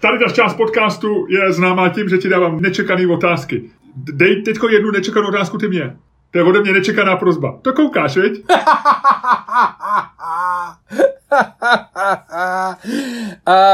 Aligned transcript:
Tady 0.00 0.18
ta 0.18 0.32
část 0.32 0.54
podcastu 0.54 1.26
je 1.28 1.52
známá 1.52 1.88
tím, 1.88 2.08
že 2.08 2.18
ti 2.18 2.28
dávám 2.28 2.60
nečekané 2.60 3.06
otázky. 3.06 3.70
Dej 3.96 4.42
teďko 4.42 4.68
jednu 4.68 4.90
nečekanou 4.90 5.28
otázku 5.28 5.58
ty 5.58 5.68
mě. 5.68 5.96
To 6.30 6.38
je 6.38 6.44
ode 6.44 6.60
mě 6.60 6.72
nečekaná 6.72 7.16
prozba. 7.16 7.58
To 7.62 7.72
koukáš, 7.72 8.16
veď? 8.16 8.32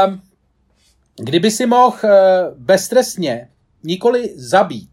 um, 0.07 0.21
kdyby 1.25 1.51
si 1.51 1.65
mohl 1.65 1.97
uh, 2.03 2.09
beztrestně 2.57 3.47
nikoli 3.83 4.29
zabít, 4.35 4.89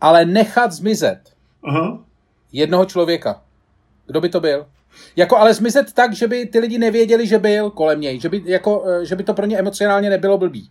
ale 0.00 0.24
nechat 0.24 0.72
zmizet 0.72 1.20
Aha. 1.64 1.98
jednoho 2.52 2.84
člověka, 2.84 3.42
kdo 4.06 4.20
by 4.20 4.28
to 4.28 4.40
byl? 4.40 4.66
Jako 5.16 5.36
ale 5.36 5.54
zmizet 5.54 5.92
tak, 5.92 6.12
že 6.12 6.28
by 6.28 6.46
ty 6.46 6.58
lidi 6.58 6.78
nevěděli, 6.78 7.26
že 7.26 7.38
byl 7.38 7.70
kolem 7.70 8.00
něj, 8.00 8.20
že 8.20 8.28
by, 8.28 8.42
jako, 8.44 8.84
eh, 8.88 9.04
že 9.04 9.16
by 9.16 9.24
to 9.24 9.34
pro 9.34 9.46
ně 9.46 9.58
emocionálně 9.58 10.10
nebylo 10.10 10.38
blbý. 10.38 10.70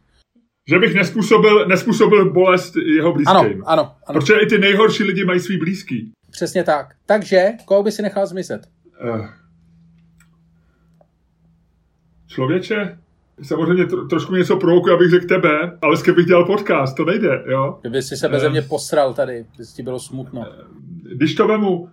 Že 0.70 0.80
bych 0.80 0.96
nespůsobil, 0.96 1.68
nespůsobil 1.68 2.32
bolest 2.32 2.74
jeho 2.96 3.14
blízkým. 3.14 3.36
Ano, 3.36 3.50
ano, 3.66 3.96
ano. 4.08 4.20
Protože 4.20 4.34
i 4.34 4.46
ty 4.46 4.58
nejhorší 4.58 5.04
lidi 5.04 5.26
mají 5.26 5.40
svý 5.40 5.58
blízký. 5.58 6.12
Přesně 6.32 6.64
tak. 6.64 6.96
Takže, 7.06 7.50
koho 7.66 7.84
by 7.84 7.92
si 7.92 8.02
nechal 8.02 8.28
zmizet? 8.28 8.62
Uh. 9.04 9.28
Člověče, 12.28 12.98
samozřejmě 13.44 13.86
tro, 13.86 14.08
trošku 14.08 14.36
něco 14.36 14.58
provokuje, 14.58 14.96
abych 14.96 15.10
řekl 15.10 15.28
tebe, 15.28 15.78
ale 15.82 15.98
s 15.98 16.04
bych 16.04 16.26
dělal 16.26 16.46
podcast, 16.46 16.98
to 16.98 17.06
nejde, 17.06 17.44
jo? 17.46 17.78
Kdyby 17.82 18.02
si 18.02 18.18
se 18.18 18.30
bez 18.30 18.50
mě 18.50 18.62
posral 18.62 19.14
tady, 19.14 19.46
by 19.58 19.66
ti 19.76 19.84
bylo 19.84 20.00
smutno. 20.00 20.46
Když 21.16 21.36
to 21.36 21.48
vemu, 21.48 21.90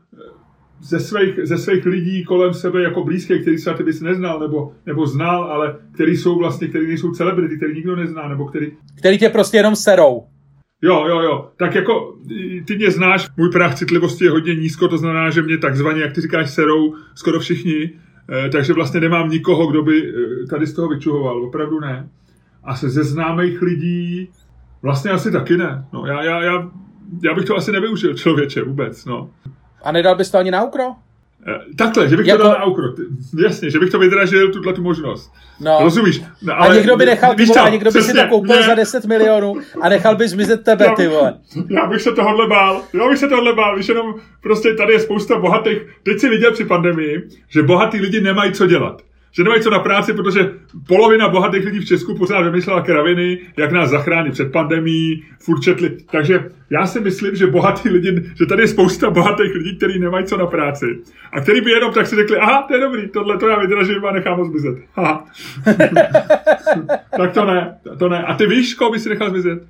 ze 0.80 1.00
svých, 1.00 1.38
ze 1.42 1.58
svých 1.58 1.86
lidí 1.86 2.24
kolem 2.24 2.54
sebe 2.54 2.82
jako 2.82 3.04
blízké, 3.04 3.38
který 3.38 3.58
se 3.58 3.74
ty 3.74 3.82
bys 3.82 4.00
neznal 4.00 4.40
nebo, 4.40 4.72
nebo 4.86 5.06
znal, 5.06 5.44
ale 5.44 5.76
který 5.94 6.16
jsou 6.16 6.38
vlastně, 6.38 6.68
který 6.68 6.86
nejsou 6.86 7.10
celebrity, 7.10 7.56
který 7.56 7.74
nikdo 7.74 7.96
nezná, 7.96 8.28
nebo 8.28 8.46
který... 8.46 8.72
Který 8.98 9.18
tě 9.18 9.28
prostě 9.28 9.56
jenom 9.56 9.76
serou. 9.76 10.22
Jo, 10.82 11.04
jo, 11.08 11.20
jo. 11.20 11.50
Tak 11.56 11.74
jako 11.74 12.16
ty 12.64 12.76
mě 12.76 12.90
znáš, 12.90 13.28
můj 13.36 13.50
práh 13.50 13.74
citlivosti 13.74 14.24
je 14.24 14.30
hodně 14.30 14.54
nízko, 14.54 14.88
to 14.88 14.98
znamená, 14.98 15.30
že 15.30 15.42
mě 15.42 15.58
takzvaně, 15.58 16.00
jak 16.00 16.12
ty 16.12 16.20
říkáš, 16.20 16.50
serou 16.50 16.94
skoro 17.14 17.40
všichni, 17.40 17.90
eh, 18.30 18.48
takže 18.48 18.72
vlastně 18.72 19.00
nemám 19.00 19.30
nikoho, 19.30 19.66
kdo 19.66 19.82
by 19.82 20.02
eh, 20.02 20.46
tady 20.46 20.66
z 20.66 20.74
toho 20.74 20.88
vyčuhoval, 20.88 21.44
opravdu 21.44 21.80
ne. 21.80 22.08
A 22.64 22.76
se 22.76 22.88
ze 22.88 23.04
známých 23.04 23.62
lidí 23.62 24.28
vlastně 24.82 25.10
asi 25.10 25.32
taky 25.32 25.56
ne. 25.56 25.84
No, 25.92 26.06
já, 26.06 26.24
já, 26.24 26.42
já, 26.42 26.70
já 27.24 27.34
bych 27.34 27.44
to 27.44 27.56
asi 27.56 27.72
nevyužil 27.72 28.14
člověče 28.14 28.62
vůbec, 28.62 29.04
no. 29.04 29.30
A 29.82 29.92
nedal 29.92 30.14
bys 30.14 30.30
to 30.30 30.38
ani 30.38 30.50
na 30.50 30.64
ukro? 30.64 30.84
Eh, 31.46 31.74
takhle, 31.76 32.08
že 32.08 32.16
bych 32.16 32.26
jako... 32.26 32.42
to 32.42 32.48
dal 32.48 32.58
na 32.58 32.64
ukro. 32.64 32.84
Jasně, 33.42 33.70
že 33.70 33.78
bych 33.78 33.90
to 33.90 33.98
vydražil, 33.98 34.52
tuhle 34.52 34.72
tu 34.72 34.82
možnost. 34.82 35.32
No. 35.60 35.78
Rozumíš? 35.80 36.22
No, 36.42 36.54
ale... 36.54 36.68
A 36.68 36.74
někdo 36.74 36.96
by 36.96 37.06
nechal, 37.06 37.34
ty 37.34 37.44
vole, 37.44 37.70
někdo 37.70 37.90
by 37.90 38.02
si 38.02 38.12
to 38.12 38.28
koupil 38.28 38.56
mě... 38.56 38.66
za 38.66 38.74
10 38.74 39.04
milionů 39.04 39.54
a 39.80 39.88
nechal 39.88 40.16
by 40.16 40.28
zmizet 40.28 40.64
tebe, 40.64 40.84
já, 40.84 40.94
ty 40.94 41.08
vole. 41.08 41.34
Já 41.70 41.86
bych 41.86 42.02
se 42.02 42.12
tohle 42.12 42.46
bál. 42.48 42.82
Já 42.92 43.08
bych 43.08 43.18
se 43.18 43.28
tohle 43.28 43.52
bál, 43.52 43.76
víš, 43.76 43.88
jenom 43.88 44.14
prostě 44.42 44.74
tady 44.74 44.92
je 44.92 45.00
spousta 45.00 45.38
bohatých. 45.38 45.78
Teď 46.02 46.18
si 46.18 46.28
viděl 46.28 46.52
při 46.52 46.64
pandemii, 46.64 47.28
že 47.48 47.62
bohatí 47.62 48.00
lidi 48.00 48.20
nemají 48.20 48.52
co 48.52 48.66
dělat 48.66 49.02
že 49.38 49.44
nemají 49.44 49.62
co 49.62 49.70
na 49.70 49.78
práci, 49.78 50.12
protože 50.12 50.50
polovina 50.86 51.28
bohatých 51.28 51.64
lidí 51.64 51.78
v 51.78 51.84
Česku 51.84 52.14
pořád 52.14 52.40
vymyslela 52.40 52.82
kraviny, 52.82 53.38
jak 53.56 53.72
nás 53.72 53.90
zachránit 53.90 54.32
před 54.32 54.52
pandemí, 54.52 55.24
furt 55.40 55.60
četli. 55.60 55.96
Takže 56.10 56.44
já 56.70 56.86
si 56.86 57.00
myslím, 57.00 57.36
že 57.36 57.46
bohatí 57.46 57.88
lidi, 57.88 58.22
že 58.38 58.46
tady 58.46 58.62
je 58.62 58.68
spousta 58.68 59.10
bohatých 59.10 59.54
lidí, 59.54 59.76
kteří 59.76 59.98
nemají 59.98 60.26
co 60.26 60.36
na 60.36 60.46
práci. 60.46 60.86
A 61.32 61.40
který 61.40 61.60
by 61.60 61.70
jenom 61.70 61.92
tak 61.92 62.06
si 62.06 62.16
řekli, 62.16 62.36
aha, 62.36 62.62
to 62.62 62.74
je 62.74 62.80
dobrý, 62.80 63.08
tohle 63.08 63.38
to 63.38 63.48
já 63.48 63.58
vydražím 63.58 64.04
a 64.04 64.12
nechám 64.12 64.38
ho 64.38 64.44
zmizet. 64.44 64.76
tak 67.16 67.32
to 67.34 67.44
ne, 67.44 67.78
to 67.98 68.08
ne. 68.08 68.22
A 68.22 68.34
ty 68.34 68.46
víš, 68.46 68.74
koho 68.74 68.90
by 68.90 68.98
si 68.98 69.08
nechal 69.08 69.30
zmizet? 69.30 69.62
Uh, 69.62 69.68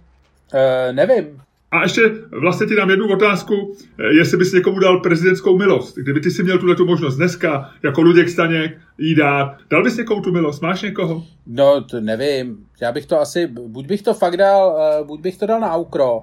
nevím. 0.92 1.26
A 1.70 1.82
ještě 1.82 2.10
vlastně 2.30 2.66
ti 2.66 2.76
dám 2.76 2.90
jednu 2.90 3.12
otázku, 3.12 3.76
eh, 3.98 4.14
jestli 4.18 4.36
bys 4.38 4.52
někomu 4.52 4.78
dal 4.78 5.00
prezidentskou 5.00 5.58
milost. 5.58 5.96
Kdyby 5.96 6.20
ty 6.20 6.30
si 6.30 6.42
měl 6.42 6.58
tuhle 6.58 6.74
tu 6.74 6.86
možnost 6.86 7.16
dneska, 7.16 7.70
jako 7.82 8.02
Luděk 8.02 8.28
Staněk, 8.28 8.78
jí 8.98 9.14
dát, 9.14 9.56
dal 9.70 9.82
bys 9.82 9.96
někomu 9.96 10.22
tu 10.22 10.32
milost? 10.32 10.62
Máš 10.62 10.82
někoho? 10.82 11.24
No, 11.46 11.84
to 11.84 12.00
nevím. 12.00 12.56
Já 12.80 12.92
bych 12.92 13.06
to 13.06 13.20
asi, 13.20 13.46
buď 13.46 13.86
bych 13.86 14.02
to 14.02 14.14
fakt 14.14 14.36
dal, 14.36 14.78
eh, 14.80 15.04
buď 15.04 15.20
bych 15.20 15.36
to 15.38 15.46
dal 15.46 15.60
na 15.60 15.72
aukro, 15.72 16.22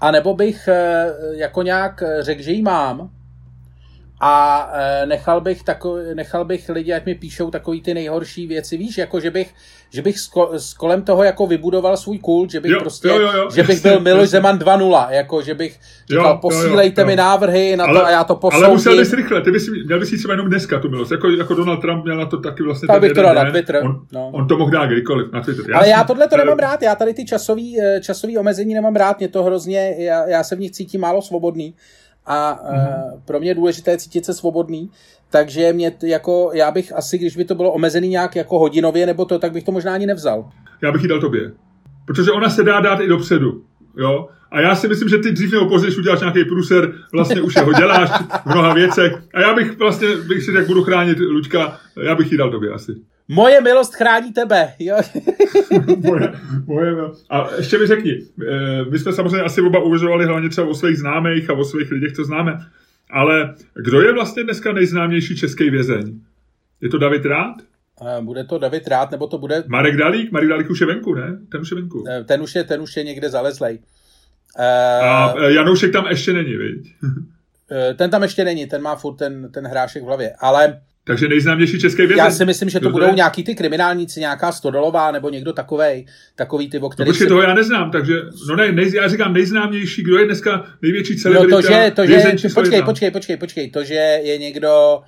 a 0.00 0.10
nebo 0.10 0.34
bych 0.34 0.68
eh, 0.68 1.12
jako 1.32 1.62
nějak 1.62 2.02
řekl, 2.20 2.42
že 2.42 2.52
jí 2.52 2.62
mám, 2.62 3.10
a 4.20 4.70
e, 4.72 5.06
nechal 5.06 5.40
bych, 5.40 5.62
tako, 5.62 5.96
nechal 6.14 6.44
bych 6.44 6.68
lidi, 6.68 6.92
ať 6.92 7.06
mi 7.06 7.14
píšou 7.14 7.50
takový 7.50 7.82
ty 7.82 7.94
nejhorší 7.94 8.46
věci, 8.46 8.76
víš, 8.76 8.98
jako 8.98 9.20
že 9.20 9.30
bych, 9.30 9.54
že 9.90 10.02
bych 10.02 10.18
sko, 10.18 10.50
s 10.52 10.74
kolem 10.74 11.02
toho 11.02 11.24
jako 11.24 11.46
vybudoval 11.46 11.96
svůj 11.96 12.18
kult, 12.18 12.50
že 12.50 12.60
bych 12.60 12.72
jo, 12.72 12.80
prostě, 12.80 13.08
jo, 13.08 13.20
jo, 13.20 13.32
jo, 13.36 13.50
že 13.54 13.62
bych 13.62 13.82
byl 13.82 14.00
Miloš 14.00 14.28
Zeman 14.28 14.58
2.0, 14.58 15.10
jako 15.10 15.42
že 15.42 15.54
bych 15.54 15.78
říkal, 16.10 16.30
jo, 16.30 16.38
posílejte 16.42 17.00
jo, 17.00 17.04
jo, 17.04 17.10
mi 17.10 17.16
návrhy 17.16 17.76
na 17.76 17.84
ale, 17.84 18.00
to 18.00 18.06
a 18.06 18.10
já 18.10 18.24
to 18.24 18.36
posoudím. 18.36 18.64
Ale 18.64 18.74
musel 18.74 18.96
bys 18.96 19.12
rychle, 19.12 19.40
ty 19.40 19.50
bys, 19.50 19.70
měl 19.86 19.98
bys 19.98 20.12
jít 20.12 20.18
třeba 20.18 20.34
jenom 20.34 20.48
dneska 20.48 20.78
tu 20.78 20.88
milost, 20.88 21.12
jako, 21.12 21.30
jako 21.30 21.54
Donald 21.54 21.80
Trump 21.80 22.04
měl 22.04 22.16
na 22.16 22.26
to 22.26 22.36
taky 22.36 22.62
vlastně 22.62 22.86
tak 22.86 23.00
bych 23.00 23.12
to 23.12 23.22
dal 23.22 23.34
na 23.34 23.50
Twitter. 23.50 23.80
On, 23.84 24.00
no. 24.12 24.30
on, 24.32 24.48
to 24.48 24.58
mohl 24.58 24.70
dát 24.70 24.86
kdykoliv 24.86 25.32
na 25.32 25.40
Twitter. 25.40 25.64
Já 25.70 25.76
ale 25.76 25.88
já 25.88 26.04
tohle 26.04 26.28
to 26.28 26.36
nemám 26.36 26.58
rád, 26.58 26.82
já 26.82 26.94
tady 26.94 27.14
ty 27.14 27.24
časový, 27.24 27.80
eh, 27.80 28.00
časový 28.00 28.38
omezení 28.38 28.74
nemám 28.74 28.96
rád, 28.96 29.18
mě 29.18 29.28
to 29.28 29.42
hrozně, 29.42 29.94
já, 29.98 30.28
já 30.28 30.44
se 30.44 30.56
v 30.56 30.60
nich 30.60 30.70
cítím 30.70 31.00
málo 31.00 31.22
svobodný 31.22 31.74
a 32.28 32.54
mm-hmm. 32.54 33.20
pro 33.24 33.40
mě 33.40 33.50
je 33.50 33.54
důležité 33.54 33.98
cítit 33.98 34.24
se 34.24 34.34
svobodný, 34.34 34.90
takže 35.30 35.72
mě 35.72 35.90
t, 35.90 36.08
jako, 36.08 36.50
já 36.54 36.70
bych 36.70 36.96
asi, 36.96 37.18
když 37.18 37.36
by 37.36 37.44
to 37.44 37.54
bylo 37.54 37.72
omezený 37.72 38.08
nějak 38.08 38.36
jako 38.36 38.58
hodinově 38.58 39.06
nebo 39.06 39.24
to, 39.24 39.38
tak 39.38 39.52
bych 39.52 39.64
to 39.64 39.72
možná 39.72 39.94
ani 39.94 40.06
nevzal. 40.06 40.50
Já 40.82 40.92
bych 40.92 41.02
ji 41.02 41.08
dal 41.08 41.20
tobě. 41.20 41.52
Protože 42.06 42.30
ona 42.32 42.50
se 42.50 42.62
dá 42.62 42.80
dát 42.80 43.00
i 43.00 43.08
dopředu. 43.08 43.62
Jo? 43.96 44.28
A 44.50 44.60
já 44.60 44.74
si 44.74 44.88
myslím, 44.88 45.08
že 45.08 45.18
ty 45.18 45.32
dřív 45.32 45.52
nebo 45.52 45.68
později 45.68 45.96
uděláš 45.96 46.20
nějaký 46.20 46.44
průser, 46.44 46.92
vlastně 47.12 47.42
už 47.42 47.56
ho 47.56 47.72
děláš 47.72 48.10
v 48.10 48.46
mnoha 48.46 48.74
věcech. 48.74 49.12
A 49.34 49.40
já 49.40 49.54
bych 49.54 49.78
vlastně, 49.78 50.08
bych 50.16 50.42
si 50.42 50.52
tak 50.52 50.66
budu 50.66 50.84
chránit 50.84 51.18
Luďka, 51.18 51.78
já 52.02 52.14
bych 52.14 52.32
ji 52.32 52.38
dal 52.38 52.50
tobě 52.50 52.70
asi. 52.72 52.92
Moje 53.28 53.60
milost 53.60 53.94
chrání 53.94 54.32
tebe. 54.32 54.72
Jo. 54.78 54.96
moje, 55.96 56.32
moje 56.66 56.94
milost. 56.94 57.26
A 57.30 57.48
ještě 57.56 57.78
mi 57.78 57.86
řekni, 57.86 58.22
eh, 58.48 58.84
my 58.90 58.98
jsme 58.98 59.12
samozřejmě 59.12 59.42
asi 59.42 59.60
oba 59.60 59.82
uvažovali 59.82 60.26
hlavně 60.26 60.48
třeba 60.48 60.66
o 60.66 60.74
svých 60.74 60.98
známých 60.98 61.50
a 61.50 61.52
o 61.52 61.64
svých 61.64 61.90
lidech, 61.90 62.12
co 62.12 62.24
známe. 62.24 62.58
Ale 63.10 63.54
kdo 63.74 64.00
je 64.00 64.12
vlastně 64.12 64.44
dneska 64.44 64.72
nejznámější 64.72 65.36
český 65.36 65.70
vězeň? 65.70 66.20
Je 66.80 66.88
to 66.88 66.98
David 66.98 67.24
Rád? 67.24 67.54
Eh, 68.06 68.22
bude 68.22 68.44
to 68.44 68.58
David 68.58 68.88
Rád, 68.88 69.10
nebo 69.10 69.26
to 69.26 69.38
bude... 69.38 69.64
Marek 69.66 69.96
Dalík? 69.96 70.32
Marek 70.32 70.48
Dalík 70.48 70.70
už 70.70 70.80
je 70.80 70.86
venku, 70.86 71.14
ne? 71.14 71.38
Ten 71.52 71.60
už 71.60 71.70
je 71.70 71.74
venku. 71.74 72.04
Eh, 72.08 72.24
ten 72.24 72.42
už 72.42 72.54
je, 72.54 72.64
ten 72.64 72.80
už 72.80 72.96
je 72.96 73.04
někde 73.04 73.30
zalezlej. 73.30 73.78
A 75.02 75.34
Janoušek 75.46 75.92
tam 75.92 76.06
ještě 76.06 76.32
není, 76.32 76.56
viď? 76.56 76.94
ten 77.96 78.10
tam 78.10 78.22
ještě 78.22 78.44
není, 78.44 78.66
ten 78.66 78.82
má 78.82 78.96
furt 78.96 79.14
ten, 79.14 79.52
ten 79.52 79.66
hrášek 79.66 80.02
v 80.02 80.06
hlavě. 80.06 80.32
Ale 80.38 80.80
takže 81.08 81.28
nejznámější 81.28 81.80
české 81.80 82.06
vězeň. 82.06 82.24
Já 82.24 82.30
si 82.30 82.44
myslím, 82.44 82.68
že 82.68 82.80
to 82.80 82.90
budou 82.90 83.14
nějaký 83.14 83.44
ty 83.44 83.54
kriminálníci, 83.54 84.20
nějaká 84.20 84.52
Stodolová 84.52 85.10
nebo 85.10 85.30
někdo 85.30 85.52
takovej, 85.52 86.06
takový 86.36 86.70
ty, 86.70 86.78
o 86.78 86.88
kterých... 86.88 87.08
No 87.08 87.12
počkej, 87.12 87.24
si... 87.24 87.28
toho 87.28 87.42
já 87.42 87.54
neznám, 87.54 87.90
takže, 87.90 88.14
no 88.48 88.56
ne, 88.56 88.72
nej, 88.72 88.92
já 88.94 89.08
říkám 89.08 89.32
nejznámější, 89.32 90.02
kdo 90.02 90.18
je 90.18 90.26
dneska 90.26 90.66
největší 90.82 91.16
celebrita. 91.16 91.56
No 91.56 91.62
to, 91.62 91.68
že, 91.68 91.92
to, 91.96 92.06
že, 92.06 92.48
počkej, 92.54 92.82
počkej, 92.82 93.10
počkej, 93.10 93.36
počkej, 93.36 93.70
to, 93.70 93.84
že 93.84 93.94
je 94.22 94.38
někdo 94.38 95.00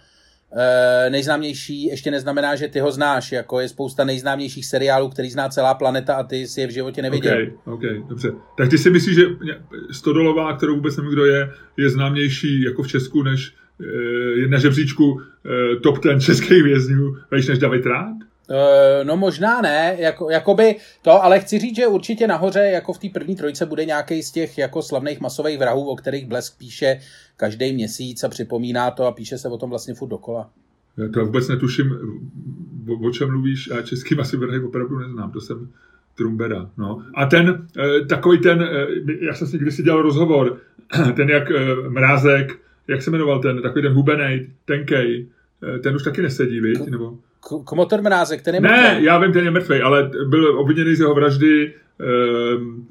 e, 1.07 1.11
nejznámější, 1.11 1.85
ještě 1.85 2.11
neznamená, 2.11 2.57
že 2.57 2.69
ty 2.69 2.81
ho 2.81 2.93
znáš, 2.93 3.33
jako 3.33 3.61
je 3.61 3.69
spousta 3.69 4.05
nejznámějších 4.05 4.67
seriálů, 4.67 5.09
který 5.09 5.31
zná 5.31 5.49
celá 5.49 5.75
planeta 5.75 6.15
a 6.15 6.23
ty 6.23 6.47
si 6.47 6.61
je 6.61 6.67
v 6.67 6.71
životě 6.71 7.03
neviděl. 7.03 7.47
OK, 7.65 7.75
OK, 7.75 8.09
dobře. 8.09 8.33
Tak 8.57 8.69
ty 8.69 8.79
si 8.79 8.91
myslíš, 8.91 9.15
že 9.15 9.23
Stodolová, 9.91 10.57
kterou 10.57 10.75
vůbec 10.75 10.97
nevím, 10.97 11.13
kdo 11.13 11.25
je, 11.27 11.51
je 11.77 11.91
známější 11.91 12.63
jako 12.63 12.83
v 12.83 12.89
Česku, 12.89 13.23
než 13.23 13.60
na 14.49 14.59
žebříčku 14.59 15.21
eh, 15.21 15.77
top 15.77 15.99
ten 15.99 16.21
českých 16.21 16.63
vězňů 16.63 17.17
víš 17.33 17.49
než 17.49 17.59
David 17.59 17.87
Rád? 17.87 18.17
Eh, 18.51 19.05
no 19.05 19.17
možná 19.17 19.61
ne, 19.61 19.97
jako, 19.99 20.31
jakoby 20.31 20.77
to, 21.03 21.25
ale 21.25 21.41
chci 21.41 21.59
říct, 21.59 21.77
že 21.77 21.87
určitě 21.87 22.27
nahoře 22.27 22.61
jako 22.61 22.93
v 22.93 22.99
té 22.99 23.09
první 23.09 23.37
trojce 23.37 23.67
bude 23.67 23.85
nějaký 23.85 24.23
z 24.23 24.31
těch 24.31 24.59
jako 24.59 24.83
slavných 24.83 25.21
masových 25.21 25.59
vrahů, 25.59 25.91
o 25.91 25.97
kterých 25.97 26.27
Blesk 26.27 26.59
píše 26.59 27.01
každý 27.37 27.73
měsíc 27.73 28.25
a 28.25 28.29
připomíná 28.29 28.91
to 28.91 29.07
a 29.07 29.13
píše 29.13 29.39
se 29.39 29.49
o 29.49 29.59
tom 29.59 29.71
vlastně 29.71 29.95
furt 29.95 30.09
dokola. 30.09 30.51
Já 30.97 31.09
to 31.09 31.27
vůbec 31.27 31.49
netuším, 31.49 31.93
o, 32.89 33.09
o 33.09 33.11
čem 33.11 33.29
mluvíš 33.31 33.71
a 33.71 33.83
český 33.83 34.15
masy 34.15 34.37
vrhy 34.37 34.61
opravdu 34.61 34.99
neznám, 34.99 35.33
to 35.33 35.41
jsem 35.41 35.69
Trumbera. 36.15 36.71
No. 36.79 37.03
A 37.15 37.27
ten, 37.27 37.67
takový 38.09 38.39
ten, 38.39 38.69
já 39.21 39.35
jsem 39.35 39.47
si 39.47 39.59
kdysi 39.59 39.83
dělal 39.83 40.03
rozhovor, 40.03 40.59
ten 41.17 41.31
jak 41.31 41.49
Mrázek, 41.89 42.59
jak 42.91 43.03
se 43.03 43.11
jmenoval 43.11 43.41
ten, 43.41 43.63
takový 43.63 43.83
ten 43.83 43.93
hubenej, 43.93 44.51
tenkej, 44.65 45.29
eh, 45.77 45.79
ten 45.79 45.95
už 45.95 46.03
taky 46.03 46.23
nesedí, 46.23 46.61
viď? 46.61 46.87
Nebo... 46.87 47.19
Komotor 47.65 48.03
Mrázek, 48.03 48.43
ten 48.43 48.55
je 48.55 48.61
mrtvý. 48.61 48.77
Ne, 48.77 48.99
já 49.03 49.19
vím, 49.19 49.33
ten 49.33 49.45
je 49.45 49.51
mrtvý, 49.51 49.81
ale 49.81 50.11
byl 50.29 50.59
obviněný 50.59 50.95
z 50.95 51.01
jeho 51.01 51.15
vraždy 51.15 51.75
um, 52.57 52.89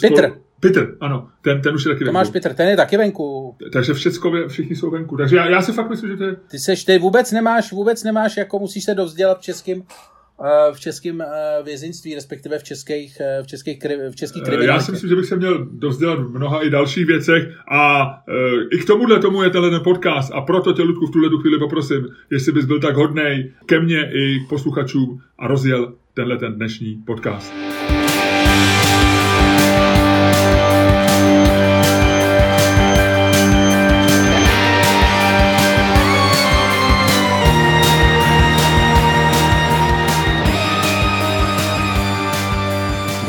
Petr. 0.00 0.32
Petr, 0.60 0.96
ano, 1.00 1.28
ten, 1.42 1.60
ten 1.60 1.74
už 1.74 1.84
je 1.84 1.92
taky 1.92 2.04
Tomáš 2.04 2.26
venku. 2.26 2.32
Petr, 2.32 2.54
ten 2.54 2.68
je 2.68 2.76
taky 2.76 2.96
venku. 2.96 3.56
Takže 3.72 3.94
všechno, 3.94 4.48
všichni 4.48 4.76
jsou 4.76 4.90
venku. 4.90 5.16
Takže 5.16 5.36
já, 5.36 5.48
já 5.48 5.62
si 5.62 5.72
fakt 5.72 5.90
myslím, 5.90 6.10
že 6.10 6.16
to 6.16 6.24
je... 6.24 6.36
Ty 6.48 6.58
seš, 6.58 6.84
ty 6.84 6.98
vůbec 6.98 7.32
nemáš, 7.32 7.72
vůbec 7.72 8.04
nemáš, 8.04 8.36
jako 8.36 8.58
musíš 8.58 8.84
se 8.84 8.94
dovzdělat 8.94 9.40
českým 9.40 9.82
v 10.72 10.80
českém 10.80 11.24
vězeňství, 11.64 12.14
respektive 12.14 12.58
v 12.58 12.62
českých, 12.62 13.18
v 13.42 13.46
českých, 13.46 13.78
v 14.10 14.16
českých 14.16 14.42
kriminalitě. 14.42 14.72
Já 14.72 14.80
si 14.80 14.92
myslím, 14.92 15.10
že 15.10 15.16
bych 15.16 15.26
se 15.26 15.36
měl 15.36 15.66
dovzdělat 15.70 16.18
v 16.18 16.28
mnoha 16.28 16.62
i 16.66 16.70
dalších 16.70 17.06
věcech 17.06 17.42
a 17.70 18.10
i 18.72 18.78
k 18.78 18.84
tomuhle 18.84 19.18
tomu 19.18 19.42
je 19.42 19.50
tenhle 19.50 19.80
podcast 19.80 20.32
a 20.34 20.40
proto 20.40 20.72
tě, 20.72 20.82
Ludku, 20.82 21.06
v 21.06 21.10
tuhle 21.10 21.30
chvíli 21.40 21.58
poprosím, 21.58 22.08
jestli 22.30 22.52
bys 22.52 22.64
byl 22.64 22.80
tak 22.80 22.96
hodnej 22.96 23.52
ke 23.66 23.80
mně 23.80 24.10
i 24.12 24.40
k 24.46 24.48
posluchačům 24.48 25.20
a 25.38 25.46
rozjel 25.46 25.94
tenhle 26.14 26.38
ten 26.38 26.54
dnešní 26.54 27.02
podcast. 27.06 27.52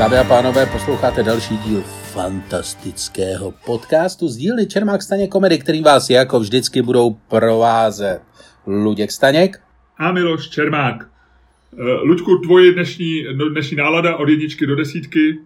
Dámy 0.06 0.18
a 0.18 0.24
pánové, 0.24 0.66
posloucháte 0.66 1.24
další 1.24 1.58
díl 1.58 1.82
fantastického 2.14 3.54
podcastu 3.66 4.28
z 4.28 4.38
dílny 4.38 4.66
Čermák 4.66 5.02
Staněk 5.02 5.32
komedy, 5.32 5.58
kterým 5.60 5.84
vás 5.84 6.10
jako 6.10 6.40
vždycky 6.40 6.82
budou 6.82 7.18
provázet 7.30 8.22
Luděk 8.68 9.12
Staněk 9.12 9.62
a 9.98 10.12
Miloš 10.12 10.50
Čermák. 10.50 11.10
Eh, 11.80 11.84
Luďku, 11.84 12.38
tvoje 12.38 12.74
dnešní, 12.74 13.24
no, 13.36 13.50
dnešní 13.50 13.78
nálada 13.78 14.16
od 14.16 14.30
jedničky 14.30 14.66
do 14.66 14.76
desítky? 14.76 15.40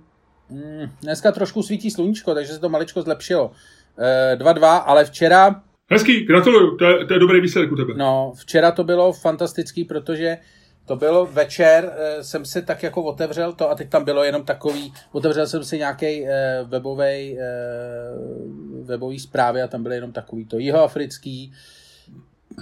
Mm, 0.50 0.90
dneska 1.02 1.32
trošku 1.32 1.64
svítí 1.64 1.92
sluníčko, 1.92 2.34
takže 2.34 2.54
se 2.54 2.60
to 2.60 2.70
maličko 2.70 3.02
zlepšilo. 3.02 3.52
2-2, 4.36 4.78
e, 4.78 4.82
ale 4.86 5.06
včera... 5.06 5.62
Hezký, 5.92 6.26
gratuluju, 6.26 6.78
to 6.78 6.86
je, 6.86 7.06
to 7.06 7.14
je 7.14 7.20
dobrý 7.20 7.42
výsledek 7.42 7.72
u 7.72 7.76
tebe. 7.76 7.94
No, 7.98 8.34
včera 8.36 8.72
to 8.72 8.84
bylo 8.84 9.14
fantastický, 9.14 9.84
protože 9.84 10.38
to 10.90 10.96
bylo 10.96 11.26
večer, 11.26 11.94
e, 11.98 12.24
jsem 12.24 12.46
si 12.46 12.62
tak 12.62 12.84
jako 12.84 13.04
otevřel 13.04 13.54
to 13.54 13.70
a 13.70 13.76
teď 13.76 13.90
tam 13.90 14.06
bylo 14.06 14.24
jenom 14.24 14.44
takový, 14.44 14.94
otevřel 15.12 15.48
jsem 15.48 15.64
si 15.64 15.78
nějaký 15.78 16.28
e, 16.28 16.64
webový, 16.64 17.40
e, 17.40 17.46
webový 18.82 19.20
zprávy 19.20 19.62
a 19.62 19.68
tam 19.68 19.84
byly 19.84 19.96
jenom 19.96 20.12
takový 20.12 20.46
to 20.46 20.60
jihoafrický, 20.60 21.54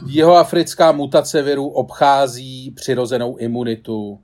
jihoafrická 0.08 0.92
mutace 0.92 1.42
viru 1.42 1.68
obchází 1.68 2.72
přirozenou 2.72 3.38
imunitu. 3.38 4.20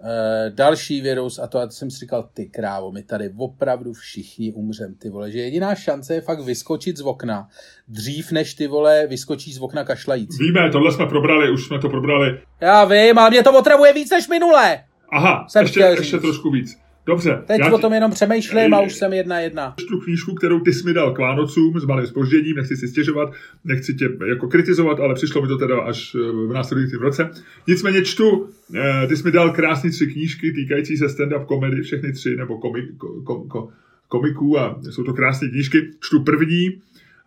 E, 0.00 0.50
další 0.50 1.00
virus, 1.00 1.38
a 1.38 1.46
to 1.46 1.58
a 1.58 1.70
jsem 1.70 1.90
si 1.90 1.98
říkal, 1.98 2.28
ty 2.34 2.46
krávo, 2.46 2.92
my 2.92 3.02
tady 3.02 3.30
opravdu 3.36 3.92
všichni 3.92 4.52
umřem, 4.52 4.94
ty 4.94 5.10
vole, 5.10 5.30
že 5.30 5.38
jediná 5.38 5.74
šance 5.74 6.14
je 6.14 6.20
fakt 6.20 6.40
vyskočit 6.40 6.96
z 6.96 7.00
okna, 7.00 7.48
dřív 7.88 8.32
než 8.32 8.54
ty 8.54 8.66
vole 8.66 9.06
vyskočí 9.06 9.52
z 9.52 9.60
okna 9.60 9.84
kašlající. 9.84 10.42
Víme, 10.42 10.70
tohle 10.70 10.92
jsme 10.92 11.06
probrali, 11.06 11.50
už 11.50 11.66
jsme 11.66 11.78
to 11.78 11.88
probrali. 11.88 12.40
Já 12.60 12.84
vím, 12.84 13.18
ale 13.18 13.30
mě 13.30 13.42
to 13.42 13.58
otravuje 13.58 13.92
víc 13.92 14.10
než 14.10 14.28
minule. 14.28 14.84
Aha, 15.12 15.46
jsem 15.48 15.62
ještě, 15.62 15.80
ještě 15.80 16.18
trošku 16.18 16.50
víc. 16.50 16.87
Dobře. 17.08 17.42
Teď 17.46 17.60
já 17.60 17.72
o 17.72 17.78
tom 17.78 17.92
jenom 17.92 18.10
přemýšlím 18.10 18.74
a 18.74 18.80
už 18.80 18.94
jsem 18.94 19.12
jedna 19.12 19.40
jedna. 19.40 19.74
Tu 19.88 19.98
knížku, 20.00 20.34
kterou 20.34 20.60
ty 20.60 20.72
jsi 20.72 20.86
mi 20.86 20.94
dal 20.94 21.14
k 21.14 21.18
Vánocům 21.18 21.80
s 21.80 21.84
malým 21.84 22.06
spožděním, 22.06 22.56
nechci 22.56 22.76
si 22.76 22.88
stěžovat, 22.88 23.32
nechci 23.64 23.94
tě 23.94 24.08
jako 24.28 24.48
kritizovat, 24.48 25.00
ale 25.00 25.14
přišlo 25.14 25.42
mi 25.42 25.48
to 25.48 25.58
teda 25.58 25.80
až 25.80 26.14
eh, 26.14 26.32
v 26.32 26.52
následujícím 26.54 26.98
roce. 26.98 27.30
Nicméně 27.68 28.02
čtu, 28.02 28.48
eh, 28.74 29.06
ty 29.06 29.16
jsi 29.16 29.24
mi 29.24 29.30
dal 29.30 29.50
krásné 29.50 29.90
tři 29.90 30.06
knížky 30.06 30.52
týkající 30.52 30.96
se 30.96 31.06
stand-up 31.06 31.44
komedy, 31.44 31.82
všechny 31.82 32.12
tři, 32.12 32.36
nebo 32.36 32.58
komik, 32.58 32.84
kom, 33.24 33.48
kom, 33.48 33.68
komiků 34.08 34.58
a 34.58 34.80
jsou 34.90 35.04
to 35.04 35.12
krásné 35.12 35.48
knížky. 35.48 35.78
Čtu 36.00 36.22
první, 36.22 36.80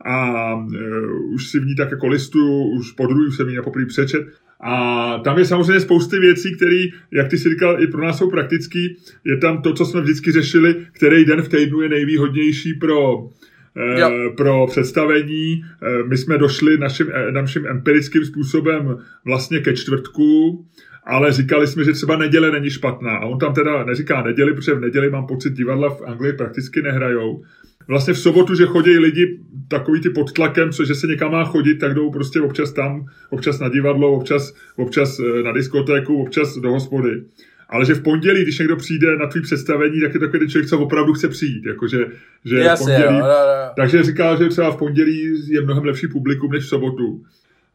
a 0.05 0.53
uh, 0.55 1.33
už 1.33 1.49
si 1.49 1.59
v 1.59 1.65
ní 1.65 1.75
tak 1.75 1.91
jako 1.91 2.07
listu, 2.07 2.63
už 2.63 2.91
po 2.91 3.07
druhý 3.07 3.31
jsem 3.31 3.49
ji 3.49 3.55
na 3.55 3.63
poprvé 3.63 3.85
přečet 3.85 4.27
a 4.63 5.17
tam 5.23 5.37
je 5.37 5.45
samozřejmě 5.45 5.79
spousty 5.79 6.19
věcí, 6.19 6.55
které, 6.55 6.85
jak 7.11 7.27
ty 7.27 7.37
si 7.37 7.49
říkal, 7.49 7.83
i 7.83 7.87
pro 7.87 8.05
nás 8.05 8.17
jsou 8.17 8.29
praktický. 8.29 8.97
Je 9.25 9.37
tam 9.37 9.61
to, 9.61 9.73
co 9.73 9.85
jsme 9.85 10.01
vždycky 10.01 10.31
řešili, 10.31 10.75
který 10.91 11.25
den 11.25 11.41
v 11.41 11.49
týdnu 11.49 11.81
je 11.81 11.89
nejvýhodnější 11.89 12.73
pro, 12.73 13.29
eh, 13.77 14.29
pro 14.37 14.67
představení. 14.67 15.63
Eh, 15.63 16.03
my 16.03 16.17
jsme 16.17 16.37
došli 16.37 16.77
naším, 16.77 17.07
eh, 17.13 17.31
naším 17.31 17.67
empirickým 17.67 18.25
způsobem 18.25 18.97
vlastně 19.25 19.59
ke 19.59 19.73
čtvrtku, 19.73 20.65
ale 21.03 21.31
říkali 21.31 21.67
jsme, 21.67 21.83
že 21.83 21.91
třeba 21.91 22.17
neděle 22.17 22.51
není 22.51 22.69
špatná. 22.69 23.11
A 23.11 23.25
on 23.25 23.39
tam 23.39 23.53
teda 23.53 23.83
neříká 23.83 24.23
neděli, 24.23 24.53
protože 24.53 24.73
v 24.73 24.79
neděli 24.79 25.09
mám 25.09 25.27
pocit, 25.27 25.53
divadla 25.53 25.89
v 25.89 26.01
Anglii 26.01 26.33
prakticky 26.33 26.81
nehrajou 26.81 27.43
vlastně 27.87 28.13
v 28.13 28.19
sobotu, 28.19 28.55
že 28.55 28.65
chodí 28.65 28.97
lidi 28.97 29.39
takový 29.67 30.01
ty 30.01 30.09
pod 30.09 30.31
tlakem, 30.33 30.71
což 30.71 30.87
že 30.87 30.95
se 30.95 31.07
někam 31.07 31.31
má 31.31 31.45
chodit, 31.45 31.75
tak 31.75 31.93
jdou 31.93 32.11
prostě 32.11 32.41
občas 32.41 32.73
tam, 32.73 33.05
občas 33.29 33.59
na 33.59 33.69
divadlo, 33.69 34.11
občas, 34.11 34.53
občas 34.75 35.19
eh, 35.19 35.43
na 35.43 35.51
diskotéku, 35.51 36.21
občas 36.21 36.57
do 36.57 36.71
hospody. 36.71 37.23
Ale 37.69 37.85
že 37.85 37.93
v 37.93 38.03
pondělí, 38.03 38.43
když 38.43 38.59
někdo 38.59 38.75
přijde 38.75 39.17
na 39.17 39.27
tvý 39.27 39.41
představení, 39.41 40.01
tak 40.01 40.13
je 40.13 40.19
takový 40.19 40.49
člověk, 40.49 40.69
co 40.69 40.79
opravdu 40.79 41.13
chce 41.13 41.27
přijít. 41.27 41.65
Jakože, 41.65 42.05
že 42.45 42.57
Jasně, 42.57 42.85
v 42.85 42.87
pondělí, 42.87 43.19
jo, 43.19 43.25
jo, 43.25 43.31
jo. 43.31 43.69
Takže 43.75 44.03
říká, 44.03 44.35
že 44.35 44.49
třeba 44.49 44.71
v 44.71 44.77
pondělí 44.77 45.51
je 45.53 45.61
mnohem 45.61 45.83
lepší 45.83 46.07
publikum 46.07 46.51
než 46.51 46.63
v 46.63 46.67
sobotu. 46.67 47.23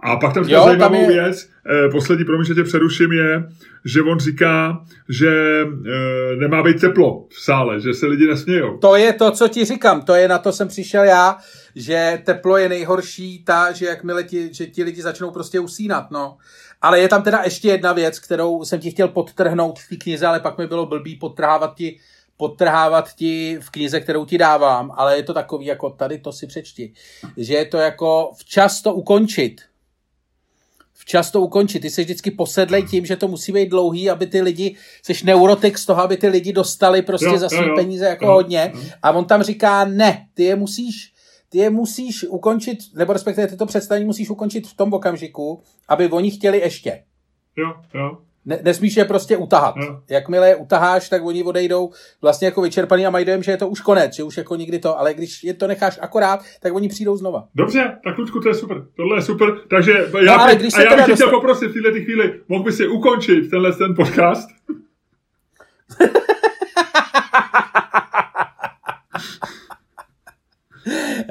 A 0.01 0.17
pak 0.17 0.35
tam 0.35 0.45
říká 0.45 0.65
zajímavou 0.65 0.95
je... 0.95 1.09
věc, 1.09 1.49
eh, 1.67 1.89
poslední, 1.89 2.25
promiň, 2.25 2.47
že 2.47 2.55
tě 2.55 2.65
přeruším, 2.65 3.13
je, 3.13 3.45
že 3.85 4.03
on 4.03 4.21
říká, 4.21 4.85
že 5.09 5.63
eh, 5.63 6.37
nemá 6.37 6.63
být 6.63 6.81
teplo 6.81 7.27
v 7.29 7.41
sále, 7.41 7.81
že 7.81 7.95
se 7.95 8.07
lidi 8.07 8.27
nesmějou. 8.27 8.79
To 8.79 8.97
je 8.97 9.13
to, 9.13 9.31
co 9.31 9.49
ti 9.49 9.65
říkám, 9.65 10.03
to 10.03 10.15
je 10.15 10.29
na 10.29 10.39
to 10.39 10.53
jsem 10.53 10.69
přišel 10.69 11.05
já, 11.05 11.37
že 11.75 12.23
teplo 12.25 12.57
je 12.57 12.69
nejhorší 12.69 13.45
ta, 13.45 13.73
že 13.73 13.87
jakmile 13.87 14.25
ti, 14.25 14.55
že 14.55 14.67
ti 14.67 14.83
lidi 14.83 15.03
začnou 15.03 15.31
prostě 15.31 15.61
usínat, 15.61 16.11
no. 16.11 16.37
Ale 16.83 17.01
je 17.01 17.09
tam 17.09 17.23
teda 17.23 17.41
ještě 17.45 17.69
jedna 17.69 17.93
věc, 17.93 18.19
kterou 18.19 18.65
jsem 18.65 18.81
ti 18.81 18.91
chtěl 18.91 19.09
podtrhnout 19.09 19.79
v 19.79 19.89
té 19.89 19.97
knize, 19.97 20.27
ale 20.27 20.41
pak 20.41 20.59
mi 20.59 20.67
bylo 20.67 20.87
blbý 20.87 21.17
podtrhávat 21.17 21.75
ti 21.75 21.99
podtrhávat 22.37 23.15
ti 23.15 23.59
v 23.61 23.71
knize, 23.71 24.01
kterou 24.01 24.25
ti 24.25 24.39
dávám, 24.39 24.93
ale 24.97 25.17
je 25.17 25.23
to 25.23 25.35
takový, 25.35 25.67
jako 25.67 25.91
tady 25.91 26.19
to 26.19 26.33
si 26.33 26.47
přečti, 26.47 26.93
že 27.37 27.55
je 27.55 27.65
to 27.65 27.79
jako 27.79 28.31
včas 28.37 28.83
to 28.83 28.95
ukončit 28.95 29.61
včas 31.07 31.31
to 31.31 31.41
ukončit. 31.41 31.81
Ty 31.81 31.91
jsi 31.91 32.03
vždycky 32.03 32.31
posedlej 32.31 32.83
tím, 32.83 33.07
že 33.07 33.17
to 33.17 33.29
musí 33.29 33.53
být 33.53 33.69
dlouhý, 33.69 34.11
aby 34.11 34.27
ty 34.27 34.43
lidi, 34.43 34.77
jsi 35.03 35.27
neurotik 35.27 35.79
z 35.79 35.87
toho, 35.87 36.03
aby 36.03 36.17
ty 36.17 36.29
lidi 36.29 36.53
dostali 36.53 37.03
prostě 37.03 37.27
jo, 37.27 37.39
za 37.39 37.49
své 37.49 37.75
peníze 37.75 38.07
jako 38.07 38.25
jo, 38.25 38.33
hodně. 38.33 38.73
Jo. 38.75 38.81
A 39.03 39.11
on 39.11 39.25
tam 39.25 39.43
říká, 39.43 39.85
ne, 39.85 40.29
ty 40.35 40.45
je 40.45 40.57
musíš, 40.57 41.13
ty 41.49 41.59
je 41.59 41.71
musíš 41.71 42.25
ukončit, 42.25 42.79
nebo 42.95 43.13
respektive 43.13 43.47
ty 43.47 43.57
to 43.57 43.67
představení 43.67 44.07
musíš 44.07 44.31
ukončit 44.31 44.67
v 44.67 44.77
tom 44.77 44.93
okamžiku, 44.93 45.63
aby 45.89 46.11
oni 46.11 46.31
chtěli 46.31 46.59
ještě. 46.59 47.03
Jo, 47.57 47.75
jo 47.95 48.19
ne, 48.47 48.59
nesmíš 48.63 48.97
je 48.97 49.05
prostě 49.05 49.37
utahat. 49.37 49.77
No. 49.77 50.03
Jakmile 50.11 50.49
je 50.49 50.57
utaháš, 50.57 51.09
tak 51.09 51.25
oni 51.25 51.43
odejdou 51.43 51.91
vlastně 52.23 52.47
jako 52.47 52.63
vyčerpaný 52.63 53.07
a 53.07 53.11
mají 53.11 53.25
dojem, 53.25 53.43
že 53.43 53.51
je 53.51 53.57
to 53.57 53.69
už 53.69 53.81
konec, 53.81 54.15
že 54.15 54.23
už 54.23 54.37
jako 54.37 54.57
nikdy 54.57 54.79
to, 54.79 54.99
ale 54.99 55.15
když 55.15 55.45
je 55.45 55.55
to 55.55 55.67
necháš 55.67 55.99
akorát, 56.03 56.41
tak 56.61 56.75
oni 56.75 56.89
přijdou 56.89 57.17
znova. 57.17 57.49
Dobře, 57.55 57.99
tak 58.05 58.19
Ludku, 58.19 58.41
to 58.41 58.49
je 58.49 58.55
super. 58.55 58.87
Tohle 58.97 59.19
je 59.19 59.23
super. 59.23 59.57
Takže 59.71 59.93
já, 60.21 60.37
no, 60.37 60.43
ale 60.43 60.57
když 60.57 60.75
a 60.75 60.83
já 60.83 60.97
bych 60.97 61.07
tě 61.07 61.15
chtěl 61.15 61.31
poprosit 61.31 61.71
v 61.71 61.83
této 61.83 62.05
chvíli, 62.05 62.41
mohl 62.49 62.65
by 62.65 62.73
si 62.73 62.87
ukončit 62.87 63.51
tenhle 63.51 63.73
ten 63.73 63.95
podcast? 63.95 64.49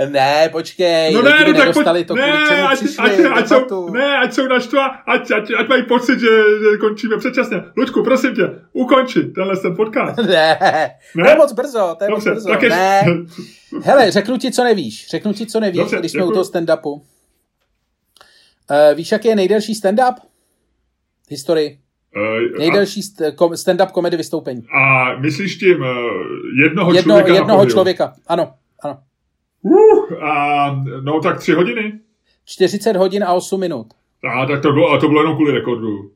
ne, 0.10 0.50
počkej, 0.52 1.14
no 1.14 1.22
ne, 1.22 1.30
no 1.30 1.38
tak 1.38 1.48
nedostali 1.48 2.00
pojď, 2.00 2.08
to, 2.08 2.16
ne, 2.16 2.32
ať, 2.68 2.80
ať, 3.00 3.12
ať, 3.36 3.48
jsou, 3.48 3.90
ne, 3.94 4.18
ať 4.18 4.34
jsou 4.34 4.48
naštva, 4.48 4.88
ať, 4.88 5.32
ať, 5.32 5.52
ať 5.60 5.68
mají 5.68 5.84
pocit, 5.84 6.20
že, 6.20 6.30
že 6.60 6.78
končíme 6.80 7.18
předčasně. 7.18 7.64
Luďku, 7.78 8.04
prosím 8.04 8.36
tě, 8.36 8.50
ukonči 8.74 9.24
tenhle 9.24 9.58
ten 9.58 9.76
podcast. 9.76 10.18
ne, 10.28 10.58
ne, 11.16 11.24
to 11.24 11.30
je 11.30 11.36
moc 11.36 11.54
brzo, 11.54 11.96
to 11.98 12.04
je 12.04 12.10
Dobře, 12.10 12.34
moc 12.34 12.44
brzo. 12.44 12.64
Je... 12.64 12.70
Ne. 12.70 13.04
Hele, 13.84 14.12
řeknu 14.12 14.38
ti, 14.38 14.52
co 14.52 14.64
nevíš, 14.64 15.08
řeknu 15.10 15.34
ti, 15.34 15.46
co 15.46 15.60
nevíš, 15.60 15.80
Dobře, 15.80 16.00
když 16.00 16.12
jsme 16.12 16.24
u 16.24 16.32
toho 16.32 16.44
stand-upu. 16.44 16.92
Uh, 16.92 17.02
víš, 18.96 19.12
jaký 19.12 19.28
je 19.28 19.36
nejdelší 19.36 19.74
stand-up? 19.74 20.16
Historii. 21.30 21.80
Uh, 22.16 22.60
Nejdelší 22.60 23.02
stand-up 23.54 23.92
komedy 23.92 24.18
vystoupení. 24.18 24.66
A 24.82 25.16
myslíš 25.20 25.56
tím 25.56 25.82
uh, 25.82 25.88
jednoho 26.64 26.94
Jedno, 26.94 27.14
člověka? 27.14 27.34
Jednoho 27.34 27.66
člověka, 27.66 28.14
ano. 28.28 28.54
Ano. 29.66 29.76
Uh, 30.18 30.24
a, 30.24 30.70
no 31.02 31.22
tak 31.22 31.40
tři 31.40 31.52
hodiny. 31.52 32.00
40 32.46 32.96
hodin 32.96 33.24
a 33.24 33.34
8 33.34 33.60
minut. 33.60 33.88
A 34.24 34.46
tak 34.46 34.62
to 34.62 34.72
bylo, 34.72 34.92
a 34.92 35.00
to 35.00 35.08
bylo 35.08 35.22
jenom 35.22 35.36
kvůli 35.36 35.52
rekordu. 35.52 36.12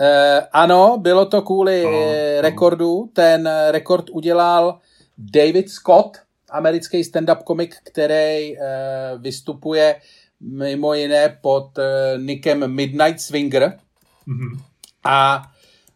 E, 0.00 0.40
ano, 0.52 0.98
bylo 1.00 1.26
to 1.26 1.42
kvůli 1.42 1.84
no, 1.84 1.90
rekordu. 2.40 3.10
Ten 3.12 3.50
rekord 3.70 4.10
udělal 4.10 4.78
David 5.18 5.70
Scott, 5.70 6.16
americký 6.50 7.04
stand-up 7.04 7.42
komik, 7.42 7.76
který 7.84 8.58
e, 8.58 8.60
vystupuje 9.18 9.96
mimo 10.40 10.94
jiné 10.94 11.38
pod 11.40 11.78
e, 11.78 12.14
nikem 12.18 12.74
Midnight 12.74 13.20
Swinger. 13.20 13.62
Mm-hmm. 13.62 14.60
A 15.04 15.46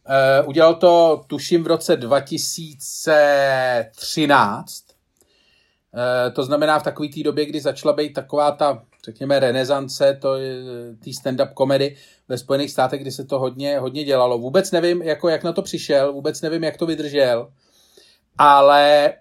e, 0.06 0.42
udělal 0.42 0.74
to, 0.74 1.24
tuším, 1.26 1.64
v 1.64 1.66
roce 1.66 1.96
2013 1.96 4.89
E, 4.89 4.89
to 6.32 6.42
znamená 6.42 6.78
v 6.78 6.82
takové 6.82 7.08
té 7.08 7.22
době, 7.22 7.46
kdy 7.46 7.60
začala 7.60 7.92
být 7.92 8.12
taková 8.12 8.50
ta, 8.50 8.82
řekněme, 9.04 9.40
renesance 9.40 10.18
to 10.20 10.34
té 11.04 11.10
stand-up 11.10 11.54
komedy 11.54 11.96
ve 12.28 12.38
Spojených 12.38 12.70
státech, 12.70 13.00
kdy 13.00 13.10
se 13.10 13.24
to 13.24 13.38
hodně, 13.38 13.78
hodně 13.78 14.04
dělalo. 14.04 14.38
Vůbec 14.38 14.70
nevím, 14.70 15.02
jako 15.02 15.28
jak 15.28 15.44
na 15.44 15.52
to 15.52 15.62
přišel, 15.62 16.12
vůbec 16.12 16.42
nevím, 16.42 16.64
jak 16.64 16.76
to 16.76 16.86
vydržel, 16.86 17.50
ale 18.38 19.12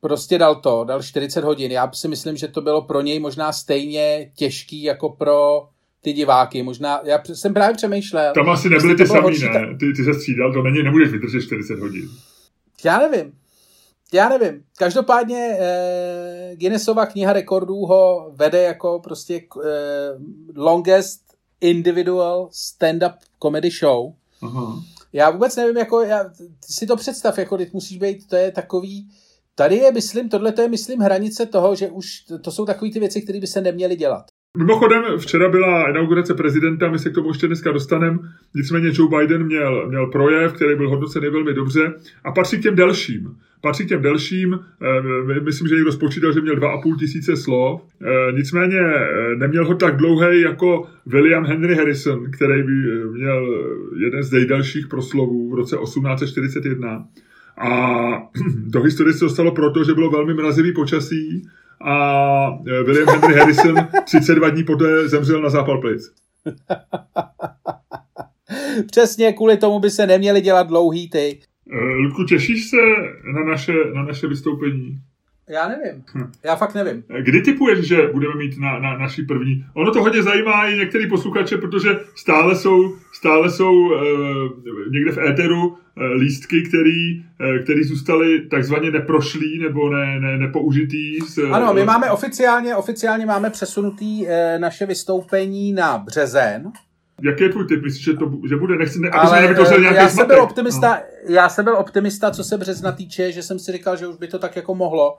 prostě 0.00 0.38
dal 0.38 0.54
to, 0.54 0.84
dal 0.84 1.02
40 1.02 1.44
hodin. 1.44 1.72
Já 1.72 1.92
si 1.92 2.08
myslím, 2.08 2.36
že 2.36 2.48
to 2.48 2.60
bylo 2.60 2.82
pro 2.82 3.00
něj 3.00 3.20
možná 3.20 3.52
stejně 3.52 4.30
těžký 4.36 4.82
jako 4.82 5.08
pro 5.08 5.68
ty 6.00 6.12
diváky. 6.12 6.62
Možná, 6.62 7.00
já 7.04 7.18
jsem 7.24 7.54
právě 7.54 7.76
přemýšlel. 7.76 8.32
Tam 8.34 8.48
asi 8.48 8.68
nebyly 8.68 8.94
ty 8.94 9.06
samý, 9.06 9.38
ne? 9.38 9.76
Ty, 9.80 9.92
ty 9.92 10.04
se 10.04 10.14
střídal, 10.14 10.52
to 10.52 10.62
není, 10.62 10.82
nemůžeš 10.82 11.10
vydržet 11.10 11.42
40 11.42 11.78
hodin. 11.78 12.08
Já 12.84 12.98
nevím. 12.98 13.32
Já 14.12 14.28
nevím. 14.28 14.64
Každopádně 14.78 15.56
eh, 15.58 16.56
Guinnessova 16.56 17.06
kniha 17.06 17.32
rekordů 17.32 17.86
ho 17.86 18.30
vede 18.34 18.62
jako 18.62 19.00
prostě 19.00 19.40
eh, 19.40 19.68
longest 20.56 21.20
individual 21.60 22.48
stand-up 22.52 23.14
comedy 23.42 23.70
show. 23.70 24.12
Aha. 24.42 24.82
Já 25.12 25.30
vůbec 25.30 25.56
nevím, 25.56 25.76
jako, 25.76 26.00
já, 26.00 26.30
si 26.70 26.86
to 26.86 26.96
představ, 26.96 27.38
jako 27.38 27.56
teď 27.56 27.72
musíš 27.72 27.98
být, 27.98 28.26
to 28.26 28.36
je 28.36 28.52
takový, 28.52 29.08
tady 29.54 29.76
je, 29.76 29.92
myslím, 29.92 30.28
tohle 30.28 30.52
to 30.52 30.62
je, 30.62 30.68
myslím, 30.68 31.00
hranice 31.00 31.46
toho, 31.46 31.74
že 31.74 31.90
už 31.90 32.24
to 32.42 32.50
jsou 32.50 32.64
takové 32.64 32.90
ty 32.90 33.00
věci, 33.00 33.22
které 33.22 33.40
by 33.40 33.46
se 33.46 33.60
neměly 33.60 33.96
dělat. 33.96 34.26
Mimochodem, 34.58 35.02
včera 35.18 35.48
byla 35.48 35.90
inaugurace 35.90 36.34
prezidenta, 36.34 36.90
my 36.90 36.98
se 36.98 37.10
k 37.10 37.14
tomu 37.14 37.28
ještě 37.28 37.46
dneska 37.46 37.72
dostaneme, 37.72 38.18
nicméně 38.54 38.90
Joe 38.92 39.18
Biden 39.18 39.44
měl, 39.44 39.88
měl 39.88 40.06
projev, 40.06 40.52
který 40.52 40.76
byl 40.76 40.90
hodnocený 40.90 41.28
velmi 41.28 41.54
dobře 41.54 41.92
a 42.24 42.32
patří 42.32 42.58
k 42.58 42.62
těm 42.62 42.74
delším. 42.74 43.36
Patří 43.60 43.84
k 43.84 43.88
těm 43.88 44.02
delším, 44.02 44.58
eh, 44.82 45.40
myslím, 45.40 45.68
že 45.68 45.74
někdo 45.74 45.92
spočítal, 45.92 46.32
že 46.32 46.40
měl 46.40 46.56
2,5 46.56 46.96
tisíce 46.96 47.36
slov, 47.36 47.80
eh, 48.02 48.32
nicméně 48.32 48.80
eh, 48.80 49.36
neměl 49.36 49.66
ho 49.66 49.74
tak 49.74 49.96
dlouhý 49.96 50.40
jako 50.40 50.86
William 51.06 51.44
Henry 51.44 51.74
Harrison, 51.74 52.30
který 52.30 52.62
měl 53.12 53.66
jeden 53.96 54.22
z 54.22 54.32
nejdelších 54.32 54.86
proslovů 54.88 55.50
v 55.50 55.54
roce 55.54 55.76
1841. 55.76 57.06
A 57.58 57.68
do 58.66 58.82
historie 58.82 59.14
se 59.14 59.24
dostalo 59.24 59.52
proto, 59.52 59.84
že 59.84 59.94
bylo 59.94 60.10
velmi 60.10 60.34
mrazivý 60.34 60.72
počasí, 60.72 61.42
a 61.84 62.58
e, 62.66 62.82
William 62.82 63.08
Henry 63.08 63.34
Harrison 63.34 63.76
32 64.04 64.48
dní 64.48 64.64
poté 64.64 65.08
zemřel 65.08 65.42
na 65.42 65.50
zápal 65.50 65.80
plic. 65.80 66.12
Přesně 68.90 69.32
kvůli 69.32 69.56
tomu 69.56 69.80
by 69.80 69.90
se 69.90 70.06
neměly 70.06 70.40
dělat 70.40 70.66
dlouhý 70.66 71.10
ty. 71.10 71.40
E, 71.70 71.78
Ludku, 71.78 72.24
těšíš 72.24 72.70
se 72.70 72.76
na 73.34 73.44
naše, 73.44 73.72
na 73.94 74.02
naše 74.02 74.26
vystoupení? 74.26 74.98
Já 75.48 75.68
nevím. 75.68 76.04
Hm. 76.14 76.32
Já 76.44 76.56
fakt 76.56 76.74
nevím. 76.74 77.04
Kdy 77.20 77.42
typuješ, 77.42 77.86
že 77.86 78.08
budeme 78.12 78.34
mít 78.34 78.58
na, 78.58 78.78
na 78.78 78.98
naší 78.98 79.22
první? 79.22 79.64
Ono 79.74 79.92
to 79.92 80.02
hodně 80.02 80.22
zajímá 80.22 80.66
i 80.66 80.76
některý 80.76 81.08
posluchače, 81.08 81.56
protože 81.56 81.88
stále 82.14 82.56
jsou, 82.56 82.96
stále 83.12 83.50
jsou 83.50 83.94
e, 83.94 83.98
někde 84.90 85.12
v 85.12 85.18
éteru 85.18 85.76
e, 85.96 86.04
lístky, 86.06 86.62
který, 86.62 87.24
e, 87.40 87.58
který 87.58 87.84
zůstaly 87.84 88.40
takzvaně 88.48 88.90
neprošlý 88.90 89.58
nebo 89.58 89.90
ne, 89.90 90.20
ne, 90.20 90.38
nepoužitý. 90.38 91.20
Z, 91.20 91.38
ano, 91.52 91.74
my 91.74 91.84
máme 91.84 92.10
oficiálně, 92.10 92.76
oficiálně 92.76 93.26
máme 93.26 93.50
přesunutý 93.50 94.28
e, 94.28 94.58
naše 94.58 94.86
vystoupení 94.86 95.72
na 95.72 95.98
březen. 95.98 96.72
Jaký 97.22 97.42
je 97.42 97.48
tvůj 97.48 97.66
typ? 97.66 97.82
Myslíš, 97.82 98.04
že, 98.04 98.12
to, 98.12 98.32
že 98.48 98.56
bude? 98.56 98.76
Nechci, 98.76 99.00
ne, 99.00 99.10
aby 99.10 99.28
Ale, 99.28 99.66
jsme 99.66 99.78
nějaký 99.78 99.96
já 99.96 100.08
jsem 100.08 100.26
byl 100.26 100.42
optimista, 100.42 100.88
no. 100.90 101.34
já 101.34 101.48
jsem 101.48 101.64
byl 101.64 101.76
optimista, 101.76 102.30
co 102.30 102.44
se 102.44 102.58
března 102.58 102.92
týče, 102.92 103.32
že 103.32 103.42
jsem 103.42 103.58
si 103.58 103.72
říkal, 103.72 103.96
že 103.96 104.06
už 104.06 104.16
by 104.16 104.28
to 104.28 104.38
tak 104.38 104.56
jako 104.56 104.74
mohlo 104.74 105.18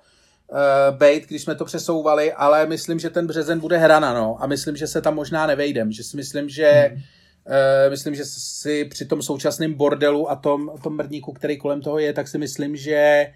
uh, 0.51 0.97
bejt, 0.97 1.27
když 1.27 1.41
jsme 1.41 1.55
to 1.55 1.65
přesouvali, 1.65 2.33
ale 2.33 2.67
myslím, 2.67 2.99
že 2.99 3.09
ten 3.09 3.27
březen 3.27 3.59
bude 3.59 3.77
hrana, 3.77 4.13
no. 4.13 4.37
A 4.43 4.47
myslím, 4.47 4.75
že 4.75 4.87
se 4.87 5.01
tam 5.01 5.15
možná 5.15 5.47
nevejdem. 5.47 5.91
Že 5.91 6.03
si 6.03 6.17
myslím, 6.17 6.49
že 6.49 6.89
hmm. 6.91 6.97
uh, 6.97 7.89
myslím, 7.89 8.15
že 8.15 8.25
si 8.25 8.85
při 8.85 9.05
tom 9.05 9.21
současném 9.21 9.73
bordelu 9.73 10.31
a 10.31 10.35
tom, 10.35 10.71
tom 10.83 10.95
mrdníku, 10.95 11.33
který 11.33 11.57
kolem 11.57 11.81
toho 11.81 11.99
je, 11.99 12.13
tak 12.13 12.27
si 12.27 12.37
myslím, 12.37 12.75
že 12.75 13.27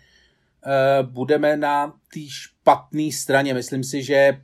uh, 0.66 1.10
budeme 1.10 1.58
na 1.58 1.88
té 1.88 2.20
špatné 2.30 3.12
straně. 3.12 3.54
Myslím 3.54 3.84
si, 3.84 4.04
že 4.04 4.38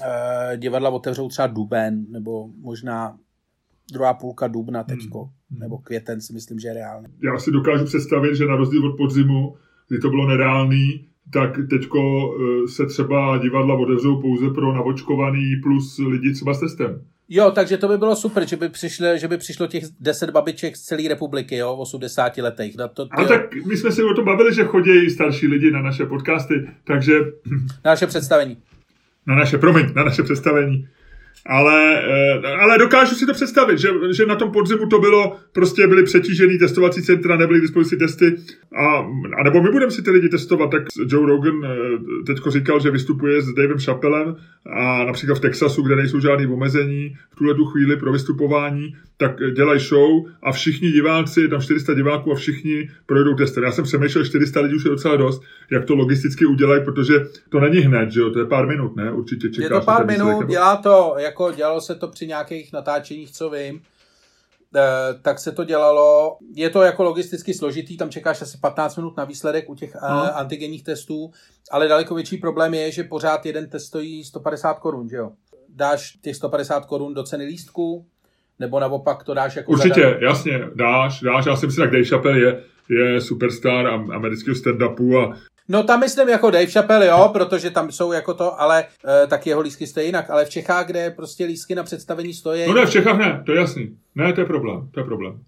uh, 0.00 0.56
divadla 0.56 0.90
otevřou 0.90 1.28
třeba 1.28 1.46
duben, 1.46 2.06
nebo 2.08 2.48
možná 2.60 3.18
druhá 3.92 4.14
půlka 4.14 4.46
dubna 4.46 4.82
teďko, 4.84 5.24
hmm. 5.24 5.60
nebo 5.60 5.78
květen 5.78 6.20
si 6.20 6.32
myslím, 6.32 6.58
že 6.58 6.68
je 6.68 6.74
reálný. 6.74 7.08
Já 7.24 7.38
si 7.38 7.50
dokážu 7.50 7.84
představit, 7.84 8.36
že 8.36 8.44
na 8.44 8.56
rozdíl 8.56 8.86
od 8.86 8.96
podzimu, 8.96 9.56
kdy 9.88 9.98
to 9.98 10.08
bylo 10.08 10.28
nereálný, 10.28 11.08
tak 11.30 11.50
teďko 11.70 12.00
eh, 12.34 12.68
se 12.68 12.86
třeba 12.86 13.38
divadla 13.38 13.74
otevřou 13.74 14.20
pouze 14.20 14.50
pro 14.50 14.72
navočkovaný 14.72 15.56
plus 15.62 15.98
lidi 15.98 16.32
třeba 16.32 16.54
s 16.54 16.60
testem. 16.60 17.02
Jo, 17.28 17.50
takže 17.50 17.76
to 17.78 17.88
by 17.88 17.98
bylo 17.98 18.16
super, 18.16 18.48
že 18.48 18.56
by, 18.56 18.68
přišlo, 18.68 19.16
že 19.16 19.28
by 19.28 19.38
přišlo 19.38 19.66
těch 19.66 19.84
10 20.00 20.30
babiček 20.30 20.76
z 20.76 20.80
celé 20.80 21.08
republiky, 21.08 21.56
jo, 21.56 21.76
v 21.76 21.80
80 21.80 22.36
letech. 22.36 22.76
Na 22.76 22.88
to, 22.88 23.08
A 23.10 23.24
tak 23.24 23.54
my 23.66 23.76
jsme 23.76 23.92
si 23.92 24.02
o 24.04 24.14
tom 24.14 24.24
bavili, 24.24 24.54
že 24.54 24.64
chodí 24.64 25.10
starší 25.10 25.46
lidi 25.46 25.70
na 25.70 25.82
naše 25.82 26.06
podcasty, 26.06 26.68
takže... 26.84 27.12
Na 27.84 27.90
naše 27.90 28.06
představení. 28.06 28.56
Na 29.26 29.34
naše, 29.34 29.58
promiň, 29.58 29.86
na 29.94 30.04
naše 30.04 30.22
představení. 30.22 30.88
Ale, 31.46 32.02
eh, 32.44 32.48
ale 32.48 32.78
dokážu 32.78 33.14
si 33.14 33.26
to 33.26 33.32
představit, 33.32 33.78
že, 33.78 33.88
že 34.10 34.26
na 34.26 34.36
tom 34.36 34.52
podzimu 34.52 34.86
to 34.86 34.98
bylo, 34.98 35.36
prostě 35.52 35.86
byly 35.86 36.02
přetížený 36.02 36.58
testovací 36.58 37.02
centra, 37.02 37.36
nebyly 37.36 37.58
k 37.58 37.62
dispozici 37.62 37.96
testy, 37.96 38.36
a, 38.76 38.96
a 39.38 39.42
nebo 39.44 39.62
my 39.62 39.70
budeme 39.70 39.92
si 39.92 40.02
ty 40.02 40.10
lidi 40.10 40.28
testovat, 40.28 40.70
tak 40.70 40.82
Joe 41.06 41.26
Rogan 41.26 41.64
eh, 41.64 41.78
teďko 42.26 42.50
říkal, 42.50 42.80
že 42.80 42.90
vystupuje 42.90 43.42
s 43.42 43.54
Davem 43.54 43.78
Chappellem 43.78 44.36
a 44.66 45.04
například 45.04 45.34
v 45.34 45.40
Texasu, 45.40 45.82
kde 45.82 45.96
nejsou 45.96 46.20
žádný 46.20 46.46
omezení 46.46 47.16
v 47.30 47.36
tuhle 47.36 47.54
tu 47.54 47.64
chvíli 47.64 47.96
pro 47.96 48.12
vystupování, 48.12 48.96
tak 49.16 49.36
dělají 49.54 49.80
show 49.80 50.26
a 50.42 50.52
všichni 50.52 50.92
diváci, 50.92 51.48
tam 51.48 51.60
400 51.60 51.94
diváků 51.94 52.32
a 52.32 52.34
všichni 52.34 52.90
projdou 53.06 53.34
testem. 53.34 53.64
Já 53.64 53.72
jsem 53.72 53.84
přemýšlel, 53.84 54.24
400 54.24 54.60
lidí 54.60 54.74
už 54.74 54.84
je 54.84 54.90
docela 54.90 55.16
dost, 55.16 55.42
jak 55.70 55.84
to 55.84 55.94
logisticky 55.94 56.46
udělají, 56.46 56.84
protože 56.84 57.26
to 57.48 57.60
není 57.60 57.78
hned, 57.78 58.10
že 58.10 58.20
jo, 58.20 58.30
to 58.30 58.38
je 58.38 58.46
pár 58.46 58.66
minut, 58.66 58.96
ne? 58.96 59.12
Určitě 59.12 59.50
čekáš. 59.50 59.70
Je 59.70 59.80
to 59.80 59.86
pár 59.86 60.06
minut, 60.06 60.46
dělá 60.48 60.76
to, 60.76 61.14
jako 61.22 61.52
dělalo 61.52 61.80
se 61.80 61.94
to 61.94 62.08
při 62.08 62.26
nějakých 62.26 62.72
natáčeních, 62.72 63.32
co 63.32 63.50
vím, 63.50 63.82
eh, 64.76 64.80
tak 65.22 65.38
se 65.38 65.52
to 65.52 65.64
dělalo. 65.64 66.36
Je 66.54 66.70
to 66.70 66.82
jako 66.82 67.02
logisticky 67.02 67.54
složitý, 67.54 67.96
tam 67.96 68.10
čekáš 68.10 68.42
asi 68.42 68.58
15 68.58 68.96
minut 68.96 69.16
na 69.16 69.24
výsledek 69.24 69.70
u 69.70 69.74
těch 69.74 69.94
no. 69.94 70.36
antigenních 70.36 70.84
testů, 70.84 71.30
ale 71.70 71.88
daleko 71.88 72.14
větší 72.14 72.36
problém 72.36 72.74
je, 72.74 72.92
že 72.92 73.04
pořád 73.04 73.46
jeden 73.46 73.68
test 73.68 73.84
stojí 73.86 74.24
150 74.24 74.78
korun, 74.78 75.08
že 75.08 75.16
jo. 75.16 75.30
Dáš 75.68 76.16
těch 76.22 76.36
150 76.36 76.86
korun 76.86 77.14
do 77.14 77.22
ceny 77.22 77.44
lístku, 77.44 78.06
nebo 78.58 78.80
naopak 78.80 79.24
to 79.24 79.34
dáš 79.34 79.56
jako 79.56 79.72
Určitě, 79.72 80.00
zadarmo. 80.00 80.26
jasně, 80.26 80.60
dáš, 80.74 81.20
dáš. 81.20 81.46
Já 81.46 81.56
si 81.56 81.66
myslím, 81.66 81.84
že 81.84 81.90
Dave 81.90 82.04
Chappelle 82.04 82.38
je, 82.40 82.62
je 82.88 83.20
superstar 83.20 83.86
amerického 83.86 84.54
stand-upu 84.54 85.18
a 85.22 85.36
No 85.72 85.82
tam 85.82 86.00
myslím 86.00 86.28
jako 86.28 86.50
Dave 86.50 86.66
Chappelle, 86.66 87.06
jo, 87.06 87.30
protože 87.32 87.70
tam 87.70 87.92
jsou 87.92 88.12
jako 88.12 88.34
to, 88.34 88.60
ale 88.60 88.84
e, 89.24 89.26
tak 89.26 89.46
jeho 89.46 89.60
lísky 89.60 89.86
stojí 89.86 90.06
jinak. 90.06 90.30
Ale 90.30 90.44
v 90.44 90.50
Čechách, 90.50 90.86
kde 90.86 91.10
prostě 91.10 91.44
lísky 91.44 91.74
na 91.74 91.82
představení 91.82 92.34
stojí... 92.34 92.66
No 92.66 92.74
ne, 92.74 92.86
v 92.86 92.90
Čechách 92.90 93.18
ne, 93.18 93.42
to 93.46 93.52
je 93.52 93.58
jasný. 93.58 93.96
Ne, 94.14 94.32
to 94.32 94.40
je 94.40 94.46
problém, 94.46 94.88
to 94.90 95.00
je 95.00 95.04
problém. 95.04 95.40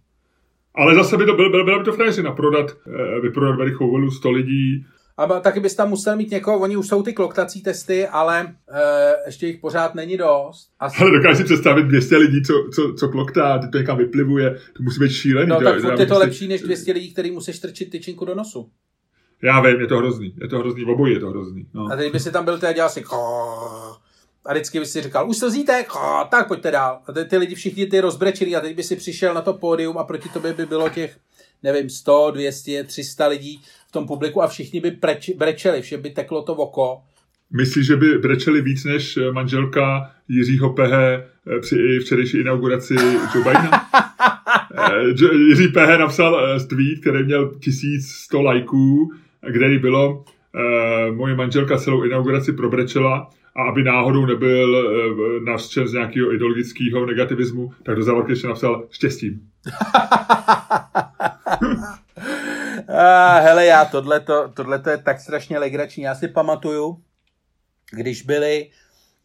Ale 0.74 0.94
zase 0.94 1.16
by 1.16 1.26
to 1.26 1.34
byl, 1.34 1.50
byl, 1.50 1.64
byla 1.64 1.78
by 1.78 1.84
to 1.84 1.92
frajeřina 1.92 2.32
prodat, 2.32 2.70
e, 2.70 3.20
vyprodat 3.20 3.56
Verichou 3.56 4.10
100 4.10 4.30
lidí, 4.30 4.86
a 5.16 5.40
taky 5.40 5.60
bys 5.60 5.74
tam 5.74 5.90
musel 5.90 6.16
mít 6.16 6.30
někoho, 6.30 6.58
oni 6.58 6.76
už 6.76 6.88
jsou 6.88 7.02
ty 7.02 7.12
kloktací 7.12 7.62
testy, 7.62 8.06
ale 8.06 8.54
e, 8.70 9.12
ještě 9.26 9.46
jich 9.46 9.58
pořád 9.58 9.94
není 9.94 10.16
dost. 10.16 10.70
Asi... 10.80 10.96
Ale 11.02 11.10
dokážu 11.10 11.36
si 11.36 11.44
představit 11.44 11.82
200 11.82 12.16
lidí, 12.16 12.42
co, 12.42 12.52
co, 12.74 12.94
co 12.98 13.08
kloktá, 13.08 13.58
ty 13.58 13.68
to 13.68 13.78
někam 13.78 13.98
vyplivuje, 13.98 14.50
to 14.50 14.82
musí 14.82 15.00
být 15.00 15.10
šílený. 15.10 15.48
No 15.48 15.58
to, 15.58 15.64
tak 15.64 15.80
furt 15.80 16.00
je 16.00 16.06
to 16.06 16.18
lepší 16.18 16.48
než 16.48 16.60
200 16.60 16.92
lidí, 16.92 17.12
který 17.12 17.30
musíš 17.30 17.56
strčit 17.56 17.90
tyčinku 17.90 18.24
do 18.24 18.34
nosu. 18.34 18.70
Já 19.44 19.60
vím, 19.60 19.80
je 19.80 19.86
to 19.86 19.96
hrozný, 19.96 20.34
je 20.40 20.48
to 20.48 20.58
hrozný, 20.58 20.84
obojí 20.84 21.14
je 21.14 21.20
to 21.20 21.30
hrozný. 21.30 21.66
No. 21.74 21.86
A 21.92 21.96
teď 21.96 22.12
by 22.12 22.20
si 22.20 22.32
tam 22.32 22.44
byl, 22.44 22.58
teda 22.58 22.72
dělal 22.72 22.90
si 22.90 23.04
a 24.46 24.52
vždycky 24.52 24.80
by 24.80 24.86
si 24.86 25.02
říkal, 25.02 25.28
už 25.28 25.36
slzíte, 25.36 25.84
tak 26.30 26.48
pojďte 26.48 26.70
dál. 26.70 27.00
A 27.06 27.12
ty, 27.12 27.24
ty 27.24 27.36
lidi 27.36 27.54
všichni 27.54 27.86
ty 27.86 28.00
rozbrečili 28.00 28.56
a 28.56 28.60
teď 28.60 28.76
by 28.76 28.82
si 28.82 28.96
přišel 28.96 29.34
na 29.34 29.40
to 29.40 29.52
pódium 29.52 29.98
a 29.98 30.04
proti 30.04 30.28
tobě 30.28 30.52
by 30.52 30.66
bylo 30.66 30.88
těch, 30.88 31.16
nevím, 31.62 31.90
100, 31.90 32.30
200, 32.30 32.84
300 32.84 33.26
lidí 33.26 33.60
v 33.88 33.92
tom 33.92 34.06
publiku 34.06 34.42
a 34.42 34.46
všichni 34.46 34.80
by 34.80 34.90
preč, 34.90 35.30
brečeli, 35.30 35.82
vše 35.82 35.98
by 35.98 36.10
teklo 36.10 36.42
to 36.42 36.54
oko. 36.54 37.02
Myslíš, 37.50 37.86
že 37.86 37.96
by 37.96 38.18
brečeli 38.18 38.60
víc 38.60 38.84
než 38.84 39.18
manželka 39.32 40.10
Jiřího 40.28 40.72
Pehe 40.72 41.26
eh, 41.56 41.60
při 41.60 41.98
včerejší 42.02 42.38
inauguraci 42.38 42.94
Joe 43.34 43.44
Bidena? 43.44 43.70
Eh, 44.76 45.36
Jiří 45.48 45.68
Pehe 45.68 45.98
napsal 45.98 46.40
eh, 46.40 46.66
tweet, 46.66 47.00
který 47.00 47.24
měl 47.24 47.54
1100 47.60 48.42
lajků, 48.42 49.12
kde 49.50 49.78
bylo 49.78 50.14
uh, 50.14 51.16
moje 51.16 51.34
manželka 51.34 51.78
celou 51.78 52.02
inauguraci 52.02 52.52
probrečela 52.52 53.30
a 53.56 53.62
aby 53.62 53.82
náhodou 53.82 54.26
nebyl 54.26 54.74
uh, 54.74 55.44
nařčen 55.44 55.88
z 55.88 55.92
nějakého 55.92 56.34
ideologického 56.34 57.06
negativismu, 57.06 57.72
tak 57.82 57.96
do 57.96 58.02
závorky 58.02 58.32
ještě 58.32 58.46
napsal 58.46 58.84
štěstím. 58.90 59.40
A, 62.88 63.38
hele, 63.38 63.66
já 63.66 63.84
tohleto, 63.84 64.48
tohleto 64.48 64.90
je 64.90 64.98
tak 64.98 65.20
strašně 65.20 65.58
legrační. 65.58 66.02
Já 66.02 66.14
si 66.14 66.28
pamatuju, 66.28 67.02
když 67.90 68.22
byli, 68.22 68.70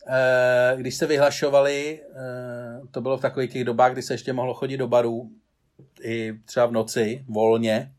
eh, 0.07 0.73
když 0.77 0.95
se 0.95 1.07
vyhlašovali, 1.07 1.99
eh, 2.01 2.81
to 2.91 3.01
bylo 3.01 3.17
v 3.17 3.21
takových 3.21 3.51
těch 3.51 3.63
dobách, 3.63 3.93
kdy 3.93 4.01
se 4.01 4.13
ještě 4.13 4.33
mohlo 4.33 4.53
chodit 4.53 4.77
do 4.77 4.87
barů, 4.87 5.29
i 6.01 6.33
třeba 6.45 6.65
v 6.65 6.71
noci, 6.71 7.25
volně, 7.27 7.91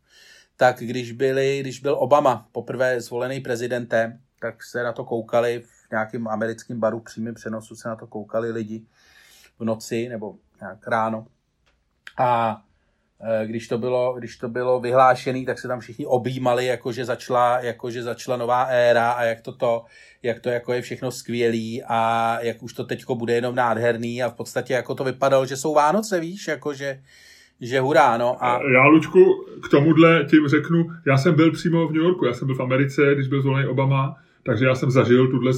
tak 0.60 0.78
když, 0.78 1.12
byli, 1.12 1.60
když 1.60 1.80
byl 1.80 1.96
Obama 1.98 2.48
poprvé 2.52 3.00
zvolený 3.00 3.40
prezidentem, 3.40 4.20
tak 4.40 4.64
se 4.64 4.82
na 4.82 4.92
to 4.92 5.04
koukali 5.04 5.62
v 5.64 5.90
nějakém 5.90 6.28
americkém 6.28 6.80
baru 6.80 7.00
přímém 7.00 7.34
přenosu 7.34 7.76
se 7.76 7.88
na 7.88 7.96
to 7.96 8.06
koukali 8.06 8.50
lidi 8.50 8.82
v 9.58 9.64
noci 9.64 10.08
nebo 10.08 10.34
nějak 10.60 10.88
ráno. 10.88 11.26
A 12.18 12.62
e, 13.20 13.46
když 13.46 13.68
to 13.68 13.78
bylo, 13.78 14.14
když 14.18 14.36
to 14.36 14.48
bylo 14.48 14.80
vyhlášené, 14.80 15.44
tak 15.46 15.58
se 15.58 15.68
tam 15.68 15.80
všichni 15.80 16.06
objímali, 16.06 16.66
jakože 16.66 17.04
začala, 17.04 17.60
jakože 17.60 18.02
začala 18.02 18.36
nová 18.36 18.62
éra 18.62 19.10
a 19.10 19.22
jak 19.22 19.40
to, 19.40 19.52
to, 19.52 19.84
jak 20.22 20.40
to 20.40 20.48
jako 20.48 20.72
je 20.72 20.82
všechno 20.82 21.10
skvělý 21.10 21.82
a 21.88 22.38
jak 22.40 22.62
už 22.62 22.72
to 22.72 22.84
teďko 22.84 23.14
bude 23.14 23.34
jenom 23.34 23.54
nádherný 23.54 24.22
a 24.22 24.28
v 24.28 24.34
podstatě 24.34 24.72
jako 24.72 24.94
to 24.94 25.04
vypadalo, 25.04 25.46
že 25.46 25.56
jsou 25.56 25.74
Vánoce, 25.74 26.20
víš, 26.20 26.48
jakože 26.48 27.02
že 27.60 27.80
hurá, 27.80 28.18
no. 28.18 28.44
A... 28.44 28.60
Já, 28.72 28.86
Lučku, 28.86 29.44
k 29.62 29.68
tomuhle 29.68 30.26
tím 30.30 30.48
řeknu, 30.48 30.90
já 31.06 31.16
jsem 31.16 31.34
byl 31.34 31.50
přímo 31.50 31.88
v 31.88 31.92
New 31.92 32.02
Yorku, 32.02 32.24
já 32.24 32.32
jsem 32.32 32.46
byl 32.46 32.56
v 32.56 32.62
Americe, 32.62 33.14
když 33.14 33.28
byl 33.28 33.42
zvolený 33.42 33.68
Obama, 33.68 34.16
takže 34.42 34.66
já 34.66 34.74
jsem 34.74 34.90
zažil 34.90 35.28
tuhle 35.28 35.52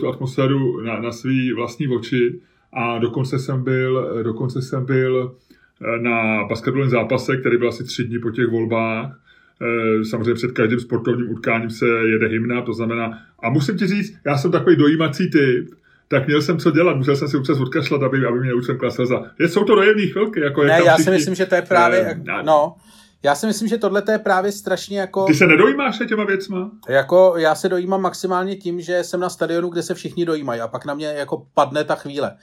tu 0.00 0.08
atmosféru 0.08 0.80
na, 0.80 1.00
na 1.00 1.12
svý 1.12 1.52
vlastní 1.52 1.88
oči 1.88 2.40
a 2.72 2.98
dokonce 2.98 3.38
jsem 3.38 3.64
byl, 3.64 4.22
dokonce 4.22 4.62
jsem 4.62 4.84
byl 4.84 5.34
eh, 5.82 5.98
na 5.98 6.44
basketbalovém 6.44 6.90
zápase, 6.90 7.36
který 7.36 7.58
byl 7.58 7.68
asi 7.68 7.84
tři 7.84 8.04
dny 8.04 8.18
po 8.18 8.30
těch 8.30 8.46
volbách. 8.46 9.20
Eh, 9.62 10.04
samozřejmě 10.04 10.34
před 10.34 10.52
každým 10.52 10.80
sportovním 10.80 11.30
utkáním 11.30 11.70
se 11.70 11.86
jede 11.86 12.28
hymna, 12.28 12.62
to 12.62 12.72
znamená, 12.72 13.18
a 13.42 13.50
musím 13.50 13.76
ti 13.76 13.86
říct, 13.86 14.18
já 14.26 14.38
jsem 14.38 14.50
takový 14.50 14.76
dojímací 14.76 15.30
typ, 15.30 15.68
tak 16.08 16.26
měl 16.26 16.42
jsem 16.42 16.58
co 16.58 16.70
dělat, 16.70 16.96
musel 16.96 17.16
jsem 17.16 17.28
si 17.28 17.36
občas 17.36 17.60
odkašlat, 17.60 18.02
aby, 18.02 18.26
aby 18.26 18.40
mě 18.40 18.54
učil 18.54 18.78
slza. 18.90 19.22
Je, 19.40 19.48
jsou 19.48 19.64
to 19.64 19.74
dojemné 19.74 20.06
chvilky. 20.06 20.40
Jako 20.40 20.64
ne, 20.64 20.80
já 20.84 20.94
všichni, 20.94 21.04
si 21.04 21.10
myslím, 21.10 21.34
že 21.34 21.46
to 21.46 21.54
je 21.54 21.62
právě, 21.62 21.98
eh, 22.00 22.42
no, 22.42 22.74
já 23.22 23.34
si 23.34 23.46
myslím, 23.46 23.68
že 23.68 23.78
tohle 23.78 24.02
je 24.10 24.18
právě 24.18 24.52
strašně 24.52 25.00
jako... 25.00 25.24
Ty 25.24 25.34
se 25.34 25.46
nedojímáš 25.46 25.98
těma 26.08 26.24
věcma? 26.24 26.70
Jako, 26.88 27.34
já 27.36 27.54
se 27.54 27.68
dojímám 27.68 28.02
maximálně 28.02 28.56
tím, 28.56 28.80
že 28.80 29.04
jsem 29.04 29.20
na 29.20 29.28
stadionu, 29.28 29.68
kde 29.68 29.82
se 29.82 29.94
všichni 29.94 30.24
dojímají 30.24 30.60
a 30.60 30.68
pak 30.68 30.84
na 30.84 30.94
mě 30.94 31.06
jako 31.06 31.46
padne 31.54 31.84
ta 31.84 31.94
chvíle. 31.94 32.36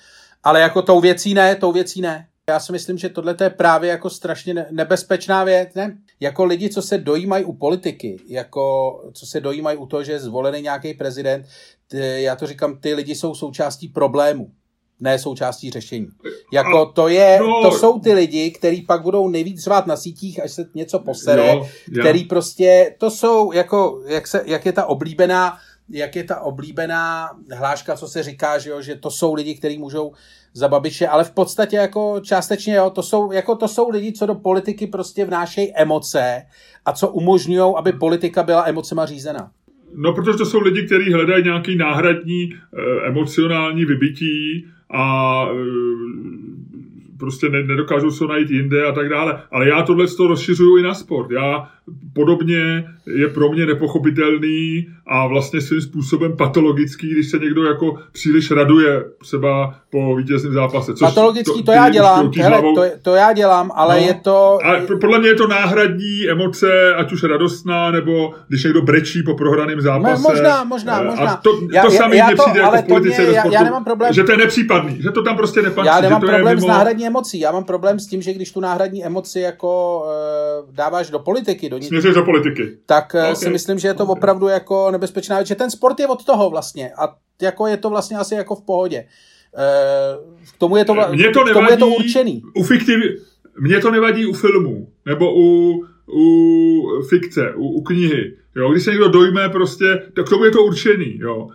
Ale 0.43 0.61
jako 0.61 0.81
tou 0.81 1.01
věcí 1.01 1.33
ne, 1.33 1.55
tou 1.55 1.71
věcí 1.71 2.01
ne. 2.01 2.27
Já 2.49 2.59
si 2.59 2.71
myslím, 2.71 2.97
že 2.97 3.09
tohle 3.09 3.35
je 3.43 3.49
právě 3.49 3.89
jako 3.89 4.09
strašně 4.09 4.65
nebezpečná 4.71 5.43
věc, 5.43 5.69
ne? 5.75 5.97
Jako 6.19 6.45
lidi, 6.45 6.69
co 6.69 6.81
se 6.81 6.97
dojímají 6.97 7.45
u 7.45 7.53
politiky, 7.53 8.17
jako 8.27 8.95
co 9.13 9.25
se 9.25 9.41
dojímají 9.41 9.77
u 9.77 9.85
toho, 9.85 10.03
že 10.03 10.11
je 10.11 10.19
zvolený 10.19 10.61
nějaký 10.61 10.93
prezident, 10.93 11.45
ty, 11.87 12.23
já 12.23 12.35
to 12.35 12.47
říkám, 12.47 12.77
ty 12.77 12.93
lidi 12.93 13.15
jsou 13.15 13.35
součástí 13.35 13.87
problému 13.87 14.51
ne 14.99 15.19
součástí 15.19 15.71
řešení. 15.71 16.07
Jako 16.53 16.85
to 16.85 17.07
je, 17.07 17.39
no, 17.39 17.61
to 17.61 17.71
jsou 17.71 17.99
ty 17.99 18.13
lidi, 18.13 18.51
kteří 18.51 18.81
pak 18.81 19.01
budou 19.01 19.29
nejvíc 19.29 19.63
řvát 19.63 19.87
na 19.87 19.97
sítích, 19.97 20.43
až 20.43 20.51
se 20.51 20.65
něco 20.75 20.99
posere, 20.99 21.59
který 21.99 22.23
prostě, 22.23 22.95
to 22.97 23.11
jsou 23.11 23.51
jako, 23.51 24.01
jak, 24.07 24.27
se, 24.27 24.43
jak 24.45 24.65
je 24.65 24.71
ta 24.71 24.85
oblíbená, 24.85 25.57
jak 25.89 26.15
je 26.15 26.23
ta 26.23 26.39
oblíbená 26.39 27.29
hláška, 27.51 27.95
co 27.95 28.07
se 28.07 28.23
říká, 28.23 28.57
že, 28.57 28.69
jo, 28.69 28.81
že 28.81 28.95
to 28.95 29.11
jsou 29.11 29.33
lidi, 29.33 29.55
kteří 29.55 29.77
můžou 29.77 30.11
za 30.55 30.67
babiče, 30.67 31.07
ale 31.07 31.23
v 31.23 31.31
podstatě 31.31 31.75
jako 31.75 32.19
částečně, 32.23 32.75
jo, 32.75 32.89
to 32.89 33.03
jsou, 33.03 33.31
jako 33.31 33.55
to 33.55 33.67
jsou 33.67 33.89
lidi, 33.89 34.13
co 34.13 34.25
do 34.25 34.35
politiky 34.35 34.87
prostě 34.87 35.25
vnášejí 35.25 35.71
emoce 35.75 36.41
a 36.85 36.93
co 36.93 37.07
umožňují, 37.07 37.73
aby 37.77 37.91
politika 37.91 38.43
byla 38.43 38.63
emocema 38.67 39.05
řízena. 39.05 39.51
No, 39.95 40.13
protože 40.13 40.37
to 40.37 40.45
jsou 40.45 40.59
lidi, 40.59 40.85
kteří 40.85 41.13
hledají 41.13 41.43
nějaký 41.43 41.75
náhradní 41.75 42.43
e, 42.43 42.57
emocionální 43.07 43.85
vybití, 43.85 44.65
a 44.89 45.45
e, 45.45 45.55
prostě 47.19 47.49
nedokážou 47.49 48.11
se 48.11 48.25
najít 48.25 48.51
jinde 48.51 48.85
a 48.85 48.91
tak 48.91 49.09
dále. 49.09 49.41
Ale 49.51 49.67
já 49.67 49.83
tohle 49.83 50.07
to 50.07 50.27
rozšiřuju 50.27 50.77
i 50.77 50.81
na 50.81 50.93
sport. 50.93 51.31
Já 51.31 51.69
podobně 52.13 52.83
je 53.15 53.27
pro 53.27 53.51
mě 53.51 53.65
nepochopitelný 53.65 54.87
a 55.07 55.27
vlastně 55.27 55.61
svým 55.61 55.81
způsobem 55.81 56.37
patologický, 56.37 57.09
když 57.09 57.29
se 57.29 57.37
někdo 57.37 57.63
jako 57.63 57.97
příliš 58.11 58.51
raduje 58.51 59.03
třeba 59.21 59.75
po 59.91 60.15
vítězném 60.15 60.53
zápase. 60.53 60.93
Což 60.93 61.07
patologický 61.09 61.59
to, 61.59 61.65
to 61.65 61.71
já 61.71 61.89
dělám, 61.89 62.31
hele, 62.37 62.61
to, 62.61 62.83
to 63.01 63.15
já 63.15 63.33
dělám, 63.33 63.71
ale 63.75 63.99
no, 63.99 64.07
je 64.07 64.13
to... 64.13 64.57
A 64.63 64.81
podle 65.01 65.19
mě 65.19 65.29
je 65.29 65.35
to 65.35 65.47
náhradní 65.47 66.29
emoce, 66.29 66.95
ať 66.95 67.11
už 67.11 67.23
radostná, 67.23 67.91
nebo 67.91 68.33
když 68.47 68.63
někdo 68.63 68.81
brečí 68.81 69.23
po 69.23 69.33
prohraném 69.33 69.81
zápase. 69.81 70.21
Možná, 70.21 70.63
možná, 70.63 71.03
možná. 71.03 71.31
A 71.31 71.37
to, 71.37 71.49
já, 71.73 71.81
to 71.81 71.91
samé 71.91 72.15
mně 72.15 72.35
přijde 72.43 72.59
jako 72.59 72.77
v 72.77 72.87
politice 72.87 73.21
mě, 73.21 73.31
sportu, 73.31 73.53
já, 73.53 73.59
já 73.59 73.63
nemám 73.63 73.83
problém. 73.83 74.13
že 74.13 74.23
to 74.23 74.31
je 74.31 74.37
nepřípadný, 74.37 75.01
že 75.01 75.11
to 75.11 75.23
tam 75.23 75.37
prostě 75.37 75.61
nepatří. 75.61 75.87
Já 75.87 76.01
nemám 76.01 76.21
že 76.21 76.25
to 76.25 76.31
problém 76.31 76.55
mimo... 76.55 76.67
s 76.67 76.69
náhradní 76.69 77.07
emocí, 77.07 77.39
já 77.39 77.51
mám 77.51 77.63
problém 77.63 77.99
s 77.99 78.07
tím, 78.07 78.21
že 78.21 78.33
když 78.33 78.51
tu 78.51 78.59
náhradní 78.59 79.05
emoci 79.05 79.39
jako 79.39 79.99
uh, 79.99 80.75
dáváš 80.75 81.09
do 81.09 81.19
politiky, 81.19 81.69
do 81.79 81.87
Směřuješ 81.87 82.15
do 82.15 82.23
politiky. 82.23 82.77
Tak 82.85 83.13
uh, 83.13 83.21
okay. 83.21 83.35
si 83.35 83.49
myslím, 83.49 83.79
že 83.79 83.87
je 83.87 83.93
to 83.93 84.03
okay. 84.03 84.11
opravdu 84.11 84.47
jako 84.47 84.91
nebezpečná 84.91 85.35
věc, 85.35 85.47
že 85.47 85.55
ten 85.55 85.71
sport 85.71 85.99
je 85.99 86.07
od 86.07 86.25
toho 86.25 86.49
vlastně 86.49 86.91
a 86.97 87.15
jako 87.41 87.67
je 87.67 87.77
to 87.77 87.89
vlastně 87.89 88.17
asi 88.17 88.35
jako 88.35 88.55
v 88.55 88.61
pohodě. 88.61 89.05
Uh, 89.57 90.33
k 90.55 90.57
tomu 90.57 90.77
je 90.77 90.85
to, 90.85 90.93
Mně 90.93 91.29
to, 91.29 91.43
nevadí, 91.43 91.51
k 91.51 91.53
tomu 91.53 91.69
je 91.69 91.77
to 91.77 91.87
určený. 91.87 92.43
U 92.53 92.63
fiktiv, 92.63 92.95
mně 93.59 93.79
to 93.79 93.91
nevadí 93.91 94.25
u 94.25 94.33
filmu, 94.33 94.87
nebo 95.05 95.33
u, 95.35 95.83
u 96.13 97.01
fikce, 97.09 97.53
u, 97.55 97.67
u 97.67 97.81
knihy. 97.81 98.33
Jo, 98.55 98.71
když 98.71 98.83
se 98.83 98.91
někdo 98.91 99.07
dojme 99.07 99.49
prostě, 99.49 100.03
tak 100.13 100.25
k 100.25 100.29
tomu 100.29 100.43
je 100.43 100.51
to 100.51 100.63
určený. 100.63 101.17
Jo. 101.19 101.47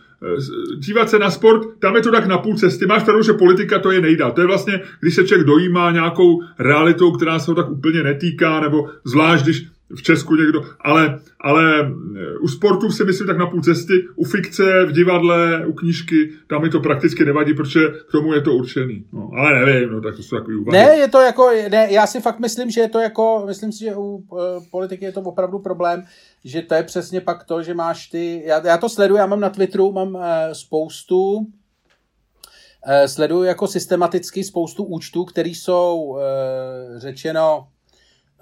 Dívat 0.78 1.10
se 1.10 1.18
na 1.18 1.30
sport, 1.30 1.62
tam 1.78 1.96
je 1.96 2.02
to 2.02 2.10
tak 2.10 2.26
na 2.26 2.38
půl 2.38 2.56
cesty. 2.56 2.86
Máš 2.86 3.02
pravdu, 3.02 3.22
že 3.22 3.32
politika 3.32 3.78
to 3.78 3.90
je 3.90 4.00
nejda. 4.00 4.30
To 4.30 4.40
je 4.40 4.46
vlastně, 4.46 4.80
když 5.00 5.14
se 5.14 5.26
člověk 5.26 5.46
dojímá 5.46 5.90
nějakou 5.90 6.42
realitou, 6.58 7.12
která 7.12 7.38
se 7.38 7.50
ho 7.50 7.54
tak 7.54 7.70
úplně 7.70 8.02
netýká, 8.02 8.60
nebo 8.60 8.88
zvlášť, 9.04 9.44
když 9.44 9.66
v 9.96 10.02
Česku 10.02 10.34
někdo, 10.34 10.62
ale, 10.80 11.20
ale 11.40 11.80
eh, 11.80 12.38
u 12.40 12.48
sportu 12.48 12.90
si 12.90 13.04
myslím 13.04 13.26
tak 13.26 13.38
na 13.38 13.46
půl 13.46 13.62
cesty, 13.62 13.92
u 14.16 14.24
fikce, 14.24 14.86
v 14.86 14.92
divadle, 14.92 15.66
u 15.66 15.72
knížky, 15.72 16.30
tam 16.46 16.62
mi 16.62 16.70
to 16.70 16.80
prakticky 16.80 17.24
nevadí, 17.24 17.54
protože 17.54 17.80
k 18.08 18.12
tomu 18.12 18.34
je 18.34 18.40
to 18.40 18.54
určený. 18.54 19.04
No, 19.12 19.30
ale 19.36 19.66
nevím, 19.66 19.90
no, 19.90 20.00
tak 20.00 20.16
to 20.16 20.22
jsou 20.22 20.36
takový 20.36 20.56
úvahy. 20.56 20.78
Ne, 20.78 20.96
je 20.96 21.08
to 21.08 21.20
jako, 21.20 21.50
ne, 21.70 21.86
já 21.90 22.06
si 22.06 22.20
fakt 22.20 22.38
myslím, 22.38 22.70
že 22.70 22.80
je 22.80 22.88
to 22.88 22.98
jako, 22.98 23.44
myslím 23.46 23.72
si, 23.72 23.78
že 23.78 23.94
u 23.94 24.00
uh, 24.00 24.38
politiky 24.70 25.04
je 25.04 25.12
to 25.12 25.20
opravdu 25.20 25.58
problém, 25.58 26.04
že 26.44 26.62
to 26.62 26.74
je 26.74 26.82
přesně 26.82 27.20
pak 27.20 27.44
to, 27.44 27.62
že 27.62 27.74
máš 27.74 28.06
ty, 28.06 28.42
já, 28.46 28.66
já 28.66 28.78
to 28.78 28.88
sleduju, 28.88 29.18
já 29.18 29.26
mám 29.26 29.40
na 29.40 29.50
Twitteru, 29.50 29.92
mám 29.92 30.14
uh, 30.14 30.22
spoustu, 30.52 31.34
uh, 31.34 31.44
sleduju 33.06 33.42
jako 33.42 33.66
systematicky 33.66 34.44
spoustu 34.44 34.84
účtů, 34.84 35.24
které 35.24 35.50
jsou 35.50 36.02
uh, 36.02 36.18
řečeno 36.98 37.68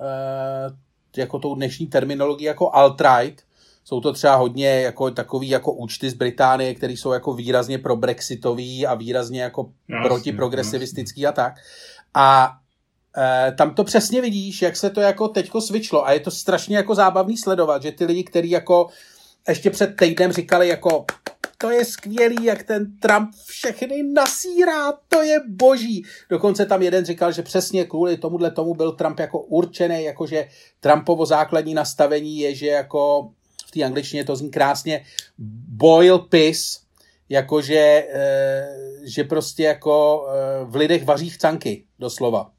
uh, 0.01 0.77
jako 1.17 1.39
tou 1.39 1.55
dnešní 1.55 1.87
terminologií 1.87 2.47
jako 2.47 2.65
alt-right. 2.65 3.37
Jsou 3.85 4.01
to 4.01 4.13
třeba 4.13 4.37
hodně 4.37 4.81
jako 4.81 5.11
takový 5.11 5.49
jako 5.49 5.73
účty 5.73 6.11
z 6.11 6.15
Británie, 6.15 6.75
které 6.75 6.93
jsou 6.93 7.13
jako 7.13 7.33
výrazně 7.33 7.79
pro 7.79 7.97
brexitový 7.97 8.87
a 8.87 8.95
výrazně 8.95 9.43
jako 9.43 9.71
jasně, 9.89 10.09
protiprogresivistický 10.09 11.21
jasně. 11.21 11.43
a 11.43 11.45
tak. 11.45 11.55
A 12.15 12.57
e, 13.49 13.53
tam 13.53 13.75
to 13.75 13.85
přesně 13.85 14.21
vidíš, 14.21 14.63
jak 14.63 14.77
se 14.77 14.91
to 14.91 15.01
jako 15.01 15.29
teďko 15.29 15.61
svičlo 15.61 16.07
a 16.07 16.13
je 16.13 16.21
to 16.21 16.31
strašně 16.31 16.77
jako 16.77 16.95
zábavný 16.95 17.37
sledovat, 17.37 17.83
že 17.83 17.93
ty 17.93 18.05
lidi, 18.05 18.25
kteří 18.25 18.51
jako 18.51 18.89
ještě 19.49 19.71
před 19.71 19.97
týdnem 19.97 20.33
říkali 20.33 20.69
jako 20.69 21.05
to 21.59 21.71
je 21.71 21.85
skvělý, 21.85 22.45
jak 22.45 22.63
ten 22.63 22.99
Trump 22.99 23.31
všechny 23.47 24.03
nasírá, 24.03 24.93
to 25.09 25.23
je 25.23 25.41
boží. 25.49 26.05
Dokonce 26.31 26.67
tam 26.67 26.83
jeden 26.83 27.05
říkal, 27.05 27.33
že 27.33 27.43
přesně 27.43 27.85
kvůli 27.85 28.17
tomuhle 28.17 28.51
tomu 28.51 28.75
byl 28.75 28.93
Trump 28.93 29.19
jako 29.19 29.41
určený, 29.41 30.05
jakože 30.05 30.49
Trumpovo 30.81 31.27
základní 31.27 31.75
nastavení 31.75 32.39
je, 32.39 32.55
že 32.55 32.67
jako 32.67 33.31
v 33.67 33.71
té 33.71 33.83
angličtině 33.83 34.25
to 34.25 34.37
zní 34.37 34.51
krásně 34.51 35.05
boil 35.69 36.19
piss, 36.19 36.81
jakože 37.29 38.07
eh, 38.13 38.69
že 39.03 39.25
prostě 39.25 39.63
jako 39.63 40.27
eh, 40.29 40.65
v 40.65 40.77
lidech 40.77 41.05
vaří 41.05 41.31
chcanky, 41.31 41.85
doslova. 41.99 42.51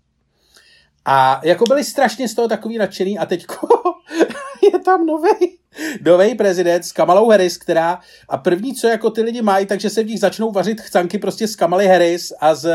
A 1.05 1.41
jako 1.43 1.63
byli 1.65 1.83
strašně 1.83 2.27
z 2.27 2.33
toho 2.33 2.47
takový 2.47 2.77
nadšený 2.77 3.19
a 3.19 3.25
teďko 3.25 3.67
je 4.73 4.79
tam 4.79 5.05
nový 5.05 5.59
nový 6.05 6.35
prezident 6.35 6.83
s 6.83 6.91
Kamalou 6.91 7.29
Harris, 7.29 7.57
která 7.57 7.99
a 8.29 8.37
první, 8.37 8.73
co 8.73 8.87
jako 8.87 9.09
ty 9.09 9.21
lidi 9.21 9.41
mají, 9.41 9.65
takže 9.65 9.89
se 9.89 10.03
v 10.03 10.07
nich 10.07 10.19
začnou 10.19 10.51
vařit 10.51 10.81
chcanky 10.81 11.17
prostě 11.17 11.47
s 11.47 11.55
Kamaly 11.55 11.87
Harris 11.87 12.33
a 12.41 12.55
z 12.55 12.71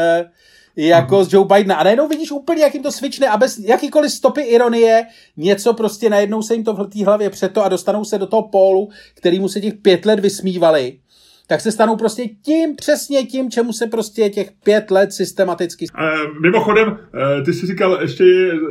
jako 0.76 1.24
z 1.24 1.32
Joe 1.32 1.46
Bidena. 1.46 1.76
A 1.76 1.84
najednou 1.84 2.08
vidíš 2.08 2.30
úplně, 2.30 2.62
jak 2.62 2.74
jim 2.74 2.82
to 2.82 2.92
svične 2.92 3.28
a 3.28 3.36
bez 3.36 3.58
jakýkoliv 3.58 4.12
stopy 4.12 4.40
ironie, 4.40 5.06
něco 5.36 5.74
prostě 5.74 6.10
najednou 6.10 6.42
se 6.42 6.54
jim 6.54 6.64
to 6.64 6.74
v 6.74 7.04
hlavě 7.04 7.30
přeto 7.30 7.64
a 7.64 7.68
dostanou 7.68 8.04
se 8.04 8.18
do 8.18 8.26
toho 8.26 8.42
pólu, 8.42 8.88
který 9.14 9.40
mu 9.40 9.48
se 9.48 9.60
těch 9.60 9.74
pět 9.74 10.06
let 10.06 10.20
vysmívali 10.20 10.98
tak 11.46 11.60
se 11.60 11.72
stanou 11.72 11.96
prostě 11.96 12.22
tím, 12.26 12.76
přesně 12.76 13.22
tím, 13.22 13.50
čemu 13.50 13.72
se 13.72 13.86
prostě 13.86 14.28
těch 14.28 14.50
pět 14.64 14.90
let 14.90 15.12
systematicky... 15.12 15.86
E, 15.98 16.40
mimochodem, 16.40 16.98
e, 17.38 17.42
ty 17.42 17.52
jsi 17.52 17.66
říkal 17.66 17.98
ještě 18.02 18.24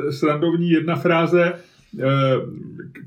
srandovní 0.09 0.69
jedna 0.69 0.95
fráze, 0.95 1.53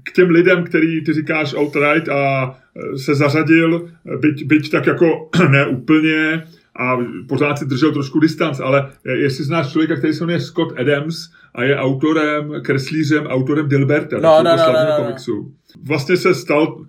k 0.02 0.12
těm 0.12 0.30
lidem, 0.30 0.64
který 0.64 1.04
ty 1.04 1.12
říkáš 1.12 1.54
alt-right 1.54 2.12
a 2.12 2.54
se 2.96 3.14
zařadil, 3.14 3.88
byť, 4.20 4.46
byť 4.46 4.70
tak 4.70 4.86
jako 4.86 5.30
ne 5.50 5.66
úplně, 5.66 6.42
a 6.78 6.98
pořád 7.28 7.58
si 7.58 7.64
držel 7.64 7.92
trošku 7.92 8.20
distanc, 8.20 8.60
ale 8.60 8.90
jestli 9.04 9.44
znáš 9.44 9.72
člověka, 9.72 9.96
který 9.96 10.12
se 10.12 10.24
jmenuje 10.24 10.40
Scott 10.40 10.78
Adams 10.78 11.30
a 11.54 11.64
je 11.64 11.76
autorem, 11.76 12.52
kreslířem, 12.62 13.26
autorem 13.26 13.68
Dilberta, 13.68 14.16
no, 14.16 14.42
no, 14.42 14.56
no, 14.56 14.72
no, 14.72 14.72
no, 14.72 15.04
komiksu. 15.04 15.52
Vlastně 15.82 16.16
se 16.16 16.34
stal 16.34 16.84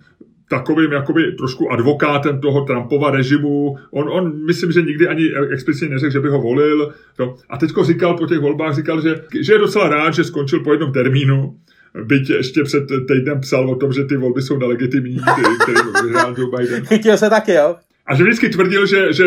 takovým 0.50 0.92
jakoby 0.92 1.32
trošku 1.32 1.72
advokátem 1.72 2.40
toho 2.40 2.64
Trumpova 2.64 3.10
režimu. 3.10 3.76
On, 3.90 4.08
on 4.08 4.46
myslím, 4.46 4.72
že 4.72 4.82
nikdy 4.82 5.08
ani 5.08 5.30
explicitně 5.52 5.94
neřekl, 5.94 6.12
že 6.12 6.20
by 6.20 6.28
ho 6.28 6.40
volil. 6.40 6.92
No. 7.18 7.36
A 7.50 7.58
teďko 7.58 7.84
říkal 7.84 8.16
po 8.16 8.26
těch 8.26 8.38
volbách, 8.38 8.74
říkal, 8.74 9.00
že, 9.00 9.14
že 9.40 9.52
je 9.52 9.58
docela 9.58 9.88
rád, 9.88 10.14
že 10.14 10.24
skončil 10.24 10.60
po 10.60 10.72
jednom 10.72 10.92
termínu, 10.92 11.56
byť 12.04 12.30
ještě 12.30 12.62
před 12.62 12.84
týdnem 13.08 13.40
psal 13.40 13.70
o 13.70 13.76
tom, 13.76 13.92
že 13.92 14.04
ty 14.04 14.16
volby 14.16 14.42
jsou 14.42 14.58
nelegitimní, 14.58 15.20
který 15.62 15.76
vyhrál 16.04 16.34
Joe 16.38 16.56
Biden. 16.56 16.86
Chytil 16.86 17.16
se 17.16 17.30
taky, 17.30 17.52
jo? 17.52 17.76
A 18.06 18.14
že 18.14 18.24
vždycky 18.24 18.48
tvrdil, 18.48 18.86
že, 18.86 19.12
že 19.12 19.24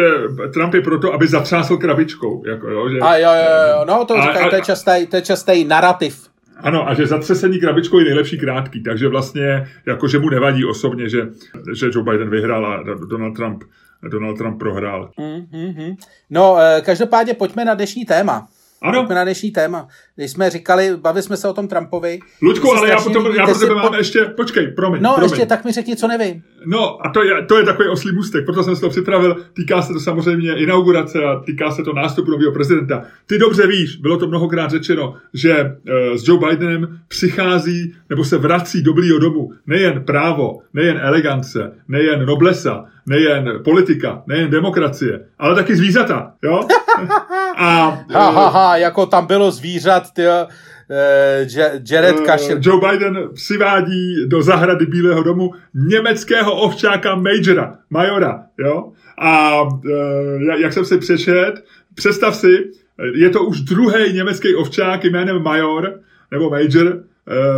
Trump 0.53 0.73
je 0.73 0.81
proto, 0.81 1.13
aby 1.13 1.27
zatřásl 1.27 1.77
krabičkou. 1.77 2.43
Jako, 2.45 2.69
jo, 2.69 2.89
že, 2.89 2.99
a 2.99 3.17
jo, 3.17 3.29
jo, 3.29 3.77
jo, 3.77 3.85
no 3.87 4.05
to 4.05 4.21
říkají, 4.21 4.49
to 4.49 4.55
je 4.55 4.61
častý, 4.61 5.07
to 5.09 5.15
je 5.15 5.21
častý 5.21 5.63
narrativ. 5.63 6.31
Ano, 6.57 6.89
a 6.89 6.93
že 6.93 7.07
zatřesení 7.07 7.59
krabičkou 7.59 7.99
je 7.99 8.05
nejlepší 8.05 8.37
krátký, 8.37 8.83
takže 8.83 9.07
vlastně 9.07 9.67
jako, 9.87 10.07
že 10.07 10.19
mu 10.19 10.29
nevadí 10.29 10.65
osobně, 10.65 11.09
že, 11.09 11.27
že 11.73 11.89
Joe 11.93 12.11
Biden 12.11 12.29
vyhrál 12.29 12.65
a 12.65 12.83
Donald 13.09 13.33
Trump, 13.33 13.63
Donald 14.11 14.37
Trump 14.37 14.59
prohrál. 14.59 15.11
Mm-hmm. 15.19 15.95
No, 16.29 16.57
eh, 16.59 16.81
každopádně 16.81 17.33
pojďme 17.33 17.65
na 17.65 17.73
dnešní 17.73 18.05
téma. 18.05 18.47
Ano. 18.81 18.99
Pojďme 18.99 19.15
na 19.15 19.23
dnešní 19.23 19.51
téma. 19.51 19.87
Když 20.15 20.31
jsme 20.31 20.49
říkali, 20.49 20.97
bavili 20.97 21.23
jsme 21.23 21.37
se 21.37 21.47
o 21.47 21.53
tom 21.53 21.67
Trumpovi. 21.67 22.19
Luďku, 22.41 22.73
ale 22.73 22.89
já 22.89 23.01
potom, 23.01 23.35
já 23.35 23.45
pro 23.45 23.55
tebe 23.55 23.75
mám 23.75 23.93
ještě, 23.93 24.25
počkej, 24.25 24.67
promiň. 24.67 25.01
No, 25.01 25.13
promiň. 25.13 25.29
ještě 25.29 25.45
tak 25.45 25.65
mi 25.65 25.71
řekni, 25.71 25.95
co 25.95 26.07
nevím. 26.07 26.43
No, 26.65 27.05
a 27.05 27.09
to 27.09 27.23
je, 27.23 27.45
to 27.45 27.57
je 27.57 27.63
takový 27.65 27.89
oslý 27.89 28.11
můstek, 28.11 28.45
proto 28.45 28.63
jsem 28.63 28.75
se 28.75 28.81
to 28.81 28.89
připravil. 28.89 29.35
Týká 29.53 29.81
se 29.81 29.93
to 29.93 29.99
samozřejmě 29.99 30.55
inaugurace 30.55 31.23
a 31.23 31.39
týká 31.39 31.71
se 31.71 31.83
to 31.83 31.93
nástupu 31.93 32.31
nového 32.31 32.51
prezidenta. 32.51 33.03
Ty 33.25 33.37
dobře 33.37 33.67
víš, 33.67 33.95
bylo 33.95 34.17
to 34.17 34.27
mnohokrát 34.27 34.71
řečeno, 34.71 35.15
že 35.33 35.63
uh, 35.63 36.17
s 36.17 36.27
Joe 36.27 36.39
Bidenem 36.39 36.99
přichází 37.07 37.95
nebo 38.09 38.23
se 38.23 38.37
vrací 38.37 38.83
do 38.83 38.93
Bílého 38.93 39.19
domu 39.19 39.53
nejen 39.67 40.03
právo, 40.03 40.59
nejen 40.73 40.97
elegance, 40.97 41.71
nejen 41.87 42.25
noblesa, 42.25 42.85
nejen 43.05 43.59
politika, 43.63 44.23
nejen 44.27 44.49
demokracie, 44.49 45.25
ale 45.39 45.55
taky 45.55 45.75
zvířata, 45.75 46.33
jo? 46.43 46.67
A, 47.55 48.03
ha, 48.13 48.29
ha, 48.29 48.49
ha, 48.49 48.77
jako 48.77 49.05
tam 49.05 49.25
bylo 49.25 49.51
zvířat, 49.51 50.13
ty, 50.13 50.21
uh, 50.21 50.51
Jared 51.91 52.19
uh, 52.19 52.25
Kushner. 52.25 52.57
Joe 52.61 52.91
Biden 52.91 53.29
přivádí 53.33 54.27
do 54.27 54.43
zahrady 54.43 54.85
Bílého 54.85 55.23
domu 55.23 55.51
německého 55.73 56.55
ovčáka 56.55 57.15
Majora, 57.15 57.77
Majora, 57.89 58.43
jo? 58.59 58.91
A 59.17 59.61
uh, 59.61 59.79
jak 60.59 60.73
jsem 60.73 60.85
si 60.85 60.97
přečet, 60.97 61.53
představ 61.95 62.35
si, 62.35 62.71
je 63.13 63.29
to 63.29 63.43
už 63.43 63.61
druhý 63.61 64.13
německý 64.13 64.55
ovčák 64.55 65.03
jménem 65.03 65.43
Major, 65.43 65.99
nebo 66.31 66.49
Major, 66.49 67.03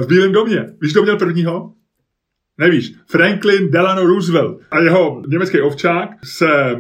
v 0.02 0.08
Bílém 0.08 0.32
domě. 0.32 0.70
Víš, 0.82 0.92
kdo 0.92 1.04
měl 1.04 1.18
prvního? 1.18 1.74
Nevíš, 2.58 2.94
Franklin 3.08 3.72
Delano 3.72 4.06
Roosevelt 4.06 4.62
a 4.72 4.80
jeho 4.80 5.24
německý 5.28 5.62
ovčák 5.62 6.10
se 6.24 6.50
e, 6.50 6.78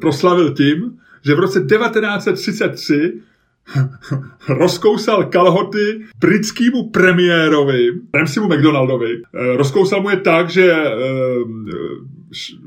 proslavil 0.00 0.54
tím, 0.54 0.98
že 1.26 1.34
v 1.34 1.38
roce 1.38 1.60
1933 1.60 3.12
rozkousal 4.48 5.24
kalhoty 5.24 6.00
britskému 6.20 6.90
premiérovi, 6.90 7.90
Ramseymu 8.14 8.48
McDonaldovi. 8.48 9.12
E, 9.12 9.56
rozkousal 9.56 10.02
mu 10.02 10.10
je 10.10 10.16
tak, 10.16 10.50
že 10.50 10.72
e, 10.72 10.90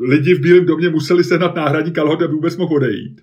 lidi 0.02 0.34
v 0.34 0.42
Bílém 0.42 0.66
domě 0.66 0.90
museli 0.90 1.24
sehnat 1.24 1.56
náhradní 1.56 1.92
kalhoty, 1.92 2.24
aby 2.24 2.34
vůbec 2.34 2.58
mohl 2.58 2.76
odejít. 2.76 3.22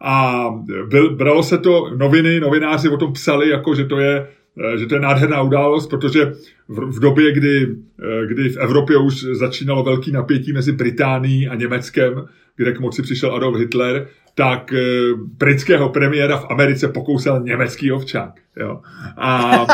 A 0.00 0.44
byl, 0.88 1.16
bralo 1.16 1.42
se 1.42 1.58
to, 1.58 1.90
noviny, 1.96 2.40
novináři 2.40 2.88
o 2.88 2.96
tom 2.96 3.12
psali, 3.12 3.48
jako 3.48 3.74
že 3.74 3.84
to 3.84 3.98
je 3.98 4.26
Eh, 4.58 4.78
že 4.78 4.86
to 4.86 4.94
je 4.94 5.00
nádherná 5.00 5.42
událost, 5.42 5.86
protože 5.86 6.32
v, 6.68 6.96
v 6.96 7.00
době, 7.00 7.32
kdy, 7.32 7.76
eh, 8.02 8.26
kdy 8.26 8.48
v 8.48 8.56
Evropě 8.56 8.96
už 8.96 9.22
začínalo 9.22 9.84
velký 9.84 10.12
napětí 10.12 10.52
mezi 10.52 10.72
Británií 10.72 11.48
a 11.48 11.54
Německem, 11.54 12.24
kde 12.56 12.72
k 12.72 12.80
moci 12.80 13.02
přišel 13.02 13.34
Adolf 13.34 13.58
Hitler, 13.58 14.08
tak 14.34 14.72
eh, 14.72 14.80
britského 15.16 15.88
premiéra 15.88 16.36
v 16.36 16.46
Americe 16.50 16.88
pokousal 16.88 17.40
německý 17.40 17.92
ovčák. 17.92 18.32
Jo. 18.56 18.80
A, 19.16 19.66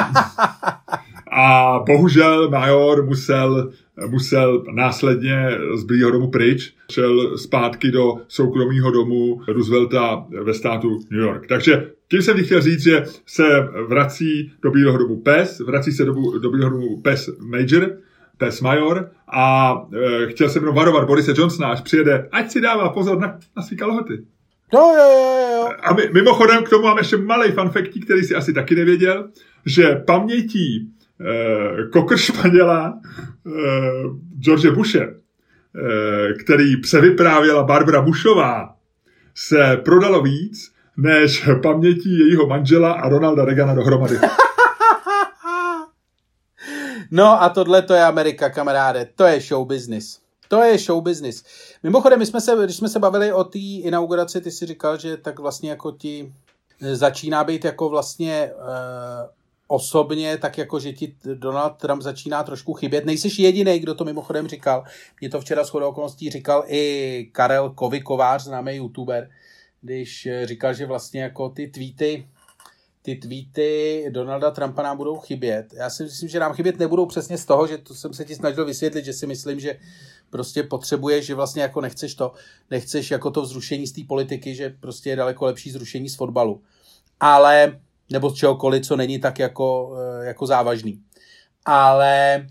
a 1.30 1.78
bohužel 1.86 2.50
major 2.50 3.06
musel, 3.06 3.70
musel 4.06 4.64
následně 4.72 5.50
z 5.74 5.84
Bílého 5.84 6.10
domu 6.10 6.30
pryč, 6.30 6.74
šel 6.90 7.38
zpátky 7.38 7.90
do 7.90 8.14
soukromého 8.28 8.90
domu 8.90 9.40
Roosevelta 9.48 10.26
ve 10.42 10.54
státu 10.54 11.00
New 11.10 11.20
York. 11.20 11.46
Takže 11.46 11.90
tím 12.08 12.22
jsem 12.22 12.44
chtěl 12.44 12.60
říct, 12.60 12.82
že 12.82 13.04
se 13.26 13.68
vrací 13.88 14.52
do 14.62 14.70
Bílého 14.70 14.98
domu 14.98 15.16
PES, 15.16 15.60
vrací 15.60 15.92
se 15.92 16.04
do, 16.04 16.14
do 16.38 16.50
Bílého 16.50 16.70
domu 16.70 17.00
PES 17.00 17.30
Major, 17.38 17.90
PES 18.38 18.60
Major 18.60 19.10
a 19.28 19.74
e, 19.92 20.26
chtěl 20.26 20.48
jsem 20.48 20.62
jenom 20.62 20.74
varovat 20.74 21.06
Borise 21.06 21.34
Johnsona, 21.36 21.68
až 21.68 21.80
přijede, 21.80 22.28
ať 22.32 22.50
si 22.50 22.60
dává 22.60 22.88
pozor 22.88 23.18
na, 23.18 23.38
na 23.56 23.62
svý 23.62 23.76
kalhoty. 23.76 24.24
Jo, 24.72 24.94
jo, 24.96 25.12
jo, 25.12 25.48
jo. 25.52 25.68
A 25.82 25.94
my, 25.94 26.08
mimochodem 26.12 26.64
k 26.64 26.68
tomu 26.68 26.84
mám 26.84 26.98
ještě 26.98 27.16
malý 27.16 27.52
fanfektí, 27.52 28.00
který 28.00 28.22
si 28.22 28.34
asi 28.34 28.52
taky 28.52 28.74
nevěděl, 28.74 29.28
že 29.66 30.02
pamětí 30.06 30.76
e, 30.76 30.86
kokr 31.92 32.16
španěla 32.16 32.94
e, 32.94 32.98
George 34.38 34.70
Bushe, 34.70 35.00
e, 35.00 35.14
který 36.34 36.80
převyprávěla 36.80 37.62
Barbara 37.62 38.02
Bushová, 38.02 38.74
se 39.34 39.76
prodalo 39.84 40.22
víc, 40.22 40.72
než 40.96 41.48
pamětí 41.62 42.18
jejího 42.18 42.46
manžela 42.46 42.92
a 42.92 43.08
Ronalda 43.08 43.44
Reagana 43.44 43.74
dohromady. 43.74 44.18
no 47.10 47.42
a 47.42 47.48
tohle 47.48 47.82
to 47.82 47.94
je 47.94 48.04
Amerika, 48.04 48.50
kamaráde. 48.50 49.08
To 49.14 49.24
je 49.24 49.40
show 49.40 49.66
business. 49.66 50.18
To 50.48 50.62
je 50.62 50.78
show 50.78 51.02
business. 51.02 51.44
Mimochodem, 51.82 52.18
my 52.18 52.26
jsme 52.26 52.40
se, 52.40 52.56
když 52.64 52.76
jsme 52.76 52.88
se 52.88 52.98
bavili 52.98 53.32
o 53.32 53.44
té 53.44 53.58
inauguraci, 53.58 54.40
ty 54.40 54.50
si 54.50 54.66
říkal, 54.66 54.98
že 54.98 55.16
tak 55.16 55.38
vlastně 55.38 55.70
jako 55.70 55.92
ti 55.92 56.32
začíná 56.92 57.44
být 57.44 57.64
jako 57.64 57.88
vlastně 57.88 58.50
uh, 58.54 59.28
osobně, 59.68 60.38
tak 60.38 60.58
jako, 60.58 60.80
že 60.80 60.92
ti 60.92 61.16
Donald 61.34 61.70
Trump 61.70 62.02
začíná 62.02 62.42
trošku 62.42 62.74
chybět. 62.74 63.04
Nejsiš 63.06 63.38
jediný, 63.38 63.78
kdo 63.78 63.94
to 63.94 64.04
mimochodem 64.04 64.48
říkal. 64.48 64.84
Mě 65.20 65.30
to 65.30 65.40
včera 65.40 65.64
s 65.64 65.74
okolností 65.74 66.30
říkal 66.30 66.64
i 66.66 67.28
Karel 67.32 67.70
Kovikovář, 67.70 68.44
známý 68.44 68.76
youtuber, 68.76 69.30
když 69.80 70.26
eh, 70.26 70.46
říkal, 70.46 70.74
že 70.74 70.86
vlastně 70.86 71.22
jako 71.22 71.48
ty 71.48 71.66
tweety, 71.66 72.28
ty 73.02 73.14
tweety 73.14 74.04
Donalda 74.10 74.50
Trumpa 74.50 74.82
nám 74.82 74.96
budou 74.96 75.18
chybět. 75.18 75.66
Já 75.72 75.90
si 75.90 76.02
myslím, 76.02 76.28
že 76.28 76.40
nám 76.40 76.52
chybět 76.52 76.78
nebudou 76.78 77.06
přesně 77.06 77.38
z 77.38 77.44
toho, 77.44 77.66
že 77.66 77.78
to 77.78 77.94
jsem 77.94 78.14
se 78.14 78.24
ti 78.24 78.34
snažil 78.34 78.64
vysvětlit, 78.64 79.04
že 79.04 79.12
si 79.12 79.26
myslím, 79.26 79.60
že 79.60 79.78
prostě 80.30 80.62
potřebuješ, 80.62 81.26
že 81.26 81.34
vlastně 81.34 81.62
jako 81.62 81.80
nechceš 81.80 82.14
to, 82.14 82.32
nechceš 82.70 83.10
jako 83.10 83.30
to 83.30 83.42
vzrušení 83.42 83.86
z 83.86 83.92
té 83.92 84.00
politiky, 84.08 84.54
že 84.54 84.74
prostě 84.80 85.10
je 85.10 85.16
daleko 85.16 85.44
lepší 85.44 85.70
zrušení 85.70 86.08
z 86.08 86.16
fotbalu. 86.16 86.62
Ale, 87.20 87.80
nebo 88.12 88.30
z 88.30 88.34
čehokoliv, 88.34 88.86
co 88.86 88.96
není 88.96 89.18
tak 89.18 89.38
jako, 89.38 89.96
eh, 90.22 90.26
jako 90.26 90.46
závažný. 90.46 91.00
Ale 91.64 92.46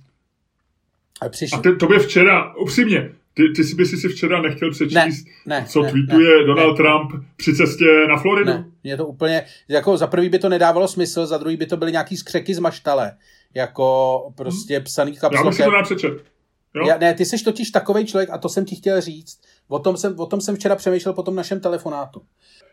Přiš... 1.30 1.54
A 1.54 1.62
to 1.80 1.88
by 1.88 2.00
včera, 2.00 2.56
upřímně, 2.56 3.12
ty, 3.34 3.44
ty 3.56 3.64
si 3.64 3.76
by 3.76 3.86
si 3.86 4.10
včera 4.10 4.42
nechtěl 4.42 4.72
přečíst, 4.72 5.26
ne, 5.46 5.60
ne, 5.60 5.66
co 5.70 5.82
ne, 5.82 5.90
tweetuje 5.90 6.38
ne, 6.38 6.46
Donald 6.46 6.72
ne. 6.72 6.78
Trump 6.78 7.26
při 7.38 7.56
cestě 7.56 7.86
na 8.10 8.18
Floridu? 8.18 8.52
Ne, 8.52 8.66
mě 8.84 8.98
to 8.98 9.08
úplně, 9.08 9.46
jako 9.68 9.98
za 9.98 10.08
prvý 10.08 10.30
by 10.30 10.40
to 10.40 10.50
nedávalo 10.50 10.88
smysl, 10.88 11.26
za 11.26 11.38
druhý 11.38 11.58
by 11.58 11.66
to 11.66 11.78
byly 11.78 11.92
nějaký 11.92 12.18
skřeky 12.18 12.54
z 12.54 12.60
maštale, 12.60 13.12
jako 13.54 14.20
prostě 14.38 14.76
hmm. 14.76 14.84
psaný 14.84 15.12
kapslokem. 15.18 15.46
Já 15.46 15.80
bych 15.80 15.88
si 15.88 15.94
to 15.94 15.96
přečet. 15.96 16.37
Jo? 16.76 16.88
Já, 16.88 16.98
ne, 16.98 17.14
ty 17.14 17.26
jsi 17.26 17.44
totiž 17.44 17.72
takový 17.72 18.06
člověk, 18.06 18.30
a 18.30 18.38
to 18.38 18.50
jsem 18.50 18.66
ti 18.66 18.76
chtěl 18.76 19.02
říct, 19.02 19.42
o 19.68 19.80
tom 19.80 19.98
jsem, 19.98 20.20
o 20.20 20.26
tom 20.26 20.42
jsem 20.42 20.56
včera 20.56 20.76
přemýšlel 20.76 21.14
po 21.14 21.24
tom 21.24 21.36
našem 21.36 21.60
telefonátu. 21.60 22.22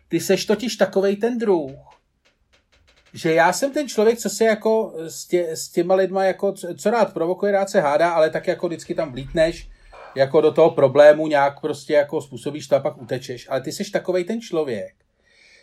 Ty 0.09 0.21
jsi 0.21 0.47
totiž 0.47 0.77
takovej 0.77 1.17
ten 1.17 1.39
druh, 1.39 1.71
že 3.15 3.35
já 3.35 3.53
jsem 3.53 3.73
ten 3.73 3.89
člověk, 3.89 4.19
co 4.19 4.31
se 4.31 4.45
jako 4.45 4.95
s, 4.99 5.27
tě, 5.27 5.49
s 5.51 5.69
těma 5.69 5.95
lidma 5.95 6.25
jako, 6.25 6.55
co 6.77 6.91
rád 6.91 7.13
provokuje, 7.13 7.53
rád 7.53 7.71
se 7.71 7.81
hádá, 7.81 8.11
ale 8.11 8.31
tak 8.31 8.47
jako 8.47 8.67
vždycky 8.67 8.95
tam 8.95 9.13
vlítneš, 9.13 9.71
jako 10.15 10.41
do 10.41 10.53
toho 10.53 10.71
problému 10.71 11.27
nějak 11.27 11.61
prostě 11.61 11.93
jako 11.93 12.21
způsobíš 12.21 12.67
to 12.67 12.77
a 12.77 12.81
pak 12.81 13.03
utečeš. 13.03 13.47
Ale 13.51 13.61
ty 13.61 13.73
jsi 13.73 13.91
takovej 13.91 14.25
ten 14.25 14.41
člověk, 14.41 14.95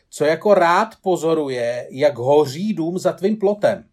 co 0.09 0.25
jako 0.25 0.53
rád 0.53 0.89
pozoruje, 1.01 1.87
jak 1.91 2.17
hoří 2.17 2.73
dům 2.73 2.99
za 2.99 3.13
tvým 3.13 3.37
plotem. 3.37 3.83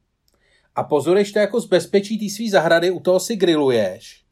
A 0.75 0.85
pozoruješ 0.85 1.33
to 1.33 1.39
jako 1.39 1.61
z 1.61 1.67
bezpečí 1.67 2.19
té 2.19 2.35
svý 2.35 2.51
zahrady, 2.51 2.91
u 2.91 3.01
toho 3.01 3.21
si 3.21 3.37
grilluješ. 3.37 4.25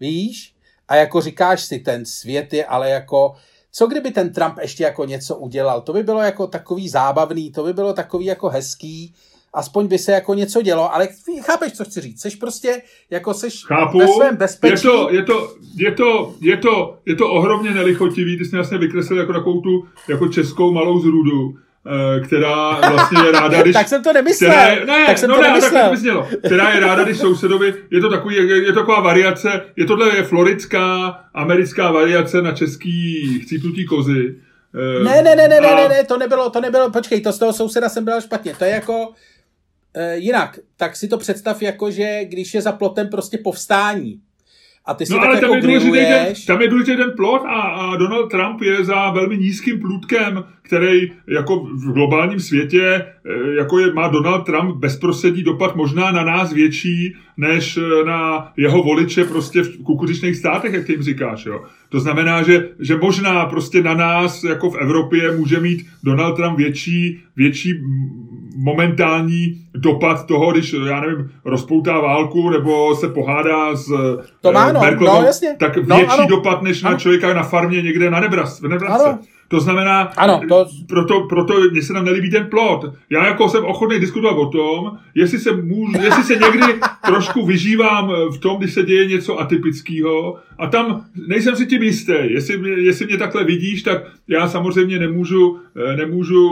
Víš? 0.00 0.54
A 0.88 0.96
jako 0.96 1.20
říkáš 1.20 1.64
si, 1.64 1.78
ten 1.78 2.04
svět 2.04 2.52
je 2.52 2.64
ale 2.64 2.90
jako, 2.90 3.34
co 3.72 3.86
kdyby 3.86 4.10
ten 4.10 4.32
Trump 4.32 4.58
ještě 4.60 4.84
jako 4.84 5.04
něco 5.04 5.36
udělal? 5.36 5.80
To 5.80 5.92
by 5.92 6.02
bylo 6.02 6.20
jako 6.20 6.46
takový 6.46 6.88
zábavný, 6.88 7.52
to 7.52 7.64
by 7.64 7.72
bylo 7.72 7.92
takový 7.92 8.24
jako 8.24 8.48
hezký, 8.48 9.14
aspoň 9.52 9.86
by 9.86 9.98
se 9.98 10.12
jako 10.12 10.34
něco 10.34 10.62
dělo, 10.62 10.94
ale 10.94 11.08
chápeš, 11.42 11.72
co 11.72 11.84
chci 11.84 12.00
říct, 12.00 12.20
seš 12.20 12.36
prostě, 12.36 12.82
jako 13.10 13.34
seš 13.34 13.64
Chápu, 13.64 13.98
ve 13.98 14.08
svém 14.08 14.36
bezpečí. 14.36 14.72
Je 14.72 14.92
to, 14.92 15.10
je 15.10 15.22
to, 15.22 15.54
je 15.76 15.92
to, 15.92 16.34
je 16.40 16.56
to, 16.56 16.98
je 17.06 17.14
to 17.14 17.30
ohromně 17.30 17.70
nelichotivý, 17.70 18.38
ty 18.38 18.44
jsi 18.44 18.50
mě 18.50 18.58
vlastně 18.58 18.78
vykreslil 18.78 19.18
jako 19.18 19.32
takovou 19.32 19.60
tu, 19.60 19.88
jako 20.08 20.28
českou 20.28 20.72
malou 20.72 21.00
zrůdu, 21.00 21.54
která 22.26 22.80
vlastně 22.90 23.18
je 23.26 23.32
ráda, 23.32 23.62
když... 23.62 23.72
tak 23.80 23.88
jsem 23.88 24.02
to 24.02 24.12
nemyslel. 24.12 24.50
Která 24.50 24.68
je, 24.68 24.86
ne, 24.86 25.06
tak 25.06 25.18
jsem 25.18 25.28
no 25.30 25.36
to 25.36 25.42
ne, 25.42 25.48
nemyslel. 25.48 25.82
tak 25.82 25.90
to 25.90 25.96
znělo. 25.96 26.28
Která 26.46 26.70
je 26.74 26.80
ráda, 26.80 27.04
když 27.04 27.18
sousedovi, 27.18 27.74
je 27.90 28.00
to 28.00 28.10
takový, 28.10 28.34
je, 28.36 28.56
je 28.66 28.72
to 28.72 28.80
taková 28.80 29.00
variace, 29.00 29.62
je 29.76 29.84
tohle 29.84 30.16
je 30.16 30.22
floridská, 30.22 31.08
americká 31.34 31.90
variace 31.90 32.42
na 32.42 32.52
český 32.52 33.22
chcípnutí 33.42 33.86
kozy. 33.86 34.34
Eh, 34.74 35.04
Ne, 35.04 35.22
ne, 35.22 35.36
ne, 35.36 35.48
ne, 35.48 35.60
ne, 35.60 35.68
a- 35.68 35.76
ne, 35.76 35.88
ne, 35.88 36.04
to 36.04 36.18
nebylo, 36.18 36.50
to 36.50 36.60
nebylo, 36.60 36.90
počkej, 36.90 37.20
to 37.20 37.32
z 37.32 37.38
toho 37.38 37.52
souseda 37.52 37.88
jsem 37.88 38.04
byl 38.04 38.20
špatně, 38.20 38.54
to 38.58 38.64
je 38.64 38.70
jako, 38.70 39.08
e, 39.94 40.16
jinak, 40.16 40.58
tak 40.76 40.96
si 40.96 41.08
to 41.08 41.18
představ 41.18 41.62
jako, 41.62 41.90
že 41.90 42.20
když 42.24 42.54
je 42.54 42.62
za 42.62 42.72
plotem 42.72 43.08
prostě 43.08 43.38
povstání 43.38 44.20
a 44.86 44.94
ty 44.94 45.06
si 45.06 45.12
No 45.12 45.18
tak 45.18 45.26
ale 45.26 45.34
jako 45.34 45.46
tam 45.46 45.56
je, 45.56 45.62
důležitý 45.62 45.98
ten, 45.98 46.34
tam 46.46 46.62
je 46.62 46.68
důležitý 46.68 46.96
ten 46.96 47.12
plot 47.16 47.42
a, 47.46 47.60
a 47.60 47.96
Donald 47.96 48.30
Trump 48.30 48.62
je 48.62 48.84
za 48.84 49.10
velmi 49.10 49.38
nízkým 49.38 49.80
plůtkem, 49.80 50.44
který 50.62 51.12
jako 51.28 51.56
v 51.56 51.92
globálním 51.92 52.40
světě 52.40 52.82
eh, 52.82 53.54
jako 53.58 53.78
je, 53.78 53.92
má 53.92 54.08
Donald 54.08 54.42
Trump 54.42 54.76
bezprostřední 54.76 55.42
dopad 55.42 55.76
možná 55.76 56.10
na 56.10 56.24
nás 56.24 56.52
větší, 56.52 57.16
než 57.36 57.76
eh, 57.76 58.04
na 58.04 58.52
jeho 58.56 58.82
voliče 58.82 59.24
prostě 59.24 59.62
v 59.62 59.82
kukuřičných 59.82 60.36
státech, 60.36 60.72
jak 60.72 60.86
ty 60.86 60.92
jim 60.92 61.02
říkáš. 61.02 61.46
Jo. 61.46 61.64
To 61.88 62.00
znamená, 62.00 62.42
že, 62.42 62.68
že 62.78 62.96
možná 62.96 63.46
prostě 63.46 63.82
na 63.82 63.94
nás 63.94 64.44
jako 64.44 64.70
v 64.70 64.78
Evropě 64.78 65.36
může 65.36 65.60
mít 65.60 65.86
Donald 66.02 66.36
Trump 66.36 66.58
větší, 66.58 67.22
větší 67.36 67.74
momentální 68.56 69.54
dopad 69.74 70.26
toho, 70.26 70.52
když, 70.52 70.74
já 70.88 71.00
nevím, 71.00 71.30
rozpoutá 71.44 72.00
válku 72.00 72.50
nebo 72.50 72.94
se 72.96 73.08
pohádá 73.08 73.76
s 73.76 73.86
To 74.40 74.52
má, 74.52 74.68
eh, 74.68 74.72
no, 74.72 74.80
Merkelovou, 74.80 75.20
no, 75.20 75.26
jasně. 75.26 75.56
tak 75.58 75.76
No, 75.76 75.96
větší 75.96 76.12
ano. 76.12 76.26
dopad 76.28 76.62
než 76.62 76.82
na 76.82 76.88
Ano. 76.90 76.98
člověka 76.98 77.34
na 77.34 77.42
farmě 77.42 77.82
někde 77.82 78.10
na 78.10 78.20
Nebras, 78.20 78.60
v 78.60 78.68
Nebrasce. 78.68 79.08
Ano. 79.08 79.18
To 79.50 79.60
znamená, 79.60 80.00
Ano, 80.16 80.40
to- 80.48 80.66
proto, 80.88 81.20
proto 81.20 81.54
mně 81.70 81.82
se 81.82 81.92
nám 81.92 82.04
nelíbí 82.04 82.30
ten 82.30 82.46
plot. 82.46 82.84
Já 83.10 83.26
jako 83.26 83.48
jsem 83.48 83.64
ochotný 83.64 84.00
diskutovat 84.00 84.36
o 84.38 84.46
tom, 84.46 84.98
jestli 85.14 85.38
se, 85.38 85.52
můžu, 85.56 85.92
jestli 86.02 86.22
se 86.24 86.34
někdy 86.36 86.80
trošku 87.06 87.46
vyžívám 87.46 88.12
v 88.34 88.38
tom, 88.38 88.58
když 88.58 88.74
se 88.74 88.82
děje 88.82 89.06
něco 89.06 89.40
atypického 89.40 90.36
a 90.58 90.66
tam 90.66 91.04
nejsem 91.28 91.56
si 91.56 91.66
tím 91.66 91.82
jistý. 91.82 92.12
Jestli 92.22 92.58
mě, 92.58 92.70
jestli 92.70 93.06
mě 93.06 93.16
takhle 93.18 93.44
vidíš, 93.44 93.82
tak 93.82 94.02
já 94.28 94.48
samozřejmě 94.48 94.98
nemůžu, 94.98 95.58
eh, 95.92 95.96
nemůžu 95.96 96.48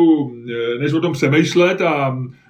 eh, 0.50 0.78
než 0.78 0.92
o 0.92 1.00
tom 1.00 1.12
přemýšlet 1.12 1.80
a 1.80 2.18
eh, 2.18 2.47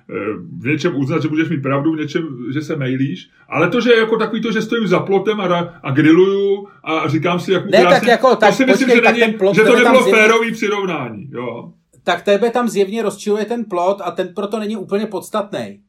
v 0.59 0.67
něčem 0.67 0.97
uznat, 0.97 1.23
že 1.23 1.29
budeš 1.29 1.49
mít 1.49 1.63
pravdu, 1.63 1.93
v 1.93 1.97
něčem, 1.97 2.29
že 2.53 2.63
se 2.63 2.77
mailíš, 2.77 3.31
ale 3.49 3.69
to, 3.71 3.81
že 3.81 3.95
jako 3.95 4.17
takový 4.17 4.43
to, 4.43 4.53
že 4.53 4.63
stojím 4.63 4.89
za 4.89 5.01
plotem 5.01 5.41
a, 5.41 5.45
a 5.83 5.91
grilluju 5.91 6.69
a 6.85 7.09
říkám 7.09 7.41
si, 7.41 7.53
jak 7.53 7.65
mu 7.65 7.71
Ne, 7.71 7.79
tak 7.79 7.89
krásně, 7.89 8.11
jako, 8.11 8.37
tak 8.37 8.51
to 8.51 8.57
si 8.57 8.67
myslím, 8.67 8.87
počkej, 8.89 8.97
že, 8.97 9.03
tak 9.03 9.17
není, 9.19 9.33
plot, 9.33 9.57
že 9.57 9.63
to 9.63 9.77
nebylo 9.77 10.03
zjevně- 10.03 10.13
férový 10.21 10.53
přirovnání. 10.53 11.31
Jo. 11.33 11.73
tak 12.05 12.23
tebe 12.23 12.51
tam 12.51 12.69
zjevně 12.69 13.03
rozčiluje 13.03 13.45
ten 13.45 13.65
plot 13.65 14.01
a 14.05 14.11
ten 14.11 14.29
proto 14.35 14.59
není 14.59 14.77
úplně 14.77 15.07
podstatný. 15.07 15.81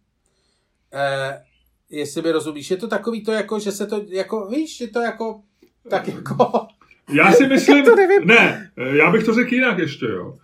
E, 0.94 1.42
jestli 1.90 2.22
mi 2.22 2.32
rozumíš, 2.32 2.72
je 2.72 2.78
to 2.78 2.88
takový 2.88 3.24
to 3.24 3.32
jako, 3.32 3.60
že 3.60 3.72
se 3.72 3.88
to, 3.88 4.02
jako, 4.10 4.48
víš, 4.48 4.82
je 4.82 4.88
to 4.88 5.00
jako, 5.02 5.42
tak 5.90 6.08
jako, 6.08 6.68
Já 7.14 7.32
si 7.32 7.48
myslím, 7.48 7.86
to 7.86 7.96
nevím. 7.96 8.28
ne, 8.28 8.72
já 8.78 9.12
bych 9.12 9.24
to 9.24 9.34
řekl 9.34 9.54
jinak 9.54 9.78
ještě, 9.78 10.06
jo. 10.06 10.38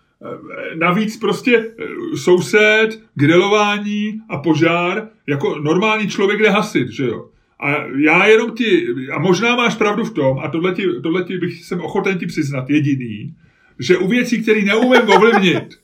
Navíc 0.75 1.17
prostě 1.17 1.57
eh, 1.57 2.17
soused, 2.17 3.01
grilování 3.15 4.21
a 4.29 4.37
požár, 4.37 5.07
jako 5.27 5.59
normální 5.59 6.07
člověk 6.07 6.39
jde 6.39 6.49
hasit, 6.49 6.89
že 6.89 7.05
jo. 7.05 7.29
A 7.59 7.71
já 7.97 8.25
jenom 8.25 8.51
ti, 8.51 8.87
a 9.13 9.19
možná 9.19 9.55
máš 9.55 9.75
pravdu 9.75 10.03
v 10.03 10.13
tom, 10.13 10.39
a 10.39 10.47
tohle 10.47 10.73
ti, 10.73 10.87
tohle 11.03 11.23
ti 11.23 11.37
bych 11.37 11.65
jsem 11.65 11.81
ochoten 11.81 12.17
ti 12.17 12.25
přiznat, 12.25 12.69
jediný, 12.69 13.35
že 13.79 13.97
u 13.97 14.07
věcí, 14.07 14.41
které 14.43 14.61
neumím 14.61 15.09
ovlivnit, 15.09 15.79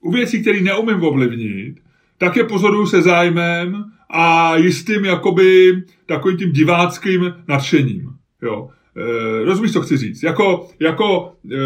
u 0.00 0.12
věcí, 0.12 0.40
které 0.40 0.60
neumím 0.60 1.02
ovlivnit, 1.04 1.76
tak 2.18 2.36
je 2.36 2.44
pozoruju 2.44 2.86
se 2.86 3.02
zájmem 3.02 3.84
a 4.10 4.56
jistým 4.56 5.04
jakoby 5.04 5.82
takovým 6.06 6.38
tím 6.38 6.52
diváckým 6.52 7.34
nadšením. 7.48 8.08
Jo. 8.42 8.70
E, 8.96 9.44
rozumíš, 9.44 9.72
co 9.72 9.80
chci 9.80 9.96
říct? 9.96 10.22
Jako, 10.22 10.68
jako 10.80 11.32
e, 11.52 11.56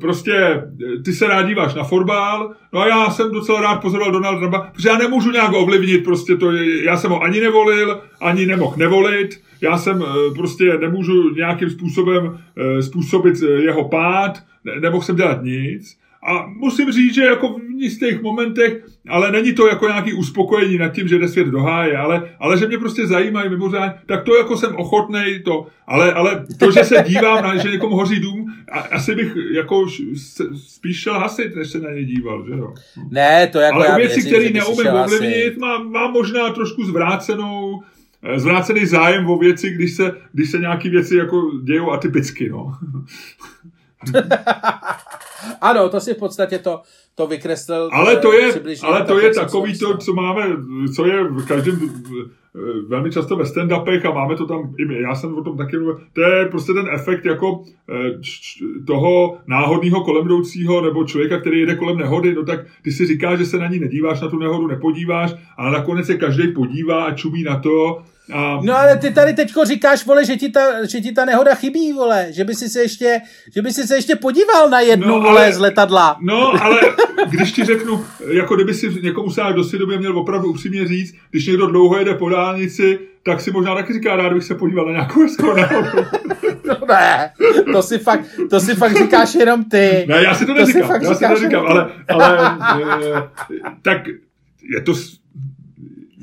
prostě 0.00 0.32
e, 0.32 0.62
ty 1.04 1.12
se 1.12 1.26
rád 1.26 1.42
díváš 1.42 1.74
na 1.74 1.84
fotbal, 1.84 2.54
no 2.72 2.80
a 2.80 2.88
já 2.88 3.10
jsem 3.10 3.32
docela 3.32 3.60
rád 3.60 3.76
pozoroval 3.76 4.12
Donald 4.12 4.38
Trumpa, 4.38 4.70
protože 4.74 4.88
já 4.88 4.98
nemůžu 4.98 5.30
nějak 5.30 5.52
ovlivnit, 5.54 6.04
prostě 6.04 6.36
to, 6.36 6.52
já 6.84 6.96
jsem 6.96 7.10
ho 7.10 7.22
ani 7.22 7.40
nevolil, 7.40 8.00
ani 8.20 8.46
nemohl 8.46 8.74
nevolit, 8.76 9.40
já 9.60 9.78
jsem 9.78 10.02
e, 10.02 10.34
prostě 10.34 10.78
nemůžu 10.80 11.34
nějakým 11.34 11.70
způsobem 11.70 12.38
e, 12.56 12.82
způsobit 12.82 13.34
jeho 13.42 13.88
pád, 13.88 14.38
ne, 14.64 14.80
nemohl 14.80 15.02
jsem 15.02 15.16
dělat 15.16 15.42
nic. 15.42 15.96
A 16.28 16.46
musím 16.46 16.92
říct, 16.92 17.14
že 17.14 17.24
jako 17.24 17.56
jistých 17.78 18.22
momentech, 18.22 18.84
ale 19.08 19.32
není 19.32 19.52
to 19.52 19.66
jako 19.66 19.88
nějaký 19.88 20.12
uspokojení 20.12 20.78
nad 20.78 20.88
tím, 20.88 21.08
že 21.08 21.18
jde 21.18 21.28
svět 21.28 21.46
do 21.46 21.60
háje, 21.60 21.96
ale, 21.96 22.30
ale 22.40 22.58
že 22.58 22.66
mě 22.66 22.78
prostě 22.78 23.06
zajímají 23.06 23.50
mimořádně, 23.50 23.94
tak 24.06 24.24
to 24.24 24.36
jako 24.36 24.56
jsem 24.56 24.76
ochotnej 24.76 25.42
to, 25.42 25.66
ale, 25.86 26.12
ale 26.12 26.46
to, 26.58 26.70
že 26.70 26.84
se 26.84 27.04
dívám 27.08 27.44
na, 27.44 27.56
že 27.56 27.70
někomu 27.70 27.96
hoří 27.96 28.20
dům, 28.20 28.54
a, 28.72 28.78
asi 28.78 29.14
bych 29.14 29.32
jako 29.52 29.86
spíš 30.66 31.00
šel 31.00 31.18
hasit, 31.18 31.56
než 31.56 31.70
se 31.70 31.78
na 31.78 31.90
ně 31.90 32.04
díval, 32.04 32.44
že 32.46 32.52
jo. 32.52 32.74
ne, 33.10 33.46
to 33.46 33.58
jako 33.58 33.76
Ale 33.76 33.86
já 33.86 33.96
věřím, 33.96 34.24
které 34.24 34.50
neumím 34.50 34.86
ovlivnit, 35.04 35.58
mám, 35.58 35.90
mám 35.90 36.12
možná 36.12 36.50
trošku 36.50 36.84
zvrácenou, 36.84 37.82
eh, 38.22 38.38
zvrácený 38.38 38.86
zájem 38.86 39.30
o 39.30 39.38
věci, 39.38 39.70
když 39.70 39.94
se, 39.94 40.12
když 40.32 40.50
se 40.50 40.58
nějaké 40.58 40.90
věci 40.90 41.16
jako 41.16 41.50
dějou 41.64 41.90
atypicky, 41.90 42.48
no. 42.48 42.72
Ano, 45.60 45.88
to 45.88 46.00
si 46.00 46.14
v 46.14 46.18
podstatě 46.18 46.58
to, 46.58 46.80
to 47.14 47.26
vykreslil. 47.26 47.90
Ale 47.92 48.16
to 48.16 48.32
eh, 48.32 48.36
je, 48.36 48.50
přibližně 48.50 48.88
ale 48.88 49.04
to 49.04 49.18
je 49.18 49.34
takový 49.34 49.78
to, 49.78 49.96
co 49.96 50.12
máme, 50.12 50.42
co 50.96 51.06
je 51.06 51.24
v 51.24 51.46
každém 51.46 51.80
eh, 51.84 52.30
velmi 52.88 53.10
často 53.10 53.36
ve 53.36 53.44
stand-upech 53.44 54.06
a 54.06 54.14
máme 54.14 54.36
to 54.36 54.46
tam 54.46 54.74
i 54.78 54.84
my. 54.84 55.00
Já 55.00 55.14
jsem 55.14 55.34
o 55.34 55.42
tom 55.42 55.56
taky 55.56 55.76
mluvil. 55.76 56.00
To 56.12 56.20
je 56.20 56.46
prostě 56.46 56.72
ten 56.72 56.88
efekt 56.92 57.24
jako 57.24 57.64
eh, 57.88 58.20
toho 58.86 59.38
náhodného 59.46 60.04
kolemjdoucího 60.04 60.80
nebo 60.80 61.04
člověka, 61.04 61.40
který 61.40 61.60
jede 61.60 61.74
kolem 61.74 61.98
nehody, 61.98 62.34
no 62.34 62.44
tak 62.44 62.60
ty 62.82 62.92
si 62.92 63.06
říkáš, 63.06 63.38
že 63.38 63.46
se 63.46 63.58
na 63.58 63.68
ní 63.68 63.78
nedíváš, 63.78 64.20
na 64.20 64.28
tu 64.28 64.38
nehodu 64.38 64.66
nepodíváš, 64.66 65.34
ale 65.56 65.70
nakonec 65.70 66.06
se 66.06 66.16
každý 66.16 66.52
podívá 66.52 67.04
a 67.04 67.14
čumí 67.14 67.42
na 67.42 67.58
to. 67.58 68.02
A 68.32 68.58
No 68.62 68.78
ale 68.78 68.96
ty 68.98 69.10
tady 69.12 69.32
teďko 69.34 69.64
říkáš, 69.64 70.06
vole, 70.06 70.24
že 70.24 70.36
ti 70.36 70.48
ta, 70.48 70.86
že 70.86 71.00
ti 71.00 71.12
ta 71.12 71.24
nehoda 71.24 71.54
chybí, 71.54 71.92
vole, 71.92 72.26
že 72.30 72.44
by 72.44 72.54
si 72.54 72.68
se 72.68 72.80
ještě, 72.80 73.20
že 73.54 73.62
by 73.62 73.72
si 73.72 73.86
se 73.86 73.94
ještě 73.96 74.16
podíval 74.16 74.70
na 74.70 74.80
jednu, 74.80 75.06
No, 75.08 75.14
ale- 75.14 75.24
vole, 75.24 75.52
z 75.52 75.58
letadla. 75.58 76.16
No, 76.20 76.62
ale 76.64 76.80
když 77.30 77.52
ti 77.52 77.64
řeknu, 77.64 78.04
jako 78.32 78.54
kdyby 78.54 78.74
si 78.74 78.94
někomu 79.02 79.30
sáhl 79.30 79.52
do 79.52 79.64
svědomí 79.64 79.98
měl 79.98 80.18
opravdu 80.18 80.48
upřímně 80.50 80.86
říct, 80.88 81.14
když 81.30 81.46
někdo 81.46 81.66
dlouho 81.66 81.98
jede 81.98 82.14
po 82.14 82.28
dálnici, 82.28 82.98
tak 83.24 83.40
si 83.40 83.50
možná 83.50 83.74
taky 83.74 83.92
říká, 83.92 84.16
rád 84.16 84.32
bych 84.32 84.44
se 84.44 84.54
podíval 84.54 84.86
na 84.86 84.92
nějakou 84.92 85.20
hezkou 85.22 85.52
nehodu. 85.54 85.88
No, 86.68 86.76
ne, 86.88 87.30
to 87.72 87.82
si 87.82 87.98
fakt, 87.98 88.20
to 88.50 88.60
si 88.60 88.74
fakt 88.74 88.96
říkáš 88.98 89.34
jenom 89.34 89.64
ty. 89.64 90.04
Ne, 90.08 90.22
já 90.22 90.34
si 90.34 90.46
to 90.46 90.54
To 90.54 90.66
si 90.66 90.72
neříkám, 90.74 91.02
já 91.02 91.14
si 91.14 91.24
to 91.24 91.28
neříkám, 91.28 91.66
ale, 91.66 91.90
ale 92.08 92.58
e, 93.06 93.22
tak 93.82 94.06
je 94.74 94.80
to, 94.80 94.92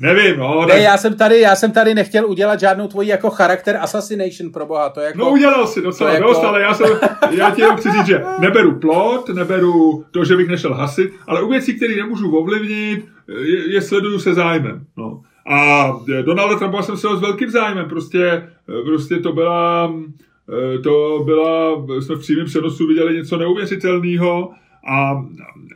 nevím, 0.04 0.40
no, 0.40 0.60
Ne, 0.60 0.72
tak, 0.72 0.82
já 0.82 0.96
jsem 0.96 1.16
tady, 1.16 1.40
já 1.40 1.56
jsem 1.56 1.72
tady 1.72 1.94
nechtěl 1.94 2.26
udělat 2.26 2.60
žádnou 2.60 2.88
tvoji 2.88 3.08
jako 3.08 3.30
charakter 3.30 3.76
assassination 3.76 4.52
pro 4.52 4.66
boha, 4.66 4.88
to 4.88 5.00
je 5.00 5.06
jako... 5.06 5.18
no 5.18 5.30
udělal 5.30 5.66
si 5.66 5.82
docela 5.82 6.10
to 6.10 6.14
jako- 6.14 6.28
dost, 6.28 6.44
ale 6.44 6.60
já, 6.60 6.74
jsem, 6.74 6.86
já 7.30 7.50
ti 7.50 7.60
jenom 7.60 7.76
chci 7.76 7.92
říct, 7.92 8.06
že 8.06 8.24
neberu 8.40 8.78
plot, 8.78 9.28
neberu 9.28 10.04
to, 10.10 10.24
že 10.24 10.36
bych 10.36 10.48
nešel 10.48 10.74
hasit, 10.74 11.12
ale 11.26 11.42
u 11.42 11.50
věcí, 11.50 11.76
které 11.76 11.96
nemůžu 11.96 12.36
ovlivnit, 12.36 13.04
je, 13.28 13.72
je 13.72 13.82
sleduju 13.82 14.18
se 14.18 14.34
zájmem, 14.34 14.86
no. 14.96 15.20
A 15.46 15.92
Donalda 16.22 16.58
Trumpa 16.58 16.82
jsem 16.82 16.96
se 16.96 17.08
s 17.16 17.20
velkým 17.20 17.50
zájmem, 17.50 17.88
prostě, 17.88 18.48
prostě 18.84 19.16
to 19.16 19.32
byla, 19.32 19.94
eh, 20.74 20.78
to 20.78 21.22
byla, 21.24 21.86
jsme 22.00 22.14
v 22.14 22.18
přímém 22.18 22.46
přenosu 22.46 22.86
viděli 22.86 23.16
něco 23.16 23.36
neuvěřitelného 23.36 24.50
a, 24.86 25.24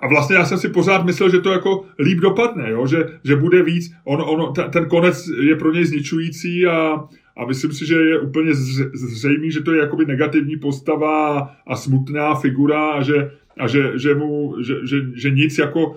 a 0.01 0.09
vlastně 0.09 0.37
já 0.37 0.45
jsem 0.45 0.59
si 0.59 0.69
pořád 0.69 1.05
myslel, 1.05 1.31
že 1.31 1.41
to 1.41 1.53
jako 1.53 1.85
líp 1.99 2.19
dopadne, 2.19 2.71
jo? 2.71 2.87
Že, 2.87 3.07
že 3.25 3.37
bude 3.37 3.63
víc, 3.63 3.93
on, 4.05 4.23
on, 4.27 4.53
ten, 4.53 4.71
ten 4.71 4.87
konec 4.87 5.27
je 5.41 5.57
pro 5.57 5.73
něj 5.73 5.85
zničující 5.85 6.67
a, 6.67 7.05
a 7.37 7.47
myslím 7.47 7.73
si, 7.73 7.87
že 7.87 7.95
je 7.95 8.21
úplně 8.21 8.53
zře- 8.53 8.91
zřejmý, 8.95 9.51
že 9.51 9.63
to 9.63 9.73
je 9.73 9.81
jakoby 9.81 10.07
negativní 10.07 10.57
postava 10.57 11.51
a 11.67 11.77
smutná 11.77 12.35
figura 12.35 12.91
a 12.93 13.03
že, 13.03 13.31
a 13.59 13.67
že, 13.69 13.93
že, 13.97 14.15
mu, 14.15 14.55
že, 14.63 14.75
že, 14.87 14.97
že 15.15 15.31
nic 15.31 15.59
jako 15.59 15.97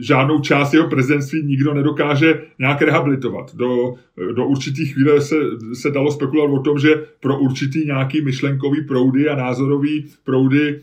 žádnou 0.00 0.40
část 0.40 0.74
jeho 0.74 0.88
prezidentství 0.88 1.42
nikdo 1.42 1.74
nedokáže 1.74 2.42
nějak 2.58 2.82
rehabilitovat. 2.82 3.54
Do, 3.54 3.94
do 4.34 4.46
určitých 4.46 4.94
chvíle 4.94 5.20
se, 5.20 5.36
se 5.72 5.90
dalo 5.90 6.10
spekulovat 6.10 6.60
o 6.60 6.62
tom, 6.62 6.78
že 6.78 7.04
pro 7.20 7.38
určitý 7.38 7.86
nějaký 7.86 8.24
myšlenkový 8.24 8.84
proudy 8.84 9.28
a 9.28 9.36
názorový 9.36 10.06
proudy 10.24 10.80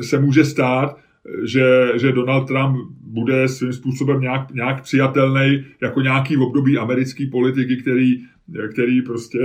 se 0.00 0.18
může 0.18 0.44
stát, 0.44 0.98
že, 1.44 1.92
že 1.96 2.12
Donald 2.12 2.46
Trump 2.46 2.76
bude 3.00 3.48
svým 3.48 3.72
způsobem 3.72 4.20
nějak, 4.20 4.54
nějak 4.54 4.82
přijatelný 4.82 5.64
jako 5.82 6.00
nějaký 6.00 6.36
období 6.36 6.78
americké 6.78 7.26
politiky, 7.32 7.76
který, 7.76 8.24
který 8.72 9.02
prostě 9.02 9.38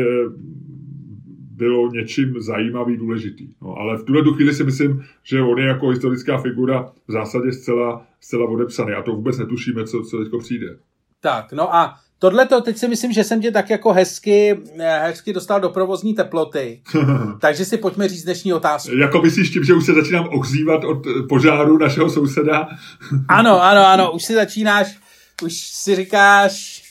bylo 1.52 1.92
něčím 1.92 2.42
zajímavý, 2.42 2.98
důležitý. 2.98 3.50
No, 3.62 3.76
ale 3.76 3.98
v 3.98 4.04
tuhle 4.04 4.24
chvíli 4.36 4.54
si 4.54 4.64
myslím, 4.64 5.04
že 5.24 5.42
on 5.42 5.60
je 5.60 5.66
jako 5.66 5.90
historická 5.90 6.38
figura 6.38 6.92
v 7.08 7.12
zásadě 7.12 7.52
zcela, 7.52 8.08
zcela 8.20 8.50
odepsaný 8.50 8.94
a 8.94 9.02
to 9.02 9.12
vůbec 9.12 9.38
netušíme, 9.38 9.84
co, 9.84 10.02
co 10.02 10.18
teďko 10.18 10.40
přijde. 10.40 10.78
Tak, 11.22 11.54
no 11.54 11.76
a 11.76 11.96
tohle 12.20 12.46
to 12.46 12.62
teď 12.62 12.78
si 12.78 12.88
myslím, 12.88 13.12
že 13.12 13.24
jsem 13.24 13.42
tě 13.42 13.52
tak 13.52 13.70
jako 13.70 13.94
hezky, 13.94 14.60
eh, 14.80 15.00
hezky 15.00 15.34
dostal 15.34 15.60
do 15.60 15.70
provozní 15.70 16.14
teploty. 16.14 16.82
Takže 17.42 17.66
si 17.66 17.78
pojďme 17.78 18.08
říct 18.10 18.24
dnešní 18.24 18.54
otázku. 18.54 18.96
Jako 18.96 19.22
myslíš 19.22 19.50
tím, 19.50 19.64
že 19.64 19.74
už 19.74 19.86
se 19.86 19.94
začínám 19.94 20.30
ohřívat 20.32 20.84
od 20.84 20.98
požáru 21.30 21.78
našeho 21.78 22.10
souseda? 22.10 22.68
ano, 23.28 23.64
ano, 23.64 23.88
ano, 23.88 24.12
už 24.12 24.24
si 24.24 24.34
začínáš, 24.34 24.98
už 25.44 25.54
si 25.54 25.96
říkáš, 25.96 26.84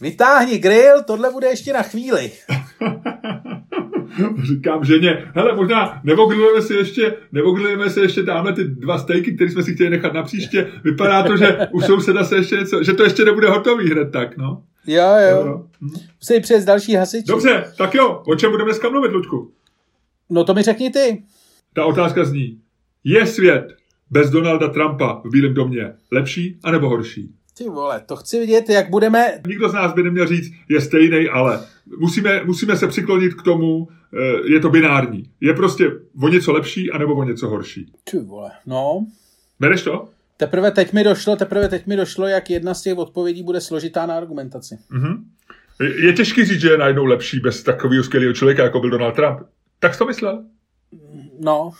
vytáhni 0.00 0.58
grill, 0.58 1.02
tohle 1.06 1.30
bude 1.30 1.46
ještě 1.46 1.72
na 1.72 1.82
chvíli. 1.82 2.32
Říkám 4.42 4.84
ženě, 4.84 5.24
hele, 5.34 5.56
možná 5.56 6.00
nevogrilujeme 6.04 6.62
si 6.62 6.74
ještě, 6.74 7.14
nevogrilujeme 7.32 7.90
si 7.90 8.00
ještě 8.00 8.22
tamhle 8.22 8.52
ty 8.52 8.64
dva 8.64 8.98
stejky, 8.98 9.34
které 9.34 9.50
jsme 9.50 9.62
si 9.62 9.74
chtěli 9.74 9.90
nechat 9.90 10.12
na 10.12 10.22
příště. 10.22 10.66
Vypadá 10.84 11.22
to, 11.22 11.36
že 11.36 11.58
u 11.72 11.80
souseda 11.80 12.24
se 12.24 12.36
ještě 12.36 12.56
něco, 12.56 12.82
že 12.82 12.92
to 12.92 13.02
ještě 13.02 13.24
nebude 13.24 13.48
hotový 13.48 13.90
hned 13.90 14.12
tak, 14.12 14.36
no. 14.36 14.62
Jo, 14.86 15.08
jo. 15.30 15.46
jo. 15.46 15.64
Hm. 15.80 15.88
Musí 16.20 16.40
přes 16.40 16.64
další 16.64 16.94
hasiči. 16.94 17.26
Dobře, 17.28 17.64
tak 17.78 17.94
jo, 17.94 18.22
o 18.26 18.34
čem 18.34 18.50
budeme 18.50 18.68
dneska 18.68 18.88
mluvit, 18.88 19.12
Ludku? 19.12 19.52
No 20.30 20.44
to 20.44 20.54
mi 20.54 20.62
řekni 20.62 20.90
ty. 20.90 21.22
Ta 21.72 21.84
otázka 21.84 22.24
zní, 22.24 22.60
je 23.04 23.26
svět 23.26 23.76
bez 24.10 24.30
Donalda 24.30 24.68
Trumpa 24.68 25.22
v 25.24 25.30
Bílém 25.30 25.54
domě 25.54 25.92
lepší 26.12 26.58
anebo 26.64 26.88
horší? 26.88 27.34
Ty 27.58 27.68
vole, 27.68 28.02
to 28.06 28.16
chci 28.16 28.40
vidět, 28.40 28.68
jak 28.68 28.90
budeme... 28.90 29.40
Nikdo 29.46 29.68
z 29.68 29.72
nás 29.72 29.94
by 29.94 30.02
neměl 30.02 30.26
říct, 30.26 30.52
je 30.68 30.80
stejný, 30.80 31.28
ale 31.28 31.60
musíme, 31.98 32.44
musíme 32.44 32.76
se 32.76 32.86
přiklonit 32.86 33.34
k 33.34 33.42
tomu, 33.42 33.88
je 34.44 34.60
to 34.60 34.70
binární. 34.70 35.30
Je 35.40 35.54
prostě 35.54 35.90
o 36.22 36.28
něco 36.28 36.52
lepší, 36.52 36.90
anebo 36.90 37.14
o 37.14 37.24
něco 37.24 37.48
horší. 37.48 37.92
Ty 38.10 38.18
vole, 38.18 38.50
no. 38.66 39.06
Bereš 39.60 39.82
to? 39.82 40.08
Teprve 40.36 40.70
teď 40.70 40.92
mi 40.92 41.04
došlo, 41.04 41.36
teprve 41.36 41.68
teď 41.68 41.86
mi 41.86 41.96
došlo, 41.96 42.26
jak 42.26 42.50
jedna 42.50 42.74
z 42.74 42.82
těch 42.82 42.98
odpovědí 42.98 43.42
bude 43.42 43.60
složitá 43.60 44.06
na 44.06 44.16
argumentaci. 44.16 44.78
Mm-hmm. 44.92 45.18
Je 45.80 46.12
těžký 46.12 46.44
říct, 46.44 46.60
že 46.60 46.70
je 46.70 46.78
najednou 46.78 47.04
lepší 47.04 47.40
bez 47.40 47.62
takového 47.62 48.04
skvělého 48.04 48.32
člověka, 48.32 48.62
jako 48.62 48.80
byl 48.80 48.90
Donald 48.90 49.14
Trump. 49.14 49.40
Tak 49.78 49.92
jsi 49.94 49.98
to 49.98 50.06
myslel? 50.06 50.44
No. 51.40 51.70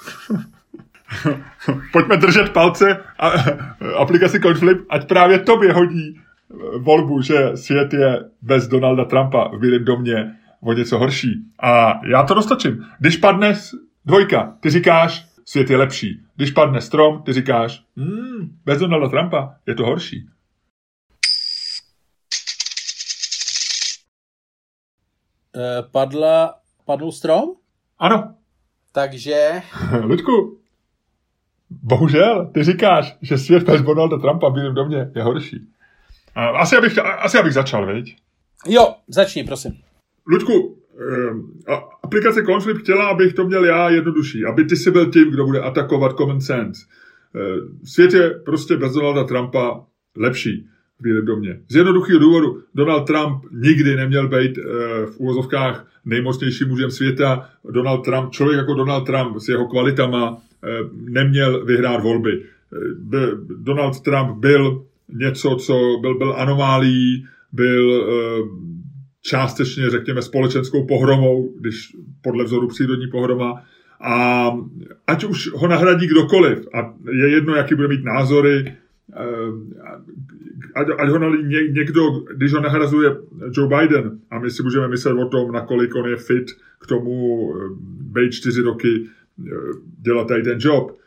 Pojďme 1.92 2.16
držet 2.16 2.48
palce 2.48 2.96
a 3.18 3.32
aplikaci 3.96 4.40
CoinFlip, 4.40 4.78
ať 4.88 5.08
právě 5.08 5.38
tobě 5.38 5.72
hodí 5.72 6.20
volbu, 6.78 7.22
že 7.22 7.50
svět 7.54 7.92
je 7.92 8.24
bez 8.42 8.68
Donalda 8.68 9.04
Trumpa 9.04 9.48
v 9.48 9.60
Bílém 9.60 9.84
domě 9.84 10.36
o 10.60 10.72
něco 10.72 10.98
horší. 10.98 11.44
A 11.58 12.00
já 12.06 12.22
to 12.22 12.34
dostačím. 12.34 12.86
Když 12.98 13.16
padne 13.16 13.54
dvojka, 14.04 14.56
ty 14.60 14.70
říkáš, 14.70 15.26
svět 15.44 15.70
je 15.70 15.76
lepší. 15.76 16.20
Když 16.36 16.50
padne 16.50 16.80
strom, 16.80 17.22
ty 17.22 17.32
říkáš, 17.32 17.82
hmm, 17.96 18.58
bez 18.64 18.78
Donalda 18.78 19.08
Trumpa 19.08 19.54
je 19.66 19.74
to 19.74 19.86
horší. 19.86 20.28
E, 25.56 25.82
padla, 25.82 26.54
padl 26.84 27.12
strom? 27.12 27.42
Ano. 27.98 28.34
Takže... 28.92 29.62
Ludku, 30.02 30.60
bohužel, 31.70 32.50
ty 32.54 32.64
říkáš, 32.64 33.16
že 33.22 33.38
svět 33.38 33.62
bez 33.62 33.82
Donalda 33.82 34.18
Trumpa 34.18 34.48
v 34.48 34.52
Bílém 34.52 34.74
domě 34.74 35.10
je 35.14 35.22
horší. 35.22 35.68
Asi 36.34 36.76
abych, 36.76 36.98
asi 36.98 37.38
abych 37.38 37.52
začal, 37.52 37.86
veď? 37.86 38.16
Jo, 38.66 38.94
začni, 39.08 39.44
prosím. 39.44 39.82
Ludku, 40.30 40.78
eh, 41.68 41.74
aplikace 42.02 42.42
Conflip 42.42 42.78
chtěla, 42.78 43.08
abych 43.08 43.34
to 43.34 43.46
měl 43.46 43.64
já 43.64 43.90
jednodušší, 43.90 44.44
aby 44.44 44.64
ty 44.64 44.76
si 44.76 44.90
byl 44.90 45.10
tím, 45.10 45.30
kdo 45.30 45.44
bude 45.44 45.60
atakovat 45.60 46.16
common 46.16 46.40
sense. 46.40 46.82
Eh, 47.36 47.40
svět 47.84 48.14
je 48.14 48.30
prostě 48.30 48.76
bez 48.76 48.92
Donalda 48.92 49.24
Trumpa 49.24 49.84
lepší 50.16 50.66
v 51.00 51.02
Bílém 51.02 51.24
domě. 51.24 51.60
Z 51.68 51.76
jednoduchého 51.76 52.18
důvodu 52.18 52.62
Donald 52.74 53.04
Trump 53.04 53.44
nikdy 53.52 53.96
neměl 53.96 54.28
být 54.28 54.58
eh, 54.58 54.62
v 55.06 55.16
úvozovkách 55.18 55.86
nejmocnějším 56.04 56.68
mužem 56.68 56.90
světa. 56.90 57.50
Donald 57.70 58.04
Trump, 58.04 58.30
člověk 58.30 58.58
jako 58.58 58.74
Donald 58.74 59.04
Trump 59.04 59.38
s 59.38 59.48
jeho 59.48 59.68
kvalitama 59.68 60.42
neměl 60.92 61.64
vyhrát 61.64 62.02
volby. 62.02 62.42
Donald 63.56 64.00
Trump 64.00 64.38
byl 64.38 64.84
něco, 65.08 65.56
co 65.56 65.98
byl, 66.00 66.18
byl 66.18 66.34
anomálí, 66.36 67.26
byl 67.52 68.04
částečně, 69.22 69.90
řekněme, 69.90 70.22
společenskou 70.22 70.86
pohromou, 70.86 71.54
když 71.60 71.96
podle 72.22 72.44
vzoru 72.44 72.68
přírodní 72.68 73.06
pohroma. 73.06 73.64
A 74.00 74.50
ať 75.06 75.24
už 75.24 75.50
ho 75.52 75.68
nahradí 75.68 76.06
kdokoliv, 76.06 76.68
a 76.74 76.94
je 77.12 77.28
jedno, 77.30 77.54
jaký 77.54 77.74
bude 77.74 77.88
mít 77.88 78.04
názory, 78.04 78.76
eh, 79.12 79.26
ať, 80.74 80.86
ať 80.98 81.08
ho 81.08 81.34
někdo, 81.70 82.10
když 82.36 82.52
ho 82.52 82.60
nahrazuje 82.60 83.16
Joe 83.56 83.78
Biden, 83.78 84.18
a 84.30 84.38
my 84.38 84.50
si 84.50 84.62
můžeme 84.62 84.88
myslet 84.88 85.12
o 85.12 85.28
tom, 85.28 85.52
nakolik 85.52 85.94
on 85.94 86.08
je 86.08 86.16
fit 86.16 86.46
k 86.78 86.86
tomu 86.86 87.52
eh, 87.54 87.58
být 88.00 88.32
čtyři 88.32 88.62
roky 88.62 89.06
eh, 89.06 89.52
dělat 90.00 90.28
tady 90.28 90.42
ten 90.42 90.58
job. 90.60 91.00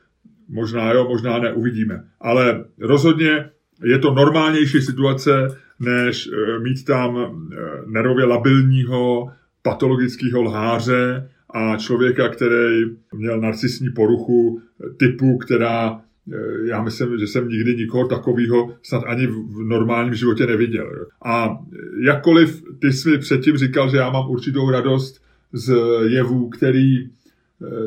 Možná 0.50 0.94
jo, 0.94 1.08
možná 1.08 1.40
ne, 1.40 1.54
uvidíme. 1.54 2.04
Ale 2.22 2.66
rozhodně 2.80 3.50
je 3.84 4.00
to 4.00 4.14
normálnější 4.14 4.82
situace, 4.82 5.48
než 5.80 6.30
eh, 6.34 6.60
mít 6.60 6.86
tam 6.86 7.18
eh, 7.18 7.56
nervově 7.86 8.26
labilního 8.26 9.32
patologického 9.62 10.42
lháře 10.42 11.30
a 11.50 11.78
člověka, 11.78 12.30
který 12.30 12.86
měl 13.14 13.42
narcisní 13.42 13.90
poruchu 13.90 14.62
typu, 14.98 15.38
která 15.38 16.02
eh, 16.32 16.68
já 16.68 16.84
myslím, 16.84 17.18
že 17.20 17.28
jsem 17.28 17.50
nikdy 17.50 17.76
nikoho 17.76 18.08
takového 18.08 18.76
snad 18.82 19.04
ani 19.08 19.28
v 19.28 19.64
normálním 19.68 20.14
životě 20.14 20.46
neviděl. 20.46 21.06
A 21.26 21.58
jakkoliv 22.06 22.64
ty 22.80 22.92
jsi 22.94 23.10
mi 23.10 23.18
předtím 23.18 23.58
říkal, 23.58 23.90
že 23.90 23.98
já 23.98 24.10
mám 24.10 24.30
určitou 24.30 24.70
radost 24.72 25.24
z 25.54 25.76
jevů, 26.08 26.50
který 26.50 27.10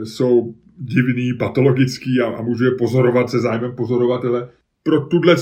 jsou 0.05 0.55
divný, 0.79 1.35
patologický 1.35 2.21
a, 2.21 2.27
a 2.27 2.43
můžu 2.43 2.65
je 2.65 2.71
pozorovat 2.71 3.31
se 3.31 3.41
zájmem 3.41 3.73
pozorovatele. 3.75 4.49
Pro 4.87 5.01
tuhle 5.01 5.37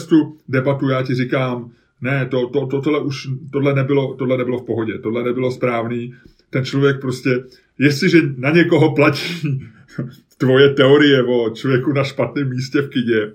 debatu 0.48 0.88
já 0.88 1.02
ti 1.02 1.14
říkám, 1.14 1.70
ne, 2.00 2.26
to, 2.30 2.48
to, 2.48 2.66
to, 2.66 2.80
tohle 2.80 3.00
už, 3.00 3.28
tohle 3.52 3.74
nebylo, 3.74 4.14
tohle 4.14 4.38
nebylo 4.38 4.58
v 4.58 4.66
pohodě, 4.66 4.98
tohle 4.98 5.24
nebylo 5.24 5.50
správný. 5.50 6.14
Ten 6.50 6.64
člověk 6.64 7.00
prostě, 7.00 7.44
jestliže 7.78 8.22
na 8.36 8.50
někoho 8.50 8.94
platí 8.94 9.50
tvoje 10.38 10.68
teorie 10.68 11.22
o 11.22 11.50
člověku 11.50 11.92
na 11.92 12.04
špatném 12.04 12.48
místě 12.48 12.82
v 12.82 12.88
kyně, 12.88 13.32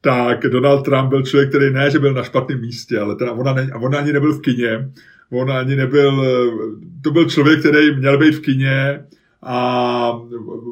tak 0.00 0.42
Donald 0.42 0.82
Trump 0.82 1.08
byl 1.08 1.22
člověk, 1.22 1.48
který 1.48 1.72
ne, 1.72 1.90
že 1.90 1.98
byl 1.98 2.14
na 2.14 2.22
špatném 2.22 2.60
místě, 2.60 2.98
ale 2.98 3.16
teda 3.16 3.32
ona, 3.32 3.52
ne, 3.52 3.70
ona 3.74 3.98
ani 3.98 4.12
nebyl 4.12 4.32
v 4.32 4.40
kině, 4.40 4.90
on 5.32 5.52
ani 5.52 5.76
nebyl, 5.76 6.24
to 7.02 7.10
byl 7.10 7.24
člověk, 7.30 7.60
který 7.60 7.96
měl 7.96 8.18
být 8.18 8.34
v 8.34 8.40
kině 8.40 9.04
a 9.42 10.20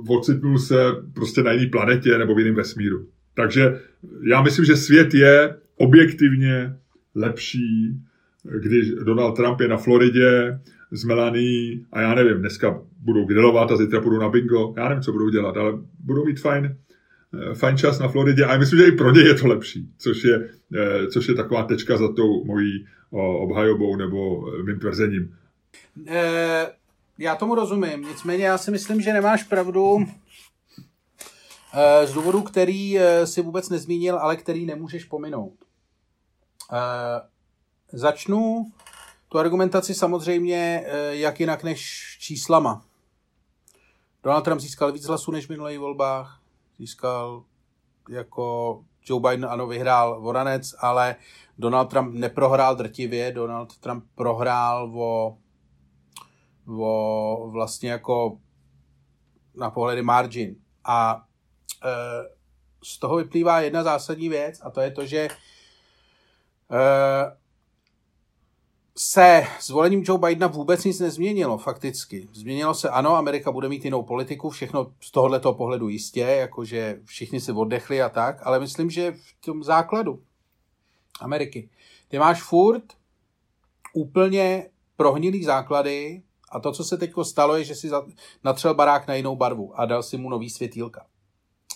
ocitnul 0.09 0.59
se 0.59 0.77
prostě 1.15 1.43
na 1.43 1.53
jiné 1.53 1.71
planetě 1.71 2.19
nebo 2.19 2.35
v 2.35 2.39
jiném 2.39 2.55
vesmíru. 2.55 3.07
Takže 3.35 3.81
já 4.23 4.43
myslím, 4.43 4.65
že 4.65 4.77
svět 4.77 5.15
je 5.15 5.57
objektivně 5.77 6.77
lepší, 7.15 7.97
když 8.61 8.91
Donald 8.91 9.33
Trump 9.33 9.61
je 9.61 9.69
na 9.69 9.77
Floridě 9.77 10.61
s 10.91 11.05
Melanie 11.05 11.79
a 11.93 12.01
já 12.01 12.15
nevím, 12.15 12.39
dneska 12.39 12.81
budou 12.99 13.25
grilovat 13.25 13.71
a 13.71 13.77
zítra 13.77 14.01
budou 14.01 14.19
na 14.19 14.29
bingo, 14.29 14.75
já 14.77 14.89
nevím, 14.89 15.03
co 15.03 15.13
budou 15.13 15.29
dělat, 15.29 15.57
ale 15.57 15.73
budou 15.99 16.25
mít 16.25 16.41
fajn, 16.41 16.77
eh, 17.35 17.55
fajn 17.55 17.77
čas 17.77 17.99
na 17.99 18.09
Floridě 18.09 18.45
a 18.45 18.53
já 18.53 18.59
myslím, 18.59 18.79
že 18.79 18.87
i 18.87 18.93
pro 18.93 19.11
ně 19.11 19.21
je 19.21 19.35
to 19.35 19.47
lepší, 19.47 19.89
což 19.99 20.25
je, 20.25 20.49
eh, 20.77 21.07
což 21.07 21.29
je 21.29 21.35
taková 21.35 21.63
tečka 21.63 21.97
za 21.97 22.13
tou 22.13 22.45
mojí 22.45 22.87
obhajobou 23.41 23.97
nebo 23.97 24.49
eh, 24.49 24.63
mým 24.63 24.79
tvrzením. 24.79 25.35
Já 27.19 27.35
tomu 27.35 27.55
rozumím, 27.55 28.03
nicméně 28.03 28.45
já 28.45 28.59
si 28.59 28.71
myslím, 28.71 29.01
že 29.01 29.13
nemáš 29.13 29.43
pravdu 29.43 29.99
z 32.05 32.13
důvodu, 32.13 32.43
který 32.43 32.99
si 33.25 33.43
vůbec 33.43 33.69
nezmínil, 33.69 34.19
ale 34.19 34.37
který 34.37 34.67
nemůžeš 34.67 35.05
pominout. 35.05 35.55
Eh, 36.73 37.21
začnu 37.93 38.73
tu 39.29 39.39
argumentaci 39.39 39.95
samozřejmě 39.95 40.85
eh, 40.87 41.17
jak 41.17 41.41
jinak 41.41 41.65
než 41.65 42.03
číslama. 42.21 42.85
Donald 44.23 44.43
Trump 44.43 44.61
získal 44.61 44.93
víc 44.93 45.07
hlasů 45.07 45.31
než 45.31 45.47
v 45.47 45.51
minulých 45.51 45.79
volbách, 45.79 46.41
získal 46.79 47.45
jako 48.11 48.85
Joe 49.05 49.21
Biden 49.21 49.51
ano 49.51 49.67
vyhrál 49.67 50.21
voranec, 50.21 50.75
ale 50.79 51.17
Donald 51.59 51.87
Trump 51.87 52.15
neprohrál 52.15 52.77
drtivě, 52.77 53.33
Donald 53.33 53.77
Trump 53.77 54.05
prohrál 54.15 54.93
o, 55.01 55.39
o 56.79 57.51
vlastně 57.51 57.91
jako 57.91 58.39
na 59.55 59.71
pohledy 59.71 60.03
margin. 60.03 60.57
A 60.85 61.25
z 62.85 62.99
toho 62.99 63.17
vyplývá 63.17 63.61
jedna 63.61 63.83
zásadní 63.83 64.29
věc 64.29 64.61
a 64.63 64.71
to 64.71 64.81
je 64.81 64.91
to, 64.91 65.07
že 65.07 65.29
uh, 66.71 67.33
se 68.97 69.47
zvolením 69.61 70.03
Joe 70.07 70.19
Bidena 70.19 70.47
vůbec 70.47 70.85
nic 70.85 71.01
nezměnilo, 71.01 71.59
fakticky. 71.59 72.29
Změnilo 72.33 72.75
se, 72.75 72.89
ano, 72.89 73.17
Amerika 73.17 73.53
bude 73.53 73.69
mít 73.69 73.85
jinou 73.85 74.03
politiku, 74.03 74.51
všechno 74.51 74.93
z 75.01 75.11
tohoto 75.11 75.55
pohledu 75.55 75.89
jistě, 75.89 76.21
jakože 76.21 77.01
všichni 77.05 77.41
si 77.41 77.53
oddechli 77.53 78.03
a 78.03 78.09
tak, 78.09 78.47
ale 78.47 78.61
myslím, 78.61 78.91
že 78.91 79.13
v 79.13 79.45
tom 79.45 79.65
základu 79.65 80.23
Ameriky, 81.21 81.71
ty 82.09 82.19
máš 82.19 82.43
furt 82.43 82.85
úplně 83.93 84.71
prohnilý 84.97 85.45
základy 85.45 86.23
a 86.51 86.61
to, 86.61 86.73
co 86.73 86.85
se 86.85 86.97
teď 86.97 87.13
stalo, 87.23 87.57
je, 87.57 87.65
že 87.65 87.75
si 87.75 87.91
natřel 88.45 88.75
barák 88.75 89.07
na 89.07 89.15
jinou 89.15 89.37
barvu 89.37 89.81
a 89.81 89.87
dal 89.87 90.03
si 90.03 90.17
mu 90.17 90.31
nový 90.31 90.51
světýlka. 90.51 91.07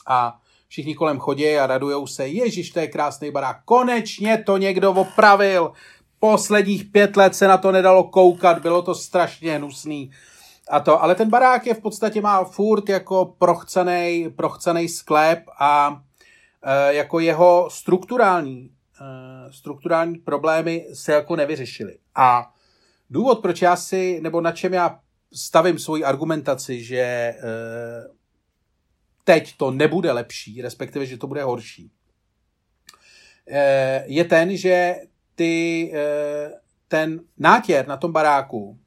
A 0.09 0.39
všichni 0.69 0.95
kolem 0.95 1.19
chodí 1.19 1.57
a 1.57 1.67
radujou 1.67 2.07
se, 2.07 2.29
ježiš, 2.29 2.71
to 2.71 2.81
je 2.81 2.87
krásný 2.87 3.31
barák, 3.31 3.57
konečně 3.65 4.43
to 4.47 4.57
někdo 4.57 4.93
opravil, 4.93 5.73
posledních 6.19 6.85
pět 6.85 7.17
let 7.17 7.35
se 7.35 7.49
na 7.49 7.59
to 7.59 7.73
nedalo 7.73 8.05
koukat, 8.05 8.59
bylo 8.59 8.83
to 8.83 8.95
strašně 8.95 9.57
hnusný. 9.57 10.11
A 10.71 10.81
to, 10.81 11.03
ale 11.03 11.15
ten 11.15 11.31
barák 11.31 11.67
je 11.67 11.75
v 11.75 11.81
podstatě 11.81 12.21
má 12.21 12.45
furt 12.45 12.89
jako 12.89 13.35
prochcený, 13.39 14.33
prochcený 14.37 14.89
sklep 14.89 15.39
a 15.59 16.03
e, 16.63 16.95
jako 16.95 17.21
jeho 17.21 17.69
strukturální, 17.71 18.71
e, 19.01 19.53
strukturální 19.53 20.19
problémy 20.19 20.87
se 20.95 21.13
jako 21.13 21.37
nevyřešily. 21.37 21.99
A 22.15 22.51
důvod, 23.11 23.43
proč 23.43 23.63
já 23.63 23.77
si, 23.77 24.21
nebo 24.23 24.41
na 24.41 24.53
čem 24.53 24.75
já 24.75 24.99
stavím 25.33 25.79
svoji 25.79 26.05
argumentaci, 26.05 26.85
že 26.85 26.99
e, 26.99 27.35
teď 29.29 29.57
to 29.57 29.71
nebude 29.71 30.13
lepší, 30.13 30.63
respektive, 30.63 31.07
že 31.07 31.21
to 31.21 31.27
bude 31.27 31.43
horší, 31.43 31.91
e, 33.51 34.05
je 34.07 34.25
ten, 34.25 34.57
že 34.57 34.97
ty, 35.39 35.91
eh, 35.95 36.51
ten 36.89 37.21
nátěr 37.39 37.89
na 37.89 37.97
tom 37.97 38.13
baráku 38.13 38.79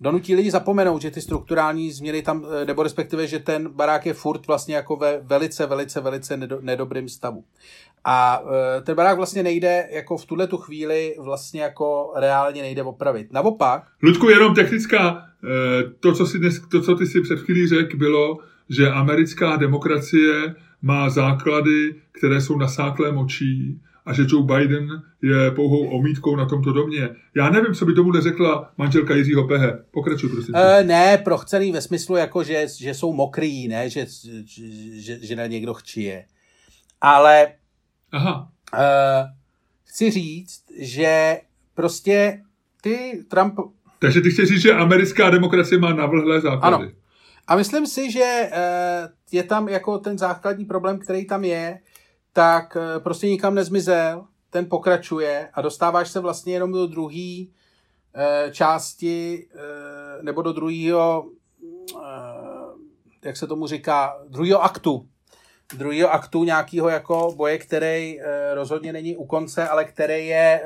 donutí 0.00 0.34
lidi 0.34 0.50
zapomenout, 0.50 1.02
že 1.02 1.10
ty 1.10 1.20
strukturální 1.20 1.92
změny 1.92 2.22
tam, 2.22 2.46
eh, 2.46 2.64
nebo 2.64 2.82
respektive, 2.82 3.26
že 3.26 3.38
ten 3.38 3.68
barák 3.68 4.06
je 4.06 4.14
furt 4.14 4.46
vlastně 4.46 4.74
jako 4.74 4.96
ve 4.96 5.20
velice, 5.20 5.66
velice, 5.66 6.00
velice 6.00 6.36
nedobrým 6.60 7.08
stavu. 7.08 7.44
A 8.04 8.42
eh, 8.78 8.80
ten 8.82 8.96
barák 8.96 9.16
vlastně 9.16 9.42
nejde, 9.42 9.88
jako 9.90 10.16
v 10.16 10.26
tuhle 10.26 10.46
tu 10.46 10.56
chvíli 10.56 11.14
vlastně 11.18 11.62
jako 11.62 12.12
reálně 12.16 12.62
nejde 12.62 12.82
opravit. 12.82 13.32
Naopak... 13.32 13.82
Ludku, 14.02 14.28
jenom 14.28 14.54
technická, 14.54 15.24
to, 16.00 16.12
co, 16.12 16.26
si 16.26 16.38
dnes, 16.38 16.60
to, 16.70 16.82
co 16.82 16.94
ty 16.94 17.06
si 17.06 17.20
před 17.20 17.38
chvílí 17.38 17.68
řekl, 17.68 17.96
bylo, 17.96 18.38
že 18.70 18.90
americká 18.90 19.56
demokracie 19.56 20.54
má 20.82 21.10
základy, 21.10 21.94
které 22.12 22.40
jsou 22.40 22.58
nasáklé 22.58 23.12
močí 23.12 23.80
a 24.06 24.12
že 24.12 24.26
Joe 24.28 24.44
Biden 24.44 25.02
je 25.22 25.50
pouhou 25.50 25.88
omítkou 25.88 26.36
na 26.36 26.46
tomto 26.46 26.72
domě. 26.72 27.08
Já 27.36 27.50
nevím, 27.50 27.74
co 27.74 27.86
by 27.86 27.94
tomu 27.94 28.12
neřekla 28.12 28.72
manželka 28.78 29.14
Jiřího 29.14 29.48
Pehe. 29.48 29.84
Pokračuj, 29.90 30.30
prosím. 30.30 30.54
E, 30.56 30.84
ne, 30.84 31.18
prochcený 31.18 31.72
ve 31.72 31.80
smyslu, 31.80 32.16
jako 32.16 32.44
že, 32.44 32.66
že 32.78 32.94
jsou 32.94 33.12
mokrý, 33.12 33.68
ne, 33.68 33.90
že, 33.90 34.06
že, 34.94 35.26
že 35.26 35.36
na 35.36 35.46
někdo 35.46 35.74
chčije. 35.74 36.24
Ale 37.00 37.46
Aha. 38.12 38.52
E, 38.74 38.84
chci 39.84 40.10
říct, 40.10 40.64
že 40.80 41.40
prostě 41.74 42.42
ty 42.82 43.24
Trump... 43.28 43.54
Takže 43.98 44.20
ty 44.20 44.30
chceš 44.30 44.48
říct, 44.48 44.62
že 44.62 44.72
americká 44.72 45.30
demokracie 45.30 45.78
má 45.78 45.94
navlhlé 45.94 46.40
základy. 46.40 46.84
Ano. 46.84 46.97
A 47.48 47.56
myslím 47.56 47.86
si, 47.86 48.10
že 48.10 48.22
e, 48.22 48.50
je 49.32 49.42
tam 49.42 49.68
jako 49.68 49.98
ten 49.98 50.18
základní 50.18 50.64
problém, 50.64 50.98
který 50.98 51.26
tam 51.26 51.44
je, 51.44 51.80
tak 52.38 52.76
eh, 52.76 53.00
prostě 53.00 53.26
nikam 53.26 53.54
nezmizel, 53.54 54.24
ten 54.50 54.68
pokračuje 54.68 55.50
a 55.52 55.62
dostáváš 55.62 56.10
se 56.10 56.20
vlastně 56.20 56.52
jenom 56.52 56.72
do 56.72 56.86
druhé 56.86 57.44
eh, 58.14 58.50
části 58.52 59.48
eh, 59.54 60.22
nebo 60.22 60.42
do 60.42 60.52
druhého, 60.52 61.30
jak 63.24 63.36
se 63.36 63.46
tomu 63.46 63.66
říká, 63.66 64.18
druhého 64.28 64.62
aktu. 64.62 65.08
Druhého 65.76 66.12
aktu 66.12 66.44
nějakého 66.44 66.88
jako 66.88 67.34
boje, 67.36 67.58
který 67.58 68.18
rozhodně 68.54 68.92
není 68.92 69.16
u 69.16 69.26
konce, 69.26 69.68
ale 69.68 69.84
který 69.84 70.26
je 70.26 70.62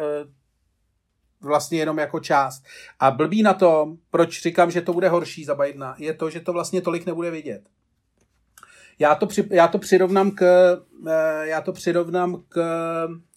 vlastně 1.43 1.78
jenom 1.78 1.99
jako 1.99 2.20
část. 2.20 2.64
A 3.01 3.11
blbý 3.11 3.43
na 3.43 3.55
tom, 3.55 3.97
proč 4.11 4.43
říkám, 4.43 4.70
že 4.70 4.80
to 4.80 4.93
bude 4.93 5.09
horší 5.09 5.45
za 5.45 5.55
Bidena, 5.55 5.95
je 5.99 6.14
to, 6.14 6.30
že 6.30 6.40
to 6.40 6.53
vlastně 6.53 6.82
tolik 6.82 7.07
nebude 7.07 7.30
vidět. 7.30 7.62
Já 8.99 9.14
to, 9.14 9.26
při, 9.26 9.49
já 9.51 9.68
to 9.68 9.78
přirovnám 9.78 10.30
k, 10.30 10.43
eh, 11.09 11.47
já 11.49 11.61
to 11.61 11.72
přirovnám 11.72 12.43
k 12.49 12.59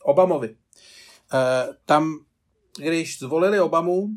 Obamovi. 0.03 0.55
Eh, 1.33 1.67
tam, 1.85 2.19
když 2.77 3.19
zvolili 3.19 3.59
Obamu, 3.59 4.07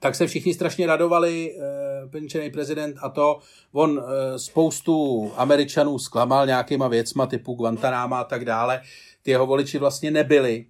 tak 0.00 0.14
se 0.14 0.26
všichni 0.26 0.54
strašně 0.54 0.86
radovali, 0.86 1.56
eh, 1.56 2.08
penčený 2.08 2.50
prezident 2.50 2.96
a 3.00 3.08
to, 3.08 3.38
on 3.72 4.02
spoustu 4.36 5.32
Američanů 5.36 5.98
zklamal 5.98 6.46
nějakýma 6.46 6.88
věcma 6.88 7.26
typu 7.26 7.54
Guantanama 7.54 8.20
a 8.20 8.24
tak 8.24 8.44
dále. 8.44 8.82
Ty 9.22 9.30
jeho 9.30 9.46
voliči 9.46 9.78
vlastně 9.78 10.10
nebyli 10.10 10.66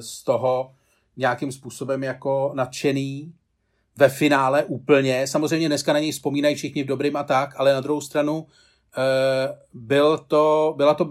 z 0.00 0.24
toho 0.24 0.74
nějakým 1.16 1.52
způsobem 1.52 2.02
jako 2.02 2.52
nadšený 2.54 3.32
ve 3.96 4.08
finále 4.08 4.64
úplně. 4.64 5.26
Samozřejmě 5.26 5.68
dneska 5.68 5.92
na 5.92 5.98
něj 5.98 6.12
vzpomínají 6.12 6.54
všichni 6.54 6.84
v 6.84 6.86
dobrým 6.86 7.16
a 7.16 7.22
tak, 7.22 7.54
ale 7.56 7.72
na 7.72 7.80
druhou 7.80 8.00
stranu 8.00 8.46
Eh, 8.98 9.58
byl 9.74 10.18
to, 10.18 10.74
byla 10.76 10.94
to 10.94 11.04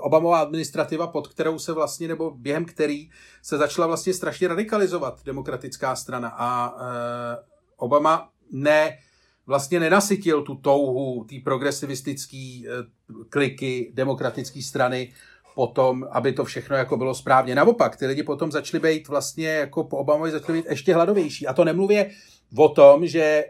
Obamová 0.00 0.40
administrativa, 0.40 1.06
pod 1.06 1.28
kterou 1.28 1.58
se 1.58 1.72
vlastně, 1.72 2.08
nebo 2.08 2.30
během 2.30 2.64
který 2.64 3.10
se 3.42 3.58
začala 3.58 3.86
vlastně 3.86 4.14
strašně 4.14 4.48
radikalizovat 4.48 5.24
demokratická 5.24 5.96
strana 5.96 6.28
a 6.28 6.76
eh, 6.80 7.44
Obama 7.76 8.30
ne, 8.52 8.98
vlastně 9.46 9.80
nenasytil 9.80 10.42
tu 10.42 10.54
touhu 10.54 11.24
té 11.24 11.34
progresivistické 11.44 12.60
eh, 12.66 12.84
kliky 13.28 13.90
demokratické 13.94 14.62
strany 14.62 15.12
potom, 15.58 16.06
aby 16.10 16.32
to 16.32 16.44
všechno 16.44 16.76
jako 16.76 16.96
bylo 16.96 17.14
správně. 17.14 17.54
Naopak, 17.54 17.96
ty 17.96 18.06
lidi 18.06 18.22
potom 18.22 18.52
začali 18.52 18.80
být 18.80 19.08
vlastně 19.08 19.48
jako 19.48 19.84
po 19.84 19.98
Obamovi 19.98 20.30
začali 20.30 20.58
být 20.58 20.70
ještě 20.70 20.94
hladovější. 20.94 21.46
A 21.46 21.52
to 21.52 21.64
nemluvě 21.64 22.10
o 22.56 22.68
tom, 22.68 23.06
že 23.06 23.44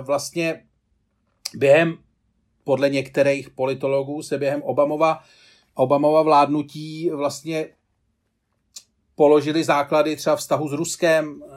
vlastně 0.00 0.64
během 1.54 1.98
podle 2.64 2.90
některých 2.90 3.50
politologů 3.50 4.22
se 4.22 4.38
během 4.38 4.62
Obamova, 4.62 5.20
Obamova 5.74 6.22
vládnutí 6.22 7.10
vlastně 7.10 7.68
položili 9.14 9.64
základy 9.64 10.16
třeba 10.16 10.36
vztahu 10.36 10.68
s 10.68 10.72
Ruskem, 10.72 11.42
eh, 11.42 11.48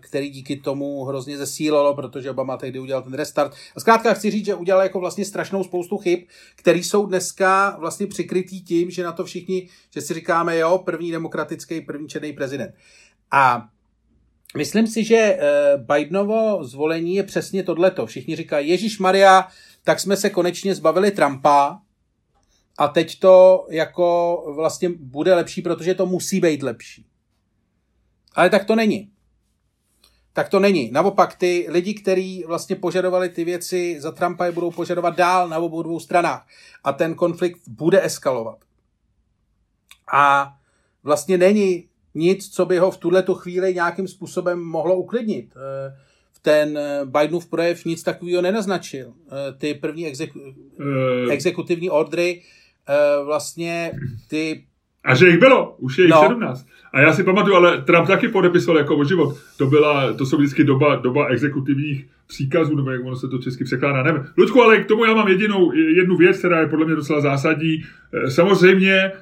který 0.00 0.30
díky 0.30 0.56
tomu 0.56 1.04
hrozně 1.04 1.36
zesílilo, 1.36 1.94
protože 1.94 2.30
Obama 2.30 2.56
tehdy 2.56 2.78
udělal 2.78 3.02
ten 3.02 3.14
restart. 3.14 3.52
A 3.76 3.80
zkrátka 3.80 4.14
chci 4.14 4.30
říct, 4.30 4.46
že 4.46 4.54
udělal 4.54 4.82
jako 4.82 5.00
vlastně 5.00 5.24
strašnou 5.24 5.64
spoustu 5.64 5.96
chyb, 5.96 6.20
které 6.56 6.78
jsou 6.78 7.06
dneska 7.06 7.76
vlastně 7.80 8.06
přikrytý 8.06 8.62
tím, 8.62 8.90
že 8.90 9.04
na 9.04 9.12
to 9.12 9.24
všichni, 9.24 9.68
že 9.94 10.00
si 10.00 10.14
říkáme, 10.14 10.58
jo, 10.58 10.78
první 10.78 11.10
demokratický, 11.10 11.80
první 11.80 12.08
černý 12.08 12.32
prezident. 12.32 12.74
A 13.30 13.68
myslím 14.56 14.86
si, 14.86 15.04
že 15.04 15.16
eh, 15.16 15.38
Bidenovo 15.76 16.64
zvolení 16.64 17.14
je 17.14 17.22
přesně 17.22 17.62
tohleto. 17.62 18.06
Všichni 18.06 18.36
říkají, 18.36 18.68
Ježíš 18.68 18.98
Maria, 18.98 19.48
tak 19.84 20.00
jsme 20.00 20.16
se 20.16 20.30
konečně 20.30 20.74
zbavili 20.74 21.10
Trumpa 21.10 21.80
a 22.78 22.88
teď 22.88 23.18
to 23.18 23.66
jako 23.70 24.42
vlastně 24.54 24.88
bude 24.88 25.34
lepší, 25.34 25.62
protože 25.62 25.94
to 25.94 26.06
musí 26.06 26.40
být 26.40 26.62
lepší. 26.62 27.06
Ale 28.34 28.50
tak 28.50 28.64
to 28.64 28.76
není. 28.76 29.10
Tak 30.38 30.48
to 30.48 30.60
není. 30.60 30.90
Naopak 30.90 31.34
ty 31.34 31.66
lidi, 31.68 31.94
kteří 31.94 32.44
vlastně 32.46 32.76
požadovali 32.76 33.28
ty 33.28 33.44
věci 33.44 33.96
za 34.00 34.12
Trumpa, 34.12 34.44
je 34.44 34.52
budou 34.52 34.70
požadovat 34.70 35.16
dál 35.16 35.48
na 35.48 35.58
obou 35.58 35.82
dvou 35.82 36.00
stranách. 36.00 36.46
A 36.84 36.92
ten 36.92 37.14
konflikt 37.14 37.60
bude 37.68 38.04
eskalovat. 38.04 38.58
A 40.12 40.52
vlastně 41.02 41.38
není 41.38 41.88
nic, 42.14 42.48
co 42.48 42.66
by 42.66 42.78
ho 42.78 42.90
v 42.90 42.96
tuhle 42.96 43.24
chvíli 43.34 43.74
nějakým 43.74 44.08
způsobem 44.08 44.58
mohlo 44.58 44.96
uklidnit. 44.96 45.54
Eh, 45.56 45.96
ten 46.42 46.78
eh, 46.78 47.00
Bidenův 47.04 47.46
projev 47.46 47.84
nic 47.84 48.02
takového 48.02 48.42
nenaznačil. 48.42 49.12
Eh, 49.26 49.52
ty 49.52 49.74
první 49.74 50.06
exeku, 50.06 50.40
exekutivní 51.30 51.90
ordry 51.90 52.42
vlastně 53.24 53.92
ty... 54.28 54.64
A 55.04 55.14
že 55.14 55.26
jich 55.26 55.38
bylo, 55.38 55.76
už 55.78 55.98
je 55.98 56.04
jich 56.04 56.10
no. 56.10 56.22
17. 56.22 56.66
A 56.92 57.00
já 57.00 57.12
si 57.12 57.24
pamatuju, 57.24 57.56
ale 57.56 57.82
Trump 57.82 58.06
taky 58.06 58.28
podepisoval 58.28 58.78
jako 58.78 58.96
o 58.96 59.04
život. 59.04 59.36
To, 59.56 59.66
byla, 59.66 60.12
to 60.12 60.26
jsou 60.26 60.36
vždycky 60.36 60.64
doba, 60.64 60.96
doba 60.96 61.26
exekutivních 61.26 62.06
příkazů, 62.26 62.76
nebo 62.76 62.90
jak 62.90 63.04
ono 63.04 63.16
se 63.16 63.28
to 63.28 63.38
česky 63.38 63.64
překládá, 63.64 64.02
nevím. 64.02 64.24
Ludku, 64.38 64.62
ale 64.62 64.78
k 64.78 64.86
tomu 64.86 65.04
já 65.04 65.14
mám 65.14 65.28
jedinou, 65.28 65.72
jednu 65.72 66.16
věc, 66.16 66.38
která 66.38 66.60
je 66.60 66.68
podle 66.68 66.86
mě 66.86 66.94
docela 66.94 67.20
zásadní. 67.20 67.84
Samozřejmě 68.28 69.12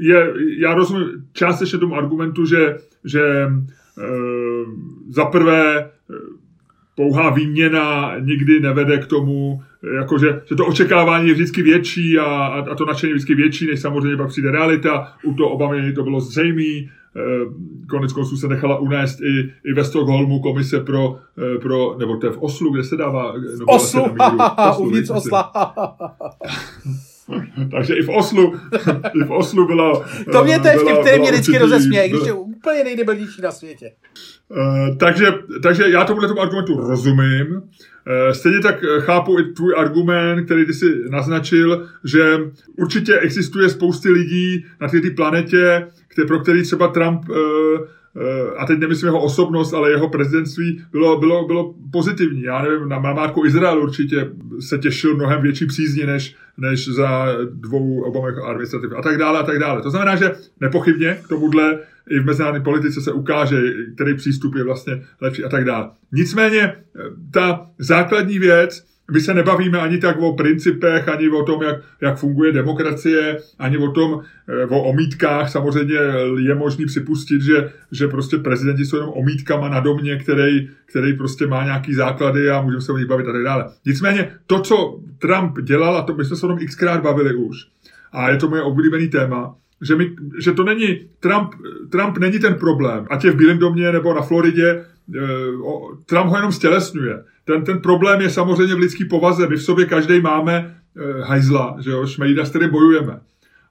je, 0.00 0.32
já 0.58 0.74
rozumím 0.74 1.08
částečně 1.32 1.78
tomu 1.78 1.94
argumentu, 1.94 2.46
že, 2.46 2.76
že 3.04 3.48
Eh, 3.98 4.64
za 5.08 5.24
prvé, 5.24 5.90
eh, 6.10 6.14
pouhá 6.96 7.30
výměna 7.30 8.14
nikdy 8.18 8.60
nevede 8.60 8.98
k 8.98 9.06
tomu, 9.06 9.62
jakože, 9.96 10.42
že 10.44 10.54
to 10.54 10.66
očekávání 10.66 11.28
je 11.28 11.34
vždycky 11.34 11.62
větší 11.62 12.18
a, 12.18 12.24
a 12.70 12.74
to 12.74 12.84
nadšení 12.84 13.10
je 13.10 13.14
vždycky 13.14 13.34
větší, 13.34 13.66
než 13.66 13.80
samozřejmě 13.80 14.16
pak 14.16 14.28
přijde 14.28 14.50
realita. 14.50 15.12
U 15.24 15.34
toho 15.34 15.50
Obamy 15.50 15.92
to 15.92 16.02
bylo 16.02 16.20
zřejmé. 16.20 16.90
Eh, 17.16 17.20
konec 17.88 18.12
konců 18.12 18.36
se 18.36 18.48
nechala 18.48 18.78
unést 18.78 19.20
i, 19.20 19.52
i 19.64 19.72
ve 19.72 19.84
Stockholmu 19.84 20.40
komise 20.40 20.80
pro, 20.80 21.18
eh, 21.38 21.58
pro, 21.58 21.96
nebo 21.98 22.16
to 22.16 22.26
je 22.26 22.32
v 22.32 22.38
Oslu, 22.38 22.72
kde 22.72 22.84
se 22.84 22.96
dává... 22.96 23.34
No, 23.58 23.64
Oslu, 23.66 24.02
Oslu 24.70 24.84
uvnitř 24.84 25.10
Osla. 25.10 25.52
Takže 27.70 27.94
i 27.94 28.02
v 28.02 28.08
Oslu, 28.08 28.54
i 29.20 29.24
v 29.24 29.30
Oslu 29.30 29.66
byla... 29.66 30.04
To 30.32 30.44
mě 30.44 30.60
to 30.60 30.68
je 30.68 30.78
vtip, 30.78 30.98
který 31.00 31.20
mě 31.20 31.30
vždycky 31.32 31.58
rozesměje, 31.58 32.08
když 32.08 32.26
je 32.26 32.32
úplně 32.32 32.84
nejdebilnější 32.84 33.42
na 33.42 33.50
světě. 33.50 33.92
Uh, 34.48 34.96
takže, 34.96 35.26
takže 35.62 35.90
já 35.90 36.04
tomuhle 36.04 36.28
tomu 36.28 36.40
argumentu 36.40 36.76
rozumím. 36.76 37.46
Uh, 37.52 38.32
stejně 38.32 38.60
tak 38.60 38.84
chápu 38.98 39.38
i 39.38 39.44
tvůj 39.44 39.74
argument, 39.76 40.44
který 40.44 40.66
ty 40.66 40.72
si 40.72 40.86
naznačil, 41.10 41.88
že 42.04 42.38
určitě 42.78 43.18
existuje 43.18 43.68
spousty 43.68 44.08
lidí 44.08 44.64
na 44.80 44.88
této 44.88 45.08
planetě, 45.16 45.86
pro 46.26 46.40
který 46.40 46.62
třeba 46.62 46.88
Trump 46.88 47.28
uh, 47.28 47.36
a 48.56 48.66
teď 48.66 48.78
nemyslím 48.78 49.06
jeho 49.06 49.22
osobnost, 49.22 49.72
ale 49.72 49.90
jeho 49.90 50.08
prezidentství 50.08 50.82
bylo, 50.92 51.20
bylo, 51.20 51.46
bylo 51.46 51.74
pozitivní. 51.92 52.42
Já 52.42 52.62
nevím, 52.62 52.88
na 52.88 52.98
Márku 52.98 53.46
Izrael 53.46 53.82
určitě 53.82 54.30
se 54.60 54.78
těšil 54.78 55.14
mnohem 55.14 55.42
větší 55.42 55.66
přízně 55.66 56.06
než, 56.06 56.36
než 56.58 56.88
za 56.88 57.26
dvou 57.52 58.00
Obamových 58.00 58.38
administrativ 58.44 58.90
a 58.98 59.02
tak 59.02 59.18
dále 59.18 59.38
a 59.38 59.42
tak 59.42 59.58
dále. 59.58 59.82
To 59.82 59.90
znamená, 59.90 60.16
že 60.16 60.34
nepochybně 60.60 61.18
k 61.24 61.28
tomuhle 61.28 61.78
i 62.10 62.20
v 62.20 62.24
mezinárodní 62.24 62.64
politice 62.64 63.00
se 63.00 63.12
ukáže, 63.12 63.62
který 63.94 64.14
přístup 64.14 64.54
je 64.54 64.64
vlastně 64.64 65.02
lepší 65.20 65.44
a 65.44 65.48
tak 65.48 65.64
dále. 65.64 65.90
Nicméně 66.12 66.74
ta 67.32 67.66
základní 67.78 68.38
věc, 68.38 68.86
my 69.12 69.20
se 69.20 69.34
nebavíme 69.34 69.78
ani 69.78 69.98
tak 69.98 70.20
o 70.20 70.32
principech, 70.32 71.08
ani 71.08 71.28
o 71.28 71.42
tom, 71.42 71.62
jak, 71.62 71.76
jak 72.00 72.18
funguje 72.18 72.52
demokracie, 72.52 73.38
ani 73.58 73.78
o 73.78 73.90
tom, 73.90 74.20
eh, 74.48 74.66
o 74.66 74.82
omítkách. 74.82 75.50
Samozřejmě 75.50 75.94
je 76.38 76.54
možný 76.54 76.86
připustit, 76.86 77.42
že, 77.42 77.70
že 77.92 78.08
prostě 78.08 78.38
prezidenti 78.38 78.84
jsou 78.84 78.96
jenom 78.96 79.10
omítkama 79.10 79.68
na 79.68 79.80
domě, 79.80 80.16
který, 80.16 80.68
který 80.86 81.12
prostě 81.16 81.46
má 81.46 81.64
nějaký 81.64 81.94
základy 81.94 82.50
a 82.50 82.62
můžeme 82.62 82.80
se 82.80 82.92
o 82.92 82.98
nich 82.98 83.06
bavit 83.06 83.28
a 83.28 83.32
tak 83.32 83.42
dále. 83.42 83.64
Nicméně 83.86 84.32
to, 84.46 84.60
co 84.60 85.00
Trump 85.18 85.60
dělal, 85.60 85.96
a 85.96 86.02
to 86.02 86.14
my 86.14 86.24
jsme 86.24 86.36
se 86.36 86.46
o 86.46 86.48
tom 86.48 86.58
xkrát 86.58 87.02
bavili 87.02 87.34
už, 87.34 87.56
a 88.12 88.30
je 88.30 88.36
to 88.36 88.48
moje 88.48 88.62
oblíbený 88.62 89.08
téma, 89.08 89.54
že, 89.82 89.96
my, 89.96 90.16
že 90.40 90.52
to 90.52 90.64
není, 90.64 91.00
Trump, 91.20 91.54
Trump 91.90 92.18
není 92.18 92.38
ten 92.38 92.54
problém, 92.54 93.06
ať 93.10 93.24
je 93.24 93.30
v 93.30 93.36
Bílém 93.36 93.58
domě 93.58 93.92
nebo 93.92 94.14
na 94.14 94.22
Floridě, 94.22 94.84
eh, 95.16 95.20
Trump 96.06 96.30
ho 96.30 96.36
jenom 96.36 96.52
stělesňuje. 96.52 97.24
Ten, 97.46 97.64
ten 97.64 97.78
problém 97.78 98.20
je 98.20 98.30
samozřejmě 98.30 98.74
v 98.74 98.78
lidský 98.78 99.04
povaze. 99.04 99.48
My 99.48 99.56
v 99.56 99.62
sobě 99.62 99.86
každý 99.86 100.20
máme 100.20 100.76
eh, 100.96 101.22
hajzla, 101.22 101.76
že 101.80 101.90
jo, 101.90 102.06
šmejda, 102.06 102.44
s 102.44 102.50
kterým 102.50 102.70
bojujeme. 102.70 103.20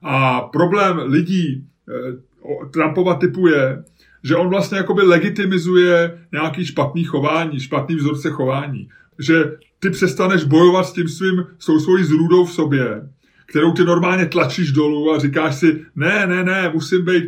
A 0.02 0.40
problém 0.40 0.98
lidí 0.98 1.64
eh, 1.88 2.26
Trumpova 2.70 3.14
typu 3.14 3.46
je, 3.46 3.84
že 4.22 4.36
on 4.36 4.48
vlastně 4.48 4.78
jakoby 4.78 5.02
legitimizuje 5.02 6.18
nějaký 6.32 6.66
špatný 6.66 7.04
chování, 7.04 7.60
špatný 7.60 7.96
vzorce 7.96 8.30
chování. 8.30 8.88
Že 9.18 9.56
ty 9.78 9.90
přestaneš 9.90 10.44
bojovat 10.44 10.86
s 10.86 10.92
tím 10.92 11.08
svým, 11.08 11.46
s 11.58 11.66
tou 11.66 11.78
svojí 11.78 12.04
zrůdou 12.04 12.44
v 12.44 12.52
sobě, 12.52 13.08
kterou 13.46 13.72
ty 13.72 13.84
normálně 13.84 14.26
tlačíš 14.26 14.72
dolů 14.72 15.12
a 15.12 15.18
říkáš 15.18 15.54
si, 15.54 15.84
ne, 15.96 16.26
ne, 16.26 16.44
ne, 16.44 16.70
musím 16.74 17.04
být... 17.04 17.24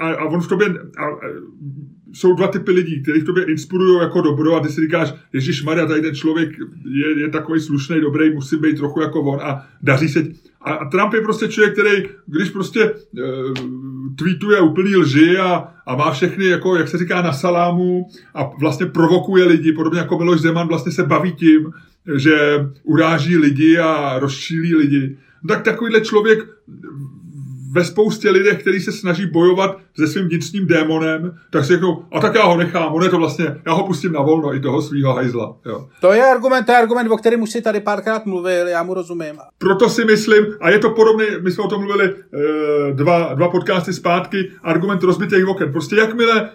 A, 0.00 0.08
a 0.08 0.24
on 0.24 0.40
v 0.40 0.48
tobě... 0.48 0.68
A, 0.96 1.04
a, 1.04 1.18
jsou 2.12 2.34
dva 2.34 2.48
typy 2.48 2.70
lidí, 2.70 3.02
kteří 3.02 3.20
v 3.20 3.24
tobě 3.24 3.44
inspirují 3.44 3.98
jako 4.00 4.20
dobro 4.20 4.54
a 4.54 4.60
ty 4.60 4.68
si 4.68 4.80
říkáš, 4.80 5.14
Ježíš 5.32 5.62
Maria, 5.62 5.86
tady 5.86 6.02
ten 6.02 6.14
člověk 6.14 6.50
je, 6.84 7.20
je 7.20 7.28
takový 7.28 7.60
slušný, 7.60 8.00
dobrý, 8.00 8.34
musí 8.34 8.56
být 8.56 8.76
trochu 8.76 9.00
jako 9.00 9.22
on 9.22 9.40
a 9.42 9.66
daří 9.82 10.08
se. 10.08 10.26
A, 10.60 10.72
a 10.72 10.88
Trump 10.88 11.14
je 11.14 11.20
prostě 11.20 11.48
člověk, 11.48 11.72
který, 11.72 12.08
když 12.26 12.50
prostě 12.50 12.82
e, 12.82 12.92
tweetuje 14.16 14.60
úplný 14.60 14.96
lži 14.96 15.38
a, 15.38 15.68
a 15.86 15.96
má 15.96 16.10
všechny, 16.10 16.46
jako, 16.46 16.76
jak 16.76 16.88
se 16.88 16.98
říká, 16.98 17.22
na 17.22 17.32
salámu 17.32 18.08
a 18.34 18.50
vlastně 18.60 18.86
provokuje 18.86 19.44
lidi, 19.44 19.72
podobně 19.72 19.98
jako 19.98 20.18
Miloš 20.18 20.40
Zeman 20.40 20.68
vlastně 20.68 20.92
se 20.92 21.02
baví 21.02 21.32
tím, 21.32 21.72
že 22.16 22.66
uráží 22.82 23.36
lidi 23.36 23.78
a 23.78 24.18
rozčílí 24.18 24.74
lidi. 24.74 25.16
No 25.42 25.48
tak 25.48 25.62
takovýhle 25.62 26.00
člověk 26.00 26.48
ve 27.72 27.84
spoustě 27.84 28.30
lidech, 28.30 28.60
kteří 28.60 28.80
se 28.80 28.92
snaží 28.92 29.26
bojovat 29.26 29.78
se 29.96 30.06
svým 30.06 30.28
vnitřním 30.28 30.66
démonem, 30.66 31.34
tak 31.50 31.64
si 31.64 31.72
řeknou, 31.72 32.04
a 32.12 32.20
tak 32.20 32.34
já 32.34 32.44
ho 32.44 32.56
nechám, 32.56 32.92
on 32.92 33.02
je 33.02 33.08
to 33.08 33.18
vlastně, 33.18 33.56
já 33.66 33.72
ho 33.72 33.86
pustím 33.86 34.12
na 34.12 34.22
volno, 34.22 34.54
i 34.54 34.60
toho 34.60 34.82
svého 34.82 35.14
hajzla. 35.14 35.56
Jo. 35.66 35.88
To 36.00 36.12
je 36.12 36.24
argument, 36.24 36.64
to 36.64 36.72
je 36.72 36.78
argument, 36.78 37.10
o 37.10 37.16
kterém 37.16 37.42
už 37.42 37.50
si 37.50 37.62
tady 37.62 37.80
párkrát 37.80 38.26
mluvil, 38.26 38.68
já 38.68 38.82
mu 38.82 38.94
rozumím. 38.94 39.38
Proto 39.58 39.88
si 39.88 40.04
myslím, 40.04 40.46
a 40.60 40.70
je 40.70 40.78
to 40.78 40.90
podobný, 40.90 41.24
my 41.40 41.50
jsme 41.50 41.64
o 41.64 41.68
tom 41.68 41.80
mluvili 41.80 42.04
e, 42.08 42.92
dva, 42.92 43.34
dva 43.34 43.48
podcasty 43.48 43.92
zpátky, 43.92 44.50
argument 44.62 45.02
rozbitých 45.02 45.46
oken. 45.46 45.72
Prostě 45.72 45.96
jakmile 45.96 46.40
e, 46.40 46.48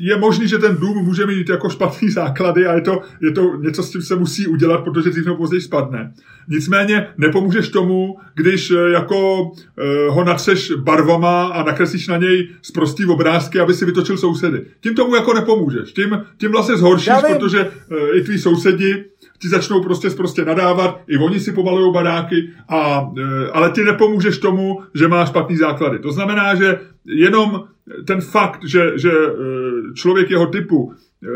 je 0.00 0.16
možný, 0.16 0.48
že 0.48 0.58
ten 0.58 0.76
dům 0.76 1.04
může 1.04 1.26
mít 1.26 1.48
jako 1.48 1.68
špatný 1.68 2.10
základy 2.20 2.66
a 2.66 2.74
je 2.74 2.80
to, 2.80 3.00
je 3.20 3.32
to 3.32 3.56
něco, 3.56 3.82
s 3.82 3.90
tím 3.90 4.02
se 4.02 4.16
musí 4.16 4.46
udělat, 4.46 4.84
protože 4.84 5.10
dřív 5.10 5.24
nebo 5.24 5.36
později 5.36 5.60
spadne. 5.60 6.12
Nicméně 6.48 7.08
nepomůžeš 7.18 7.68
tomu, 7.68 8.18
když 8.34 8.70
e, 8.70 8.90
jako 8.90 9.50
e, 9.78 10.10
ho 10.10 10.19
natřeš 10.24 10.72
barvama 10.72 11.46
a 11.46 11.62
nakreslíš 11.62 12.08
na 12.08 12.16
něj 12.16 12.48
z 12.62 12.70
prostý 12.70 13.06
obrázky, 13.06 13.60
aby 13.60 13.74
si 13.74 13.84
vytočil 13.84 14.16
sousedy. 14.16 14.64
Tím 14.80 14.94
tomu 14.94 15.14
jako 15.14 15.34
nepomůžeš. 15.34 15.92
Tím, 15.92 16.24
tím 16.36 16.52
vlastně 16.52 16.76
zhoršíš, 16.76 17.12
protože 17.28 17.60
uh, 17.60 18.16
i 18.16 18.22
tví 18.22 18.38
sousedi 18.38 19.04
ti 19.38 19.48
začnou 19.48 19.82
prostě 19.82 20.10
prostě 20.10 20.44
nadávat, 20.44 21.00
i 21.08 21.18
oni 21.18 21.40
si 21.40 21.52
povalují 21.52 21.92
badáky, 21.92 22.50
a, 22.68 23.00
uh, 23.00 23.18
ale 23.52 23.70
ty 23.70 23.84
nepomůžeš 23.84 24.38
tomu, 24.38 24.82
že 24.94 25.08
máš 25.08 25.28
špatný 25.28 25.56
základy. 25.56 25.98
To 25.98 26.12
znamená, 26.12 26.54
že 26.54 26.80
jenom 27.06 27.64
ten 28.06 28.20
fakt, 28.20 28.60
že, 28.64 28.92
že 28.96 29.12
uh, 29.12 29.94
člověk 29.94 30.30
jeho 30.30 30.46
typu 30.46 30.94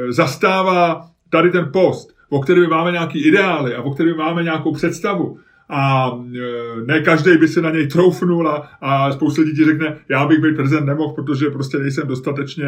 zastává 0.09 1.07
tady 1.31 1.51
ten 1.51 1.69
post, 1.73 2.15
o 2.31 2.41
kterém 2.41 2.71
máme 2.71 2.93
nějaký 2.93 3.29
ideály 3.29 3.75
a 3.75 3.83
o 3.83 3.95
kterém 3.95 4.17
máme 4.17 4.43
nějakou 4.43 4.73
představu, 4.73 5.39
a 5.69 6.11
e, 6.35 6.87
ne 6.87 7.01
každý 7.01 7.37
by 7.37 7.49
se 7.49 7.63
na 7.63 7.71
něj 7.71 7.87
troufnul 7.87 8.49
a, 8.49 8.71
a 8.81 9.13
spousta 9.13 9.43
lidí 9.43 9.65
řekne, 9.65 9.97
já 10.09 10.27
bych 10.27 10.39
být 10.39 10.57
prezident 10.57 10.87
nemohl, 10.87 11.15
protože 11.15 11.51
prostě 11.51 11.79
nejsem 11.79 12.09
dostatečně 12.09 12.67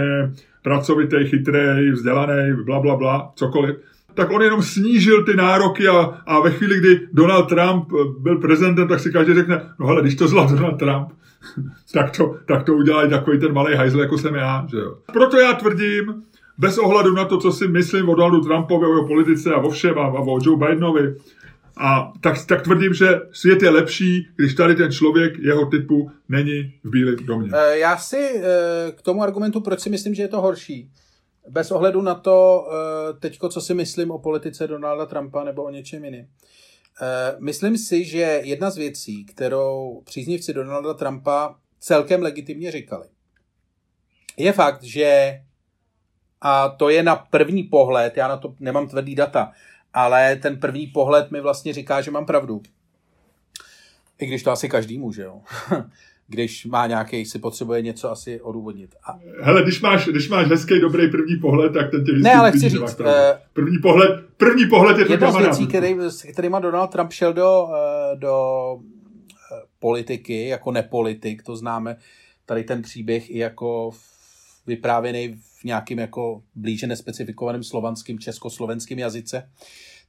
pracovitý, 0.62 1.16
chytrý, 1.24 1.90
vzdělaný, 1.90 2.64
bla, 2.64 2.80
bla, 2.80 2.96
bla, 2.96 3.32
cokoliv 3.34 3.76
tak 4.16 4.32
on 4.32 4.42
jenom 4.42 4.62
snížil 4.62 5.24
ty 5.24 5.36
nároky 5.36 5.88
a, 5.88 6.00
a 6.26 6.40
ve 6.40 6.50
chvíli, 6.50 6.78
kdy 6.78 7.00
Donald 7.12 7.48
Trump 7.48 7.92
byl 8.18 8.36
prezidentem, 8.36 8.88
tak 8.88 9.00
si 9.00 9.12
každý 9.12 9.34
řekne, 9.34 9.60
no 9.78 9.86
hele, 9.86 10.02
když 10.02 10.14
to 10.14 10.28
zvládl 10.28 10.56
Donald 10.56 10.78
Trump, 10.78 11.08
tak 11.92 12.16
to, 12.16 12.34
tak 12.46 12.62
to 12.62 12.74
udělají 12.74 13.10
takový 13.10 13.38
ten 13.38 13.52
malý 13.52 13.74
hajzl, 13.74 14.00
jako 14.00 14.18
jsem 14.18 14.34
já. 14.34 14.66
Že 14.70 14.76
jo. 14.76 14.96
Proto 15.12 15.36
já 15.40 15.52
tvrdím, 15.52 16.22
bez 16.58 16.78
ohledu 16.78 17.14
na 17.14 17.24
to, 17.24 17.38
co 17.38 17.52
si 17.52 17.68
myslím 17.68 18.08
o 18.08 18.14
Donaldu 18.14 18.40
Trumpovi, 18.40 18.86
o 18.86 18.88
jeho 18.88 19.06
politice 19.06 19.54
a 19.54 19.58
o 19.58 19.70
všem 19.70 19.98
a, 19.98 20.02
a 20.02 20.20
o 20.20 20.38
Joe 20.42 20.56
Bidenovi, 20.56 21.14
a 21.76 22.12
tak, 22.20 22.46
tak 22.46 22.62
tvrdím, 22.62 22.94
že 22.94 23.20
svět 23.32 23.62
je 23.62 23.70
lepší, 23.70 24.28
když 24.36 24.54
tady 24.54 24.74
ten 24.74 24.92
člověk 24.92 25.38
jeho 25.38 25.66
typu 25.66 26.10
není 26.28 26.74
v 26.84 26.90
Bílém 26.90 27.16
domě. 27.16 27.50
Eh, 27.54 27.78
já 27.78 27.98
si 27.98 28.30
eh, 28.36 28.92
k 28.92 29.02
tomu 29.02 29.22
argumentu, 29.22 29.60
proč 29.60 29.80
si 29.80 29.90
myslím, 29.90 30.14
že 30.14 30.22
je 30.22 30.28
to 30.28 30.40
horší, 30.40 30.90
bez 31.48 31.70
ohledu 31.70 32.02
na 32.02 32.14
to, 32.14 32.68
eh, 32.70 33.12
teďko, 33.20 33.48
co 33.48 33.60
si 33.60 33.74
myslím 33.74 34.10
o 34.10 34.18
politice 34.18 34.66
Donalda 34.66 35.06
Trumpa 35.06 35.44
nebo 35.44 35.64
o 35.64 35.70
něčem 35.70 36.04
jiném. 36.04 36.26
Myslím 37.38 37.78
si, 37.78 38.04
že 38.04 38.40
jedna 38.44 38.70
z 38.70 38.76
věcí, 38.76 39.24
kterou 39.24 40.02
příznivci 40.04 40.52
Donalda 40.52 40.94
Trumpa 40.94 41.56
celkem 41.80 42.22
legitimně 42.22 42.70
říkali, 42.70 43.06
je 44.36 44.52
fakt, 44.52 44.82
že 44.82 45.40
a 46.40 46.68
to 46.68 46.88
je 46.88 47.02
na 47.02 47.16
první 47.16 47.62
pohled, 47.62 48.16
já 48.16 48.28
na 48.28 48.36
to 48.36 48.54
nemám 48.60 48.88
tvrdý 48.88 49.14
data, 49.14 49.52
ale 49.96 50.36
ten 50.36 50.60
první 50.60 50.86
pohled 50.86 51.30
mi 51.30 51.40
vlastně 51.40 51.72
říká, 51.72 52.00
že 52.00 52.10
mám 52.10 52.26
pravdu. 52.26 52.62
I 54.18 54.26
když 54.26 54.42
to 54.42 54.50
asi 54.50 54.68
každý 54.68 54.98
může, 54.98 55.22
jo. 55.22 55.40
když 56.28 56.66
má 56.66 56.86
nějaký, 56.86 57.26
si 57.26 57.38
potřebuje 57.38 57.82
něco 57.82 58.10
asi 58.10 58.40
odůvodnit. 58.40 58.94
A... 59.04 59.18
Hele, 59.42 59.62
když 59.62 59.80
máš, 59.80 60.08
když 60.08 60.28
máš 60.28 60.46
hezký, 60.46 60.80
dobrý 60.80 61.10
první 61.10 61.36
pohled, 61.36 61.72
tak 61.72 61.90
ten 61.90 62.04
tě 62.04 62.12
Ne, 62.12 62.34
ale 62.34 62.52
chci 62.52 62.68
říct, 62.68 63.00
uh, 63.00 63.06
první 63.52 63.78
pohled, 63.78 64.20
první 64.36 64.66
pohled 64.66 64.98
je 64.98 65.10
Jedna 65.10 65.32
z 65.32 65.36
věcí, 65.36 65.66
který, 65.66 65.96
s 65.98 66.22
kterýma 66.22 66.60
Donald 66.60 66.88
Trump 66.88 67.12
šel 67.12 67.32
do, 67.32 67.62
uh, 67.62 68.18
do 68.18 68.74
uh, 68.74 68.82
politiky, 69.78 70.48
jako 70.48 70.72
nepolitik, 70.72 71.42
to 71.42 71.56
známe 71.56 71.96
tady 72.46 72.64
ten 72.64 72.82
příběh 72.82 73.30
i 73.30 73.38
jako 73.38 73.90
vyprávěný 74.66 75.40
nějakým 75.66 75.98
jako 75.98 76.42
blíže 76.54 76.86
nespecifikovaném 76.86 77.62
slovanským, 77.62 78.18
československým 78.18 78.98
jazyce, 78.98 79.50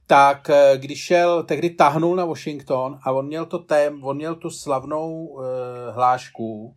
tak 0.06 0.50
eh, 0.50 0.78
když 0.78 1.04
šel, 1.04 1.42
tehdy 1.42 1.70
tahnul 1.70 2.16
na 2.16 2.24
Washington 2.24 2.98
a 3.02 3.12
on 3.12 3.26
měl 3.26 3.46
to 3.46 3.58
tém, 3.58 4.04
on 4.04 4.16
měl 4.16 4.34
tu 4.34 4.50
slavnou 4.50 5.26
uh, 5.26 5.42
hlášku, 5.94 6.74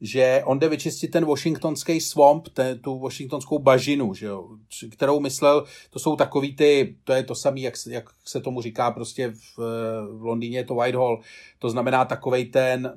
že 0.00 0.42
on 0.44 0.58
jde 0.58 0.68
vyčistit 0.68 1.10
ten 1.10 1.24
washingtonský 1.24 2.00
swamp, 2.00 2.48
te, 2.48 2.74
tu 2.74 2.98
washingtonskou 2.98 3.58
bažinu, 3.58 4.14
že 4.14 4.26
jo, 4.26 4.48
kterou 4.90 5.20
myslel, 5.20 5.64
to 5.90 5.98
jsou 5.98 6.16
takový 6.16 6.56
ty, 6.56 6.96
to 7.04 7.12
je 7.12 7.22
to 7.22 7.34
samé, 7.34 7.60
jak, 7.60 7.74
jak 7.88 8.04
se 8.24 8.40
tomu 8.40 8.62
říká 8.62 8.90
prostě 8.90 9.28
v, 9.28 9.58
v 10.18 10.22
Londýně, 10.22 10.58
je 10.58 10.64
to 10.64 10.74
Whitehall, 10.74 11.20
to 11.58 11.70
znamená 11.70 12.04
takovej 12.04 12.44
ten, 12.44 12.92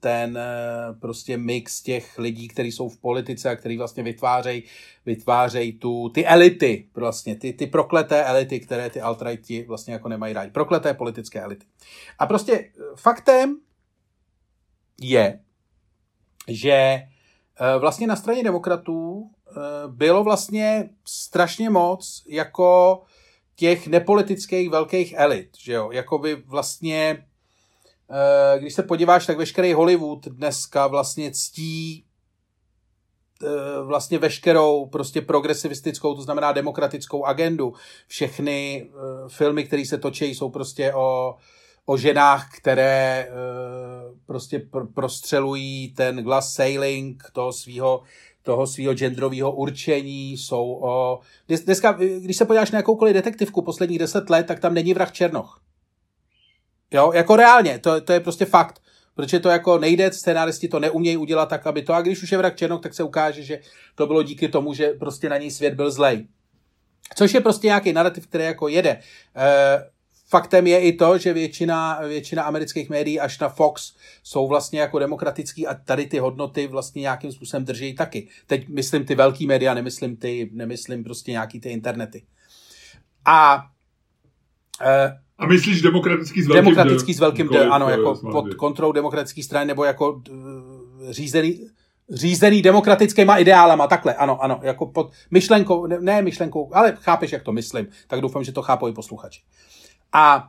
ten 0.00 0.38
eh, 0.38 0.94
prostě 1.00 1.36
mix 1.36 1.82
těch 1.82 2.18
lidí, 2.18 2.48
kteří 2.48 2.72
jsou 2.72 2.88
v 2.88 2.98
politice 2.98 3.50
a 3.50 3.56
kteří 3.56 3.78
vlastně 3.78 4.02
vytvářejí 4.02 4.62
vytvářej 5.06 5.72
tu, 5.72 6.08
ty 6.08 6.26
elity, 6.26 6.88
vlastně, 6.94 7.36
ty, 7.36 7.52
ty 7.52 7.66
prokleté 7.66 8.24
elity, 8.24 8.60
které 8.60 8.90
ty 8.90 9.00
altrighti 9.00 9.64
vlastně 9.68 9.92
jako 9.92 10.08
nemají 10.08 10.34
rádi. 10.34 10.50
Prokleté 10.50 10.94
politické 10.94 11.40
elity. 11.40 11.66
A 12.18 12.26
prostě 12.26 12.52
eh, 12.52 12.70
faktem 12.96 13.56
je, 15.00 15.40
že 16.48 16.72
eh, 16.72 17.08
vlastně 17.78 18.06
na 18.06 18.16
straně 18.16 18.42
demokratů 18.42 19.30
bylo 19.86 20.24
vlastně 20.24 20.90
strašně 21.04 21.70
moc 21.70 22.24
jako 22.28 23.02
těch 23.56 23.86
nepolitických 23.86 24.70
velkých 24.70 25.14
elit, 25.16 25.48
že 25.58 25.72
jo, 25.72 25.90
jako 25.90 26.18
by 26.18 26.34
vlastně 26.34 27.26
když 28.58 28.74
se 28.74 28.82
podíváš, 28.82 29.26
tak 29.26 29.38
veškerý 29.38 29.72
Hollywood 29.72 30.26
dneska 30.26 30.86
vlastně 30.86 31.30
ctí 31.30 32.04
eh, 33.42 33.82
vlastně 33.82 34.18
veškerou 34.18 34.86
prostě 34.86 35.22
progresivistickou, 35.22 36.14
to 36.14 36.22
znamená 36.22 36.52
demokratickou 36.52 37.24
agendu. 37.24 37.72
Všechny 38.06 38.88
eh, 38.88 39.28
filmy, 39.28 39.64
které 39.64 39.86
se 39.86 39.98
točí, 39.98 40.24
jsou 40.24 40.50
prostě 40.50 40.94
o, 40.94 41.36
o 41.86 41.96
ženách, 41.96 42.48
které 42.56 43.28
prostě 44.26 44.62
prostřelují 44.94 45.94
ten 45.94 46.16
glass 46.22 46.54
sailing 46.54 47.22
toho 47.32 47.52
svého 47.52 48.02
toho 48.46 48.66
svého 48.66 48.94
genderového 48.94 49.52
určení, 49.52 50.32
jsou 50.32 50.78
o... 50.82 51.20
Dneska, 51.64 51.92
když 51.92 52.36
se 52.36 52.44
podíváš 52.44 52.70
na 52.70 52.78
jakoukoliv 52.78 53.14
detektivku 53.14 53.62
posledních 53.62 53.98
deset 53.98 54.30
let, 54.30 54.46
tak 54.46 54.60
tam 54.60 54.74
není 54.74 54.94
vrah 54.94 55.12
Černoch. 55.12 55.60
Jo, 56.90 57.12
jako 57.14 57.36
reálně, 57.36 57.78
to, 57.78 58.00
to 58.00 58.12
je 58.12 58.20
prostě 58.20 58.44
fakt. 58.44 58.82
Protože 59.14 59.40
to 59.40 59.48
jako 59.48 59.78
nejde, 59.78 60.12
scénáristi 60.12 60.68
to 60.68 60.80
neumějí 60.80 61.16
udělat 61.16 61.48
tak, 61.48 61.66
aby 61.66 61.82
to, 61.82 61.94
a 61.94 62.00
když 62.00 62.22
už 62.22 62.32
je 62.32 62.38
vrak 62.38 62.56
Černok, 62.56 62.82
tak 62.82 62.94
se 62.94 63.02
ukáže, 63.02 63.42
že 63.42 63.60
to 63.94 64.06
bylo 64.06 64.22
díky 64.22 64.48
tomu, 64.48 64.74
že 64.74 64.88
prostě 64.88 65.28
na 65.28 65.38
něj 65.38 65.50
svět 65.50 65.74
byl 65.74 65.90
zlej. 65.90 66.26
Což 67.14 67.34
je 67.34 67.40
prostě 67.40 67.66
nějaký 67.66 67.92
narrativ, 67.92 68.26
který 68.26 68.44
jako 68.44 68.68
jede. 68.68 68.90
E, 68.90 69.00
faktem 70.28 70.66
je 70.66 70.80
i 70.80 70.92
to, 70.92 71.18
že 71.18 71.32
většina, 71.32 72.00
většina 72.08 72.42
amerických 72.42 72.90
médií 72.90 73.20
až 73.20 73.38
na 73.38 73.48
Fox 73.48 73.94
jsou 74.22 74.48
vlastně 74.48 74.80
jako 74.80 74.98
demokratický 74.98 75.66
a 75.66 75.74
tady 75.74 76.06
ty 76.06 76.18
hodnoty 76.18 76.66
vlastně 76.66 77.00
nějakým 77.00 77.32
způsobem 77.32 77.64
drží 77.64 77.94
taky. 77.94 78.28
Teď 78.46 78.68
myslím 78.68 79.04
ty 79.04 79.14
velký 79.14 79.46
média, 79.46 79.74
nemyslím 79.74 80.16
ty, 80.16 80.50
nemyslím 80.52 81.04
prostě 81.04 81.30
nějaký 81.30 81.60
ty 81.60 81.70
internety. 81.70 82.24
A 83.24 83.66
e, 84.80 85.25
a 85.38 85.46
myslíš 85.46 85.82
demokratický 85.82 86.42
s 86.42 86.46
velkým 86.46 86.64
Demokratický 86.64 87.14
s 87.14 87.20
velkým 87.20 87.48
D, 87.48 87.66
ano, 87.66 87.88
jako 87.88 88.14
pod 88.32 88.54
kontrolou 88.54 88.92
demokratický 88.92 89.42
strany, 89.42 89.66
nebo 89.66 89.84
jako 89.84 90.22
řízený, 91.10 91.66
řízený 92.10 92.62
demokratickýma 92.62 93.36
ideálama, 93.36 93.86
takhle, 93.86 94.14
ano, 94.14 94.42
ano, 94.42 94.60
jako 94.62 94.86
pod 94.86 95.12
myšlenkou, 95.30 95.86
ne, 95.86 96.00
ne 96.00 96.22
myšlenkou, 96.22 96.70
ale 96.74 96.96
chápeš, 97.00 97.32
jak 97.32 97.42
to 97.42 97.52
myslím, 97.52 97.86
tak 98.06 98.20
doufám, 98.20 98.44
že 98.44 98.52
to 98.52 98.62
chápou 98.62 98.88
i 98.88 98.92
posluchači. 98.92 99.40
A 100.12 100.48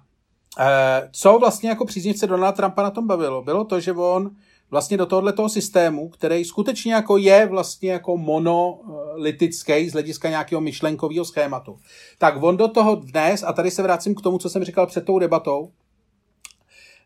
e, 0.59 1.09
co 1.11 1.39
vlastně 1.39 1.69
jako 1.69 1.85
příznivce 1.85 2.27
Donalda 2.27 2.51
Trumpa 2.51 2.83
na 2.83 2.91
tom 2.91 3.07
bavilo, 3.07 3.41
bylo 3.41 3.65
to, 3.65 3.79
že 3.79 3.93
on 3.93 4.31
vlastně 4.71 4.97
do 4.97 5.05
tohoto 5.05 5.49
systému, 5.49 6.09
který 6.09 6.45
skutečně 6.45 6.93
jako 6.93 7.17
je 7.17 7.45
vlastně 7.45 7.91
jako 7.91 8.17
monolitický 8.17 9.89
z 9.89 9.93
hlediska 9.93 10.29
nějakého 10.29 10.61
myšlenkového 10.61 11.25
schématu. 11.25 11.79
Tak 12.17 12.43
on 12.43 12.57
do 12.57 12.67
toho 12.67 12.95
dnes, 12.95 13.43
a 13.43 13.53
tady 13.53 13.71
se 13.71 13.83
vracím 13.83 14.15
k 14.15 14.21
tomu, 14.21 14.37
co 14.37 14.49
jsem 14.49 14.63
říkal 14.63 14.87
před 14.87 15.05
tou 15.05 15.19
debatou, 15.19 15.71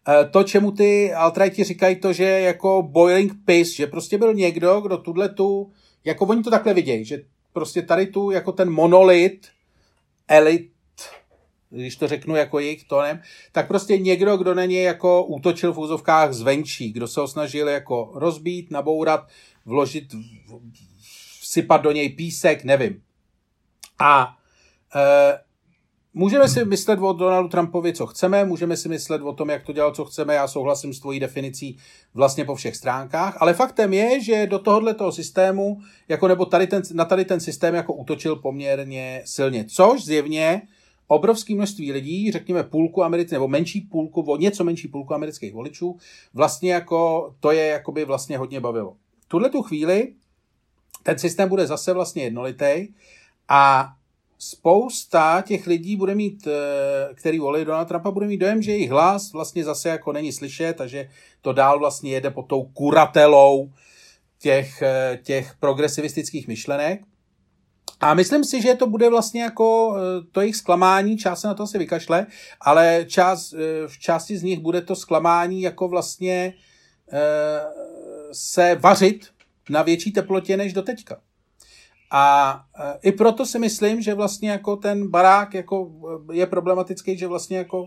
eh, 0.08 0.26
to, 0.26 0.44
čemu 0.44 0.72
ty 0.72 1.14
altrighti 1.14 1.64
říkají, 1.64 1.96
to, 1.96 2.14
že 2.14 2.24
jako 2.24 2.88
boiling 2.92 3.34
piss, 3.46 3.76
že 3.76 3.88
prostě 3.88 4.18
byl 4.18 4.34
někdo, 4.34 4.82
kdo 4.82 4.98
tuhle 4.98 5.30
tu, 5.30 5.72
jako 6.06 6.26
oni 6.26 6.44
to 6.44 6.50
takhle 6.50 6.74
vidějí, 6.74 7.06
že 7.06 7.22
prostě 7.54 7.82
tady 7.82 8.08
tu, 8.08 8.32
jako 8.32 8.52
ten 8.52 8.70
monolit, 8.70 9.48
elit, 10.28 10.71
když 11.72 11.96
to 11.96 12.08
řeknu 12.08 12.36
jako 12.36 12.60
jejich 12.60 12.84
tónem, 12.84 13.22
tak 13.52 13.68
prostě 13.68 13.98
někdo, 13.98 14.38
kdo 14.38 14.54
na 14.54 14.66
ně 14.66 14.84
jako 14.84 15.24
útočil 15.24 15.74
v 15.74 15.80
úzovkách 15.80 16.34
zvenčí, 16.34 16.92
kdo 16.92 17.08
se 17.08 17.20
ho 17.20 17.28
snažil 17.28 17.68
jako 17.68 18.12
rozbít, 18.16 18.72
nabourat, 18.72 19.28
vložit, 19.66 20.04
vsypat 21.42 21.82
do 21.82 21.92
něj 21.92 22.10
písek, 22.10 22.64
nevím. 22.64 23.02
A 24.00 24.38
e, 24.96 25.40
můžeme 26.14 26.50
si 26.50 26.66
myslet 26.66 27.00
o 27.02 27.14
Donaldu 27.14 27.50
Trumpovi, 27.50 27.94
co 27.94 28.08
chceme, 28.08 28.46
můžeme 28.46 28.78
si 28.78 28.90
myslet 28.90 29.22
o 29.22 29.34
tom, 29.34 29.50
jak 29.50 29.64
to 29.64 29.74
dělal, 29.74 29.92
co 29.92 30.06
chceme, 30.06 30.34
já 30.34 30.48
souhlasím 30.48 30.94
s 30.94 31.00
tvojí 31.00 31.20
definicí 31.20 31.78
vlastně 32.14 32.46
po 32.46 32.56
všech 32.56 32.76
stránkách, 32.76 33.38
ale 33.40 33.54
faktem 33.54 33.94
je, 33.94 34.24
že 34.24 34.48
do 34.48 34.60
tohohle 34.60 34.94
toho 34.94 35.12
systému, 35.12 35.82
jako 36.08 36.28
nebo 36.28 36.46
tady 36.46 36.68
ten, 36.68 36.82
na 36.94 37.06
tady 37.06 37.26
ten 37.26 37.40
systém 37.40 37.76
jako 37.76 37.94
útočil 37.94 38.36
poměrně 38.36 39.22
silně, 39.26 39.66
což 39.66 40.06
zjevně 40.06 40.62
obrovské 41.12 41.56
množství 41.56 41.92
lidí, 41.92 42.32
řekněme 42.32 42.64
půlku 42.64 43.04
amerických, 43.04 43.32
nebo 43.32 43.48
menší 43.48 43.82
půlku, 43.82 44.38
něco 44.38 44.64
menší 44.64 44.88
půlku 44.88 45.14
amerických 45.14 45.54
voličů, 45.54 45.98
vlastně 46.34 46.74
jako, 46.74 47.34
to 47.40 47.52
je 47.52 47.66
jakoby 47.66 48.06
vlastně 48.06 48.38
hodně 48.38 48.60
bavilo. 48.60 48.96
Tuhle 49.28 49.50
tu 49.50 49.62
chvíli 49.62 50.14
ten 51.04 51.20
systém 51.20 51.50
bude 51.50 51.68
zase 51.68 51.94
vlastně 51.94 52.24
jednolitý 52.24 52.88
a 53.50 53.90
spousta 54.40 55.44
těch 55.48 55.68
lidí 55.68 55.96
bude 55.96 56.16
mít, 56.16 56.48
eh, 56.48 57.14
který 57.14 57.40
volí 57.40 57.66
Donald 57.66 57.88
Trumpa, 57.88 58.12
bude 58.12 58.28
mít 58.28 58.38
dojem, 58.38 58.62
že 58.62 58.72
jejich 58.72 58.92
hlas 58.92 59.32
vlastně 59.32 59.64
zase 59.64 59.90
jako 59.90 60.14
není 60.14 60.32
slyšet, 60.32 60.78
takže 60.78 61.10
to 61.42 61.54
dál 61.54 61.80
vlastně 61.80 62.12
jede 62.12 62.30
pod 62.30 62.48
tou 62.48 62.64
kuratelou 62.64 63.72
těch, 64.40 64.82
eh, 64.82 65.20
těch 65.24 65.56
progresivistických 65.60 66.48
myšlenek. 66.48 67.11
A 68.02 68.14
myslím 68.14 68.44
si, 68.44 68.62
že 68.62 68.76
to 68.76 68.88
bude 68.88 69.10
vlastně 69.10 69.42
jako 69.42 69.96
eh, 69.98 70.26
to 70.32 70.42
jejich 70.42 70.56
zklamání, 70.56 71.18
část 71.18 71.42
se 71.42 71.48
na 71.48 71.54
to 71.54 71.64
asi 71.64 71.78
vykašle, 71.78 72.28
ale 72.62 73.06
část, 73.08 73.54
eh, 73.54 73.88
v 73.88 74.00
části 74.00 74.38
z 74.38 74.44
nich 74.44 74.60
bude 74.60 74.82
to 74.82 74.96
zklamání 74.96 75.62
jako 75.62 75.88
vlastně 75.88 76.54
eh, 77.14 77.62
se 78.32 78.76
vařit 78.76 79.28
na 79.70 79.82
větší 79.82 80.12
teplotě 80.12 80.58
než 80.58 80.74
do 80.74 80.82
teďka. 80.82 81.22
A 82.12 82.56
i 83.02 83.12
proto 83.12 83.46
si 83.46 83.60
myslím, 83.60 84.02
že 84.02 84.14
vlastně 84.14 84.50
jako 84.50 84.76
ten 84.76 85.08
barák 85.08 85.54
jako 85.54 85.92
je 86.32 86.46
problematický, 86.46 87.18
že 87.18 87.28
vlastně 87.28 87.58
jako 87.58 87.86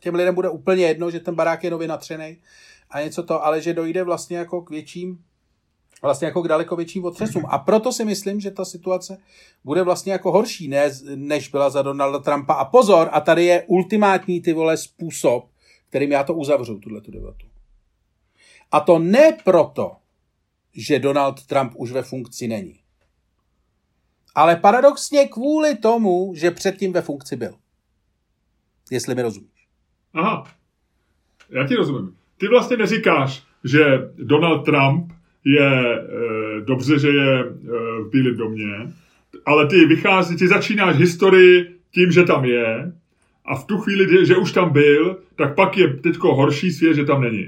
těm 0.00 0.14
lidem 0.14 0.34
bude 0.34 0.48
úplně 0.48 0.86
jedno, 0.86 1.10
že 1.10 1.20
ten 1.20 1.34
barák 1.34 1.64
je 1.64 1.70
nově 1.70 1.88
natřený 1.88 2.42
a 2.90 3.00
něco 3.00 3.22
to, 3.22 3.44
ale 3.44 3.60
že 3.60 3.74
dojde 3.74 4.04
vlastně 4.04 4.36
jako 4.36 4.62
k 4.62 4.70
větším 4.70 5.24
vlastně 6.02 6.26
jako 6.26 6.42
k 6.42 6.48
daleko 6.48 6.76
větším 6.76 7.04
otřesům. 7.04 7.42
A 7.48 7.58
proto 7.58 7.92
si 7.92 8.04
myslím, 8.04 8.40
že 8.40 8.50
ta 8.50 8.64
situace 8.64 9.18
bude 9.64 9.82
vlastně 9.82 10.12
jako 10.12 10.32
horší, 10.32 10.68
ne, 10.68 10.90
než 11.14 11.48
byla 11.48 11.70
za 11.70 11.82
Donalda 11.82 12.18
Trumpa. 12.18 12.54
A 12.54 12.64
pozor, 12.64 13.08
a 13.12 13.20
tady 13.20 13.44
je 13.44 13.64
ultimátní 13.66 14.40
ty 14.40 14.52
vole 14.52 14.76
způsob, 14.76 15.50
kterým 15.88 16.12
já 16.12 16.24
to 16.24 16.34
uzavřu, 16.34 16.78
tuhle 16.78 17.00
tu 17.00 17.10
debatu. 17.10 17.46
A 18.72 18.80
to 18.80 18.98
ne 18.98 19.38
proto, 19.44 19.96
že 20.72 20.98
Donald 20.98 21.46
Trump 21.46 21.72
už 21.76 21.92
ve 21.92 22.02
funkci 22.02 22.48
není. 22.48 22.80
Ale 24.34 24.56
paradoxně 24.56 25.28
kvůli 25.28 25.76
tomu, 25.76 26.32
že 26.36 26.50
předtím 26.50 26.92
ve 26.92 27.02
funkci 27.02 27.36
byl. 27.36 27.54
Jestli 28.90 29.14
mi 29.14 29.22
rozumíš. 29.22 29.68
Aha, 30.14 30.44
já 31.50 31.66
ti 31.66 31.74
rozumím. 31.74 32.16
Ty 32.38 32.48
vlastně 32.48 32.76
neříkáš, 32.76 33.42
že 33.64 33.84
Donald 34.14 34.64
Trump 34.64 35.12
je 35.44 35.94
e, 35.94 36.60
dobře, 36.64 36.98
že 36.98 37.08
je 37.08 37.40
e, 37.40 37.44
v 38.02 38.10
Bílém 38.12 38.36
domě, 38.36 38.72
ale 39.46 39.66
ty 39.66 39.84
vychází, 39.84 40.36
ty 40.36 40.48
začínáš 40.48 40.96
historii 40.96 41.74
tím, 41.94 42.12
že 42.12 42.24
tam 42.24 42.44
je 42.44 42.92
a 43.46 43.54
v 43.56 43.64
tu 43.64 43.78
chvíli, 43.78 44.26
že 44.26 44.36
už 44.36 44.52
tam 44.52 44.72
byl, 44.72 45.16
tak 45.36 45.54
pak 45.54 45.78
je 45.78 45.88
teďko 45.88 46.34
horší 46.34 46.70
svět, 46.70 46.94
že 46.94 47.04
tam 47.04 47.22
není. 47.22 47.46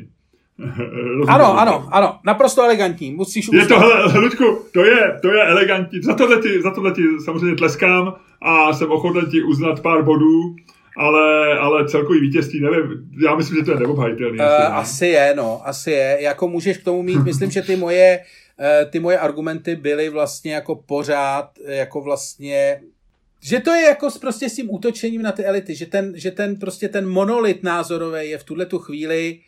ano, 1.28 1.61
ano, 1.61 1.88
ano, 1.93 2.18
naprosto 2.24 2.62
elegantní, 2.62 3.12
musíš 3.12 3.49
Je 3.53 3.66
to, 3.66 3.80
hele, 3.80 4.18
Luďku, 4.18 4.59
to 4.72 4.84
je, 4.84 5.18
to 5.22 5.28
je 5.28 5.43
elegantní, 5.43 6.03
za 6.03 6.14
tohle, 6.14 6.40
ti, 6.40 6.62
za 6.62 6.70
tohle 6.70 6.93
ti 6.93 7.03
samozřejmě 7.24 7.57
tleskám 7.57 8.14
a 8.43 8.72
jsem 8.72 8.90
ochoten 8.90 9.26
ti 9.30 9.43
uznat 9.43 9.80
pár 9.80 10.03
bodů, 10.05 10.57
ale, 10.97 11.59
ale 11.59 11.88
celkový 11.88 12.20
vítězství, 12.20 12.61
nevím, 12.61 13.11
já 13.24 13.36
myslím, 13.36 13.59
že 13.59 13.64
to 13.64 13.70
je 13.70 13.80
neobhajitelný. 13.80 14.38
Uh, 14.38 14.45
asi 14.76 15.07
je, 15.07 15.34
no, 15.36 15.68
asi 15.68 15.90
je. 15.90 16.16
Jako 16.20 16.49
můžeš 16.49 16.78
k 16.78 16.84
tomu 16.84 17.03
mít, 17.03 17.24
myslím, 17.24 17.51
že 17.51 17.62
ty 17.62 17.76
moje, 17.76 18.20
uh, 18.59 18.90
ty 18.90 19.01
moje 19.01 19.18
argumenty 19.18 19.76
byly 19.76 20.09
vlastně 20.09 20.55
jako 20.55 20.74
pořád, 20.74 21.51
jako 21.66 22.01
vlastně 22.01 22.80
že 23.45 23.61
to 23.61 23.70
je 23.70 23.82
jako 23.82 24.09
prostě 24.20 24.49
s 24.49 24.55
tím 24.55 24.70
útočením 24.70 25.22
na 25.22 25.32
ty 25.32 25.45
elity, 25.45 25.74
že 25.74 25.86
ten, 25.86 26.12
že 26.16 26.30
ten 26.30 26.57
prostě 26.57 26.88
ten 26.88 27.09
monolit 27.09 27.62
názorový 27.62 28.30
je 28.30 28.38
v 28.38 28.45
tuhle 28.45 28.66
tu 28.66 28.78
chvíli 28.78 29.40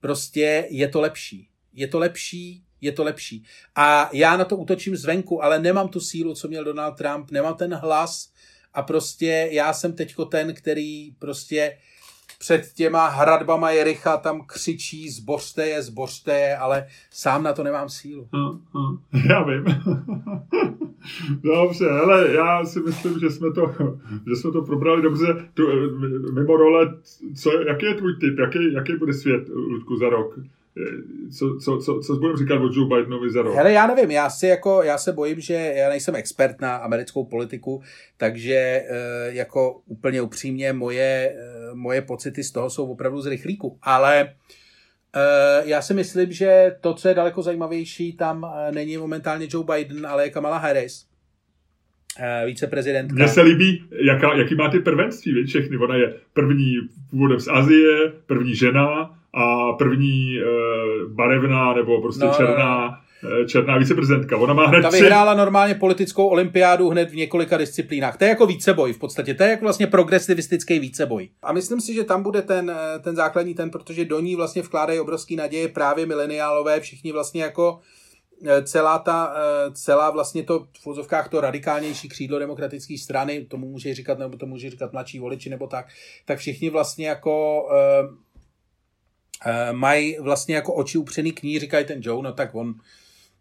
prostě 0.00 0.66
je 0.70 0.88
to 0.88 1.00
lepší. 1.00 1.48
Je 1.74 1.86
to 1.86 1.98
lepší, 1.98 2.62
je 2.80 2.92
to 2.92 3.04
lepší. 3.04 3.44
A 3.74 4.10
já 4.12 4.36
na 4.36 4.44
to 4.44 4.56
útočím 4.56 4.96
zvenku, 4.96 5.44
ale 5.44 5.58
nemám 5.58 5.88
tu 5.88 6.00
sílu, 6.00 6.34
co 6.34 6.48
měl 6.48 6.64
Donald 6.64 6.92
Trump, 6.96 7.30
nemám 7.30 7.54
ten 7.54 7.74
hlas 7.74 8.30
a 8.78 8.82
prostě 8.82 9.48
já 9.52 9.72
jsem 9.72 9.92
teďko 9.92 10.24
ten, 10.24 10.54
který 10.54 11.10
prostě 11.18 11.76
před 12.38 12.72
těma 12.74 13.08
hradbama 13.08 13.70
Jericha 13.70 14.16
tam 14.16 14.42
křičí, 14.46 15.10
zbořte 15.10 15.66
je, 15.66 15.82
zbořte 15.82 16.32
je, 16.32 16.56
ale 16.56 16.86
sám 17.10 17.42
na 17.42 17.52
to 17.52 17.62
nemám 17.62 17.88
sílu. 17.88 18.28
Uh, 18.34 18.56
uh, 18.82 19.26
já 19.28 19.42
vím. 19.42 19.64
Dobře, 21.42 21.90
ale 21.90 22.32
já 22.32 22.64
si 22.64 22.80
myslím, 22.80 23.20
že 23.20 23.30
jsme 23.30 23.52
to, 23.52 23.74
že 24.28 24.36
jsme 24.36 24.52
to 24.52 24.62
probrali 24.62 25.02
dobře. 25.02 25.26
Tu, 25.54 25.62
mimo 26.32 26.56
role, 26.56 26.94
co, 27.34 27.60
jaký 27.60 27.86
je 27.86 27.94
tvůj 27.94 28.16
tip? 28.20 28.38
Jaký, 28.38 28.72
jaký 28.72 28.96
bude 28.96 29.12
svět, 29.12 29.48
Ludku, 29.48 29.96
za 29.96 30.08
rok? 30.08 30.38
Co, 31.38 31.58
co, 31.64 31.78
co, 31.78 32.00
co 32.00 32.16
budeme 32.16 32.38
říkat 32.38 32.54
o 32.54 32.70
Joe 32.72 32.88
Bidenovi 32.88 33.30
za 33.30 33.42
rok? 33.42 33.54
Hele, 33.54 33.72
já 33.72 33.86
nevím, 33.86 34.10
já, 34.10 34.30
si 34.30 34.46
jako, 34.46 34.82
já 34.82 34.98
se 34.98 35.12
bojím, 35.12 35.40
že 35.40 35.54
já 35.54 35.88
nejsem 35.88 36.14
expert 36.14 36.60
na 36.60 36.76
americkou 36.76 37.24
politiku, 37.24 37.82
takže 38.16 38.54
e, 38.54 38.86
jako 39.28 39.80
úplně 39.86 40.22
upřímně 40.22 40.72
moje, 40.72 41.34
e, 41.36 41.74
moje 41.74 42.02
pocity 42.02 42.44
z 42.44 42.52
toho 42.52 42.70
jsou 42.70 42.92
opravdu 42.92 43.20
z 43.20 43.26
rychlíku. 43.26 43.78
Ale 43.82 44.20
e, 44.20 44.28
já 45.64 45.82
si 45.82 45.94
myslím, 45.94 46.32
že 46.32 46.76
to, 46.80 46.94
co 46.94 47.08
je 47.08 47.14
daleko 47.14 47.42
zajímavější, 47.42 48.16
tam 48.16 48.46
není 48.70 48.96
momentálně 48.96 49.46
Joe 49.50 49.66
Biden, 49.74 50.06
ale 50.06 50.24
je 50.24 50.30
Kamala 50.30 50.58
Harris 50.58 51.08
viceprezidentka. 52.46 53.14
Mně 53.14 53.28
se 53.28 53.42
líbí, 53.42 53.84
jaká, 54.06 54.34
jaký 54.36 54.54
má 54.54 54.70
ty 54.70 54.80
prvenství, 54.80 55.44
všechny. 55.44 55.76
Ona 55.76 55.96
je 55.96 56.14
první 56.32 56.74
původem 57.10 57.40
z 57.40 57.48
Azie, 57.48 58.12
první 58.26 58.54
žena, 58.54 59.17
a 59.34 59.72
první 59.72 60.38
uh, 60.38 61.12
barevná 61.12 61.74
nebo 61.74 62.02
prostě 62.02 62.24
no, 62.24 62.32
černá, 62.36 63.00
no. 63.22 63.44
černá 63.44 63.78
viceprezidentka. 63.78 64.36
Ona 64.36 64.54
má 64.54 64.66
hned 64.66 64.82
Ta 64.82 64.90
vyhrála 64.90 65.32
tři... 65.32 65.38
normálně 65.38 65.74
politickou 65.74 66.26
olympiádu 66.26 66.88
hned 66.90 67.10
v 67.10 67.16
několika 67.16 67.56
disciplínách. 67.56 68.16
To 68.16 68.24
je 68.24 68.28
jako 68.28 68.46
víceboj 68.46 68.92
v 68.92 68.98
podstatě. 68.98 69.34
To 69.34 69.42
je 69.42 69.50
jako 69.50 69.64
vlastně 69.64 69.86
progresivistický 69.86 70.78
víceboj. 70.78 71.28
A 71.42 71.52
myslím 71.52 71.80
si, 71.80 71.94
že 71.94 72.04
tam 72.04 72.22
bude 72.22 72.42
ten, 72.42 72.70
eh, 72.70 72.98
ten 72.98 73.16
základní 73.16 73.54
ten, 73.54 73.70
protože 73.70 74.04
do 74.04 74.20
ní 74.20 74.36
vlastně 74.36 74.62
vkládají 74.62 75.00
obrovský 75.00 75.36
naděje 75.36 75.68
právě 75.68 76.06
mileniálové, 76.06 76.80
všichni 76.80 77.12
vlastně 77.12 77.42
jako 77.42 77.78
celá 78.62 78.98
ta, 78.98 79.34
celá 79.72 80.10
vlastně 80.10 80.42
to 80.42 80.66
v 80.78 80.82
fozovkách 80.82 81.28
to 81.28 81.40
radikálnější 81.40 82.08
křídlo 82.08 82.38
demokratické 82.38 82.98
strany, 82.98 83.44
tomu 83.44 83.68
může 83.68 83.94
říkat, 83.94 84.18
nebo 84.18 84.36
to 84.36 84.46
může 84.46 84.70
říkat 84.70 84.92
mladší 84.92 85.18
voliči, 85.18 85.50
nebo 85.50 85.66
tak, 85.66 85.86
tak 86.24 86.38
všichni 86.38 86.70
vlastně 86.70 87.08
jako 87.08 87.66
mají 89.72 90.16
vlastně 90.20 90.54
jako 90.54 90.74
oči 90.74 90.98
upřený 90.98 91.32
k 91.32 91.42
ní, 91.42 91.58
říkají 91.58 91.84
ten 91.84 92.00
Joe, 92.02 92.22
no 92.22 92.32
tak 92.32 92.54
on 92.54 92.74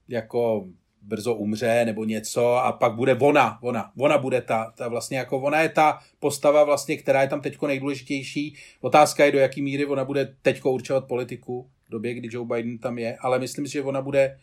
jako 0.08 0.68
brzo 1.02 1.34
umře 1.34 1.86
nebo 1.86 2.04
něco 2.04 2.56
a 2.56 2.72
pak 2.72 2.96
bude 2.96 3.16
ona, 3.16 3.60
ona, 3.62 3.92
ona 3.98 4.18
bude 4.18 4.42
ta, 4.42 4.74
ta 4.78 4.88
vlastně 4.88 5.18
jako 5.18 5.40
ona 5.40 5.62
je 5.62 5.70
ta 5.70 6.00
postava 6.20 6.64
vlastně, 6.64 6.98
která 6.98 7.22
je 7.22 7.28
tam 7.28 7.42
teďko 7.42 7.68
nejdůležitější. 7.68 8.56
Otázka 8.82 9.26
je, 9.26 9.32
do 9.32 9.40
jaký 9.40 9.62
míry 9.62 9.86
ona 9.86 10.06
bude 10.06 10.36
teďko 10.42 10.72
určovat 10.72 11.08
politiku 11.08 11.70
v 11.88 11.92
době, 11.92 12.14
kdy 12.14 12.30
Joe 12.32 12.48
Biden 12.48 12.78
tam 12.78 12.98
je, 12.98 13.18
ale 13.18 13.40
myslím 13.40 13.68
si, 13.68 13.74
že 13.74 13.82
ona 13.82 14.02
bude, 14.02 14.40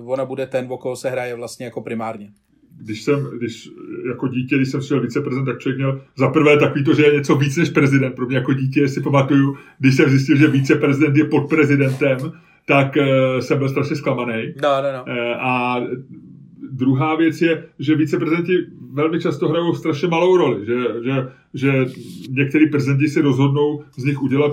uh, 0.00 0.10
ona 0.10 0.24
bude 0.24 0.46
ten, 0.46 0.72
o 0.72 0.78
koho 0.78 0.96
se 0.96 1.10
hraje 1.10 1.34
vlastně 1.34 1.64
jako 1.64 1.80
primárně 1.80 2.32
když 2.80 3.02
jsem, 3.02 3.30
když 3.38 3.70
jako 4.08 4.28
dítě, 4.28 4.56
když 4.56 4.68
jsem 4.68 4.80
šel 4.80 5.00
viceprezident, 5.00 5.46
tak 5.46 5.58
člověk 5.58 5.78
měl 5.78 6.00
za 6.16 6.28
prvé 6.28 6.58
takový 6.58 6.84
to, 6.84 6.94
že 6.94 7.02
je 7.02 7.14
něco 7.14 7.36
víc 7.36 7.56
než 7.56 7.70
prezident. 7.70 8.14
Pro 8.14 8.26
mě 8.26 8.36
jako 8.36 8.52
dítě 8.52 8.88
si 8.88 9.00
pamatuju, 9.00 9.56
když 9.78 9.94
jsem 9.94 10.10
zjistil, 10.10 10.36
že 10.36 10.46
viceprezident 10.46 11.16
je 11.16 11.24
pod 11.24 11.48
prezidentem, 11.48 12.18
tak 12.66 12.96
uh, 12.96 13.40
jsem 13.40 13.58
byl 13.58 13.68
strašně 13.68 13.96
zklamaný. 13.96 14.54
No, 14.62 14.68
no, 14.82 14.88
no. 14.92 15.04
Uh, 15.14 15.42
a 15.42 15.80
druhá 16.70 17.16
věc 17.16 17.42
je, 17.42 17.64
že 17.78 17.94
viceprezidenti 17.94 18.52
velmi 18.92 19.20
často 19.20 19.48
hrajou 19.48 19.74
strašně 19.74 20.08
malou 20.08 20.36
roli, 20.36 20.66
že, 20.66 20.74
že, 21.04 21.28
že 21.54 21.86
některý 22.30 22.70
prezidenti 22.70 23.08
si 23.08 23.20
rozhodnou 23.20 23.82
z 23.96 24.04
nich 24.04 24.22
udělat 24.22 24.52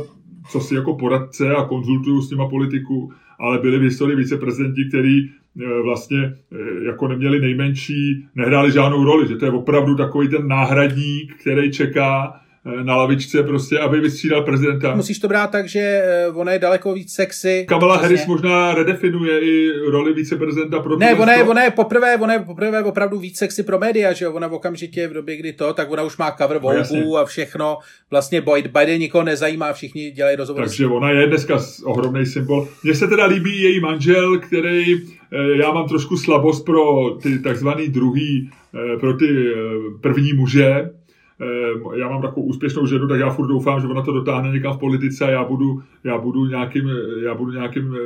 co 0.49 0.59
si 0.59 0.76
jako 0.76 0.93
poradce 0.93 1.55
a 1.55 1.65
konzultují 1.65 2.21
s 2.21 2.30
těma 2.30 2.49
politiku, 2.49 3.11
ale 3.39 3.59
byli 3.59 3.78
v 3.80 3.82
historii 3.82 4.15
viceprezidenti, 4.17 4.86
který 4.86 5.30
vlastně 5.83 6.19
e, 6.19 6.85
jako 6.85 7.07
neměli 7.07 7.39
nejmenší, 7.39 8.27
nehráli 8.35 8.71
žádnou 8.71 9.03
roli, 9.03 9.27
že 9.27 9.35
to 9.35 9.45
je 9.45 9.51
opravdu 9.51 9.95
takový 9.95 10.27
ten 10.27 10.47
náhradník, 10.47 11.35
který 11.41 11.71
čeká 11.71 12.41
Eh, 12.67 12.83
na 12.83 12.95
lavičce 12.95 13.43
prostě, 13.43 13.79
aby 13.79 13.99
vystřídal 13.99 14.41
prezidenta. 14.41 14.95
Musíš 14.95 15.19
to 15.19 15.27
brát 15.27 15.51
tak, 15.51 15.69
že 15.69 15.79
eh, 15.79 16.27
ona 16.27 16.51
je 16.51 16.59
daleko 16.59 16.93
víc 16.93 17.13
sexy. 17.13 17.65
Kamala 17.67 17.87
vlastně. 17.87 18.07
Harris 18.07 18.27
možná 18.27 18.73
redefinuje 18.73 19.41
i 19.41 19.71
roli 19.91 20.13
viceprezidenta 20.13 20.79
pro 20.79 20.97
Ne, 20.97 21.15
ona 21.15 21.33
je, 21.33 21.43
ona 21.43 21.63
je 21.63 21.71
poprvé, 21.71 22.17
ona 22.17 22.33
je 22.33 22.39
poprvé 22.39 22.83
opravdu 22.83 23.19
víc 23.19 23.37
sexy 23.37 23.63
pro 23.63 23.79
média, 23.79 24.13
že 24.13 24.27
ona 24.27 24.47
v 24.47 24.53
okamžitě 24.53 25.07
v 25.07 25.13
době, 25.13 25.37
kdy 25.37 25.53
to, 25.53 25.73
tak 25.73 25.91
ona 25.91 26.03
už 26.03 26.17
má 26.17 26.31
cover 26.31 26.61
no, 26.61 26.69
Vogue 26.69 27.21
a 27.21 27.25
všechno. 27.25 27.77
Vlastně 28.11 28.41
Biden 28.79 28.99
nikoho 28.99 29.23
nezajímá, 29.23 29.73
všichni 29.73 30.11
dělají 30.11 30.35
rozhovory. 30.35 30.67
Takže 30.67 30.87
ona 30.87 31.09
je 31.09 31.27
dneska 31.27 31.59
ohromný 31.83 32.25
symbol. 32.25 32.67
Mně 32.83 32.95
se 32.95 33.07
teda 33.07 33.25
líbí 33.25 33.61
její 33.61 33.79
manžel, 33.79 34.39
který 34.39 34.95
eh, 34.95 35.24
já 35.55 35.71
mám 35.71 35.88
trošku 35.88 36.17
slabost 36.17 36.65
pro 36.65 37.11
ty 37.21 37.39
takzvaný 37.39 37.88
druhý, 37.88 38.49
pro 38.99 39.13
ty 39.13 39.53
první 40.01 40.33
muže, 40.33 40.89
Eh, 41.41 41.99
já 41.99 42.09
mám 42.09 42.21
takovou 42.21 42.45
úspěšnou 42.45 42.86
ženu, 42.86 43.07
tak 43.07 43.19
já 43.19 43.29
furt 43.29 43.47
doufám, 43.47 43.81
že 43.81 43.88
ona 43.88 44.01
to 44.01 44.11
dotáhne 44.11 44.51
někam 44.51 44.73
v 44.73 44.79
politice 44.79 45.25
a 45.25 45.29
já 45.29 45.43
budu, 45.43 45.81
já 46.03 46.17
budu 46.17 46.45
nějakým, 46.45 46.89
já 47.23 47.36
budu 47.36 47.51
nějakým 47.51 47.95
eh, 47.95 47.99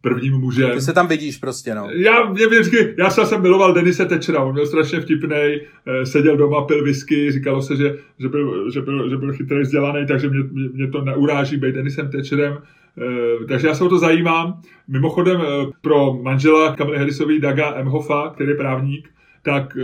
prvním 0.00 0.32
mužem. 0.32 0.70
Ty 0.70 0.80
se 0.80 0.92
tam 0.92 1.08
vidíš 1.08 1.36
prostě, 1.36 1.74
no. 1.74 1.88
Já, 1.90 2.30
mě 2.30 2.46
vždycky, 2.46 2.94
já 2.98 3.10
jsem 3.10 3.42
miloval 3.42 3.74
Denise 3.74 4.06
Tečera, 4.06 4.42
on 4.42 4.54
byl 4.54 4.66
strašně 4.66 5.00
vtipný, 5.00 5.36
eh, 5.36 6.06
seděl 6.06 6.36
doma, 6.36 6.64
pil 6.64 6.84
whisky, 6.84 7.32
říkalo 7.32 7.62
se, 7.62 7.76
že, 7.76 7.96
že, 8.18 8.28
byl, 8.28 8.70
že, 8.70 8.80
byl, 8.80 9.10
že 9.10 9.16
byl 9.16 9.32
chytrý, 9.32 9.60
vzdělaný, 9.60 10.06
takže 10.06 10.28
mě, 10.28 10.42
mě, 10.52 10.68
mě 10.68 10.88
to 10.88 11.04
neuráží 11.04 11.56
být 11.56 11.74
Denisem 11.74 12.10
Tečerem. 12.10 12.58
Takže 13.48 13.66
já 13.66 13.74
se 13.74 13.84
o 13.84 13.88
to 13.88 13.98
zajímám. 13.98 14.60
Mimochodem 14.88 15.40
pro 15.80 16.18
manžela 16.22 16.76
Kamily 16.76 16.98
Harrisový 16.98 17.40
Daga 17.40 17.74
Emhofa, 17.74 18.30
který 18.34 18.50
je 18.50 18.56
právník, 18.56 19.08
tak 19.42 19.76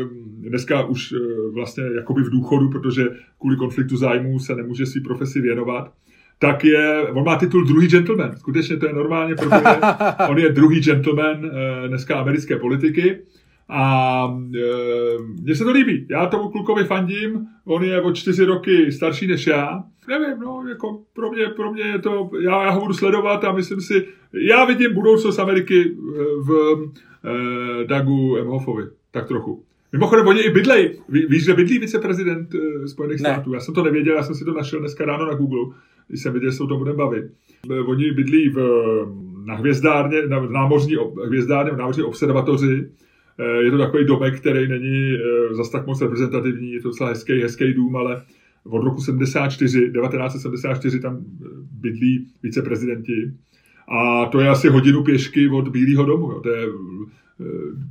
dneska 0.48 0.84
už 0.84 1.12
eh, 1.12 1.50
vlastně 1.54 1.84
jakoby 1.96 2.22
v 2.22 2.30
důchodu, 2.30 2.70
protože 2.70 3.04
kvůli 3.40 3.56
konfliktu 3.56 3.96
zájmů 3.96 4.38
se 4.38 4.54
nemůže 4.54 4.86
svý 4.86 5.00
profesi 5.00 5.40
věnovat, 5.40 5.92
tak 6.38 6.64
je, 6.64 7.02
on 7.12 7.24
má 7.24 7.36
titul 7.36 7.64
druhý 7.64 7.88
gentleman. 7.88 8.36
Skutečně 8.36 8.76
to 8.76 8.86
je 8.86 8.92
normálně, 8.92 9.34
protože 9.34 9.64
on 10.28 10.38
je 10.38 10.52
druhý 10.52 10.80
gentleman 10.80 11.44
eh, 11.44 11.88
dneska 11.88 12.20
americké 12.20 12.56
politiky. 12.56 13.18
A 13.68 14.38
e, 14.54 15.18
mně 15.42 15.54
se 15.54 15.64
to 15.64 15.70
líbí. 15.70 16.06
Já 16.10 16.26
tomu 16.26 16.48
klukovi 16.48 16.84
fandím, 16.84 17.46
on 17.64 17.84
je 17.84 18.00
o 18.00 18.12
čtyři 18.12 18.44
roky 18.44 18.92
starší 18.92 19.26
než 19.26 19.46
já. 19.46 19.84
Nevím, 20.08 20.40
no, 20.40 20.64
jako 20.68 21.02
pro 21.12 21.30
mě, 21.30 21.46
pro 21.46 21.72
mě 21.72 21.82
je 21.82 21.98
to, 21.98 22.30
já, 22.40 22.64
já 22.64 22.70
ho 22.70 22.80
budu 22.80 22.94
sledovat 22.94 23.44
a 23.44 23.52
myslím 23.52 23.80
si, 23.80 24.06
já 24.32 24.64
vidím 24.64 24.94
budoucnost 24.94 25.38
Ameriky 25.38 25.96
v 26.42 26.76
e, 27.24 27.84
Dagu 27.84 28.36
Emhoffovi 28.36 28.84
tak 29.10 29.28
trochu. 29.28 29.62
Mimochodem, 29.92 30.26
oni 30.26 30.40
i 30.40 30.50
bydlej. 30.50 30.98
Ví, 31.08 31.26
víš, 31.28 31.44
že 31.44 31.54
bydlí 31.54 31.78
viceprezident 31.78 32.54
uh, 32.54 32.84
Spojených 32.84 33.20
ne. 33.20 33.32
států? 33.32 33.54
Já 33.54 33.60
jsem 33.60 33.74
to 33.74 33.82
nevěděl, 33.82 34.16
já 34.16 34.22
jsem 34.22 34.34
si 34.34 34.44
to 34.44 34.52
našel 34.52 34.80
dneska 34.80 35.04
ráno 35.04 35.26
na 35.26 35.34
Google, 35.34 35.74
když 36.08 36.22
jsem 36.22 36.32
viděl, 36.32 36.50
že 36.50 36.56
se 36.56 36.62
o 36.62 36.66
tom 36.66 36.78
budeme 36.78 36.96
bavit. 36.96 37.24
Uh, 37.70 37.90
oni 37.90 38.10
bydlí 38.10 38.48
v, 38.48 38.58
na 39.44 39.54
hvězdárně, 39.54 40.26
na 40.26 40.40
námořní 40.40 40.96
hvězdárně, 41.26 41.72
v 41.72 41.76
námořní 41.76 42.02
observatoři. 42.02 42.88
Uh, 43.38 43.64
je 43.64 43.70
to 43.70 43.78
takový 43.78 44.04
domek, 44.04 44.40
který 44.40 44.68
není 44.68 45.12
uh, 45.14 45.56
zas 45.56 45.70
tak 45.70 45.86
moc 45.86 46.00
reprezentativní, 46.00 46.72
je 46.72 46.80
to 46.80 46.88
docela 46.88 47.10
hezký, 47.10 47.42
hezký 47.42 47.72
dům, 47.72 47.96
ale 47.96 48.22
od 48.64 48.84
roku 48.84 49.00
74, 49.00 49.78
1974 49.78 51.00
tam 51.00 51.24
bydlí 51.80 52.26
viceprezidenti. 52.42 53.32
A 53.88 54.26
to 54.26 54.40
je 54.40 54.48
asi 54.48 54.68
hodinu 54.68 55.04
pěšky 55.04 55.48
od 55.48 55.68
Bílého 55.68 56.04
domu. 56.04 56.32
Jo. 56.32 56.40
To 56.40 56.48
je 56.48 56.66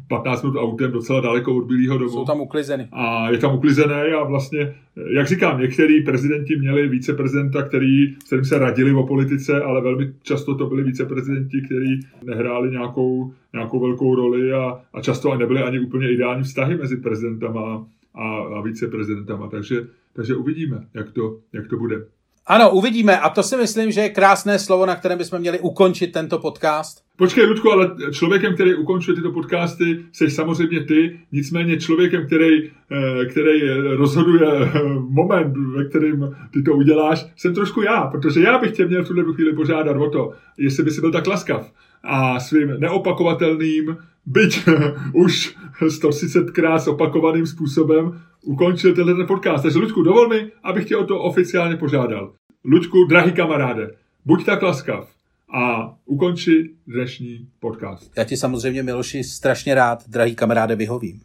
15 0.08 0.44
minut 0.44 0.58
autem 0.60 0.92
docela 0.92 1.22
daleko 1.22 1.56
od 1.56 1.68
Bílého 1.68 1.98
domu. 1.98 2.12
Jsou 2.12 2.26
tam 2.26 2.42
uklizeny. 2.42 2.88
A 2.92 3.30
je 3.30 3.38
tam 3.38 3.56
uklizené 3.56 4.14
a 4.14 4.24
vlastně, 4.24 4.76
jak 4.96 5.28
říkám, 5.28 5.62
některý 5.62 6.04
prezidenti 6.04 6.56
měli 6.56 6.88
viceprezidenta, 6.88 7.62
který, 7.62 8.14
s 8.14 8.24
kterým 8.24 8.46
se 8.46 8.60
radili 8.60 8.94
o 8.94 9.08
politice, 9.08 9.64
ale 9.64 9.82
velmi 9.82 10.14
často 10.24 10.56
to 10.56 10.68
byli 10.68 10.84
viceprezidenti, 10.84 11.62
kteří 11.62 12.00
nehráli 12.24 12.72
nějakou, 12.72 13.34
nějakou 13.54 13.80
velkou 13.80 14.16
roli 14.16 14.54
a, 14.54 14.82
a 14.94 15.02
často 15.02 15.32
ani 15.32 15.40
nebyly 15.40 15.62
ani 15.62 15.80
úplně 15.80 16.12
ideální 16.12 16.44
vztahy 16.44 16.78
mezi 16.78 16.98
prezidentama 16.98 17.88
a, 18.14 18.38
a 18.38 18.62
viceprezidentama. 18.62 19.50
Takže, 19.50 19.88
takže 20.14 20.36
uvidíme, 20.36 20.88
jak 20.94 21.12
to, 21.12 21.38
jak 21.54 21.68
to 21.68 21.78
bude. 21.78 22.06
Ano, 22.48 22.72
uvidíme. 22.72 23.20
A 23.20 23.30
to 23.30 23.44
si 23.44 23.58
myslím, 23.58 23.92
že 23.92 24.02
je 24.02 24.10
krásné 24.10 24.60
slovo, 24.60 24.86
na 24.86 24.96
kterém 24.96 25.18
bychom 25.18 25.40
měli 25.40 25.60
ukončit 25.60 26.08
tento 26.08 26.40
podcast. 26.40 26.98
Počkej, 27.18 27.46
Ludku, 27.46 27.72
ale 27.72 27.96
člověkem, 28.12 28.54
který 28.54 28.76
ukončuje 28.76 29.16
tyto 29.16 29.32
podcasty, 29.32 30.06
jsi 30.12 30.30
samozřejmě 30.30 30.84
ty, 30.84 31.20
nicméně 31.32 31.78
člověkem, 31.78 32.26
který, 32.26 32.72
eh, 32.92 33.26
který 33.26 33.70
rozhoduje 33.98 34.48
eh, 34.48 34.80
moment, 35.10 35.54
ve 35.76 35.86
kterým 35.86 36.36
ty 36.54 36.62
to 36.62 36.74
uděláš, 36.74 37.26
jsem 37.36 37.54
trošku 37.54 37.82
já, 37.82 38.02
protože 38.08 38.42
já 38.42 38.58
bych 38.58 38.72
tě 38.72 38.86
měl 38.86 39.04
v 39.04 39.08
tuhle 39.08 39.34
chvíli 39.34 39.54
požádat 39.54 39.98
o 39.98 40.10
to, 40.10 40.32
jestli 40.58 40.84
by 40.84 40.92
si 40.92 41.02
byl 41.02 41.12
tak 41.12 41.28
laskav 41.28 41.72
a 42.04 42.40
svým 42.40 42.80
neopakovatelným, 42.80 43.98
byť 44.26 44.68
už 45.14 45.56
130krát 45.82 46.92
opakovaným 46.92 47.46
způsobem 47.46 48.22
ukončil 48.46 48.96
tenhle 48.96 49.26
podcast. 49.26 49.64
Takže 49.64 49.80
Luďku, 49.80 50.02
dovol 50.02 50.28
mi, 50.28 50.52
abych 50.64 50.88
tě 50.88 50.98
o 50.98 51.06
to 51.06 51.20
oficiálně 51.20 51.78
požádal. 51.78 52.34
Luďku, 52.66 53.06
drahý 53.06 53.32
kamaráde, 53.32 53.92
buď 54.26 54.46
tak 54.46 54.62
laskav 54.62 55.10
a 55.56 55.94
ukonči 56.06 56.72
dnešní 56.88 57.48
podcast. 57.60 58.12
Já 58.18 58.24
ti 58.24 58.38
samozřejmě, 58.38 58.84
Miloši, 58.84 59.24
strašně 59.24 59.76
rád, 59.76 60.10
drahý 60.10 60.36
kamaráde, 60.36 60.76
vyhovím. 60.76 61.22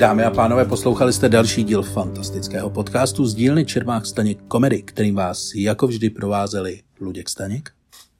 Dámy 0.00 0.24
a 0.24 0.30
pánové, 0.30 0.64
poslouchali 0.64 1.12
jste 1.12 1.28
další 1.28 1.64
díl 1.64 1.82
fantastického 1.82 2.70
podcastu 2.70 3.26
z 3.26 3.34
dílny 3.34 3.64
Čermák 3.64 4.06
Staněk 4.06 4.38
Komedy, 4.48 4.82
kterým 4.82 5.14
vás 5.14 5.54
jako 5.54 5.86
vždy 5.86 6.10
provázeli 6.10 6.80
Luděk 7.00 7.28
Staněk 7.28 7.70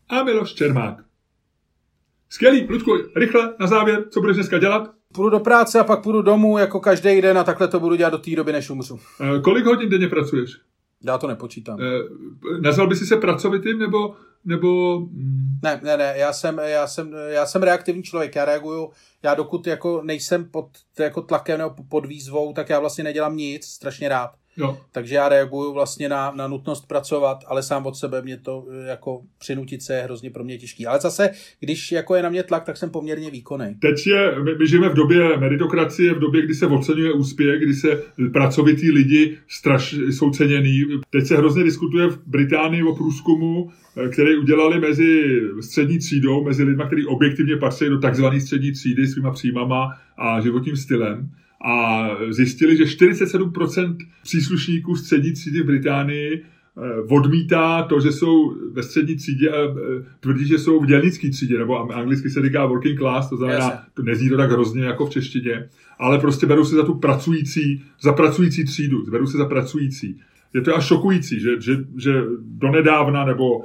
a 0.08 0.22
Miloš 0.22 0.54
Čermák. 0.54 0.96
Skvělý, 2.28 2.66
Ludku, 2.70 2.92
rychle, 3.16 3.54
na 3.60 3.66
závěr, 3.66 4.04
co 4.10 4.20
budeš 4.20 4.36
dneska 4.36 4.58
dělat? 4.58 4.90
Půjdu 5.14 5.30
do 5.30 5.40
práce 5.40 5.80
a 5.80 5.84
pak 5.84 6.02
půjdu 6.02 6.22
domů 6.22 6.58
jako 6.58 6.80
každý 6.80 7.20
den 7.20 7.38
a 7.38 7.44
takhle 7.44 7.68
to 7.68 7.80
budu 7.80 7.94
dělat 7.96 8.10
do 8.10 8.18
té 8.18 8.36
doby, 8.36 8.52
než 8.52 8.70
umřu. 8.70 9.00
E, 9.20 9.40
kolik 9.40 9.64
hodin 9.64 9.90
denně 9.90 10.08
pracuješ? 10.08 10.56
Já 11.04 11.18
to 11.18 11.26
nepočítám. 11.26 11.78
E, 11.80 11.84
nazval 12.60 12.86
by 12.86 12.96
si 12.96 13.06
se 13.06 13.16
pracovitým 13.16 13.78
nebo... 13.78 14.14
nebo... 14.44 15.00
Mm? 15.00 15.58
Ne, 15.62 15.80
ne, 15.82 15.96
ne, 15.96 16.14
já 16.16 16.32
jsem, 16.32 16.58
já, 16.58 16.86
jsem, 16.86 17.12
já 17.28 17.46
jsem 17.46 17.62
reaktivní 17.62 18.02
člověk, 18.02 18.34
já 18.34 18.44
reaguju, 18.44 18.90
já 19.22 19.34
dokud 19.34 19.66
jako 19.66 20.02
nejsem 20.02 20.44
pod 20.44 20.70
jako 20.98 21.22
tlakem 21.22 21.58
nebo 21.58 21.74
pod 21.88 22.06
výzvou, 22.06 22.52
tak 22.52 22.68
já 22.68 22.80
vlastně 22.80 23.04
nedělám 23.04 23.36
nic, 23.36 23.66
strašně 23.66 24.08
rád. 24.08 24.39
Jo. 24.56 24.78
Takže 24.92 25.14
já 25.14 25.28
reaguju 25.28 25.72
vlastně 25.72 26.08
na, 26.08 26.32
na 26.36 26.48
nutnost 26.48 26.88
pracovat, 26.88 27.44
ale 27.46 27.62
sám 27.62 27.86
od 27.86 27.96
sebe 27.96 28.22
mě 28.22 28.36
to 28.36 28.66
eh, 28.70 28.88
jako 28.88 29.22
přinutit 29.38 29.82
se 29.82 29.94
je 29.94 30.02
hrozně 30.02 30.30
pro 30.30 30.44
mě 30.44 30.58
těžký. 30.58 30.86
Ale 30.86 31.00
zase, 31.00 31.30
když 31.60 31.92
jako 31.92 32.14
je 32.14 32.22
na 32.22 32.28
mě 32.28 32.42
tlak, 32.42 32.64
tak 32.64 32.76
jsem 32.76 32.90
poměrně 32.90 33.30
výkonný. 33.30 33.74
Teď 33.74 34.06
je, 34.06 34.42
my, 34.42 34.54
my 34.54 34.66
žijeme 34.66 34.88
v 34.88 34.94
době 34.94 35.36
meritokracie, 35.36 36.14
v 36.14 36.18
době, 36.18 36.42
kdy 36.42 36.54
se 36.54 36.66
oceňuje 36.66 37.12
úspěch, 37.12 37.62
kdy 37.62 37.74
se 37.74 38.02
pracovitý 38.32 38.90
lidi 38.90 39.38
straš, 39.48 39.92
jsou 39.92 40.30
ceněný. 40.30 40.84
Teď 41.10 41.26
se 41.26 41.36
hrozně 41.36 41.64
diskutuje 41.64 42.08
v 42.08 42.18
Británii 42.26 42.82
o 42.82 42.94
průzkumu, 42.94 43.70
eh, 43.96 44.08
který 44.08 44.36
udělali 44.36 44.80
mezi 44.80 45.40
střední 45.60 45.98
třídou, 45.98 46.44
mezi 46.44 46.62
lidmi, 46.62 46.84
kteří 46.86 47.06
objektivně 47.06 47.56
patří 47.56 47.88
do 47.88 47.98
takzvané 47.98 48.40
střední 48.40 48.72
třídy 48.72 49.06
svýma 49.06 49.30
příjmama 49.30 49.88
a 50.18 50.40
životním 50.40 50.76
stylem 50.76 51.30
a 51.64 52.08
zjistili, 52.30 52.76
že 52.76 52.84
47% 52.84 53.96
příslušníků 54.22 54.96
střední 54.96 55.32
třídy 55.32 55.62
v 55.62 55.66
Británii 55.66 56.42
eh, 56.42 57.00
odmítá 57.14 57.82
to, 57.82 58.00
že 58.00 58.12
jsou 58.12 58.56
ve 58.72 58.82
střední 58.82 59.16
třídě 59.16 59.50
a 59.50 59.56
eh, 59.56 60.04
tvrdí, 60.20 60.46
že 60.46 60.58
jsou 60.58 60.80
v 60.80 60.86
dělnické 60.86 61.30
třídě, 61.30 61.58
nebo 61.58 61.94
anglicky 61.94 62.30
se 62.30 62.42
říká 62.42 62.66
working 62.66 62.98
class, 62.98 63.28
to 63.28 63.36
znamená, 63.36 63.82
to 63.94 64.02
nezní 64.02 64.28
to 64.28 64.36
tak 64.36 64.50
hrozně 64.50 64.84
jako 64.84 65.06
v 65.06 65.10
češtině, 65.10 65.68
ale 65.98 66.18
prostě 66.18 66.46
berou 66.46 66.64
se 66.64 66.76
za 66.76 66.82
tu 66.82 66.94
pracující, 66.94 67.82
za 68.02 68.12
pracující 68.12 68.64
třídu, 68.64 69.10
berou 69.10 69.26
se 69.26 69.38
za 69.38 69.44
pracující. 69.44 70.20
Je 70.54 70.60
to 70.60 70.76
až 70.76 70.86
šokující, 70.86 71.40
že, 71.40 71.60
že, 71.60 71.76
že 71.96 72.22
donedávna 72.40 73.24
nebo 73.24 73.64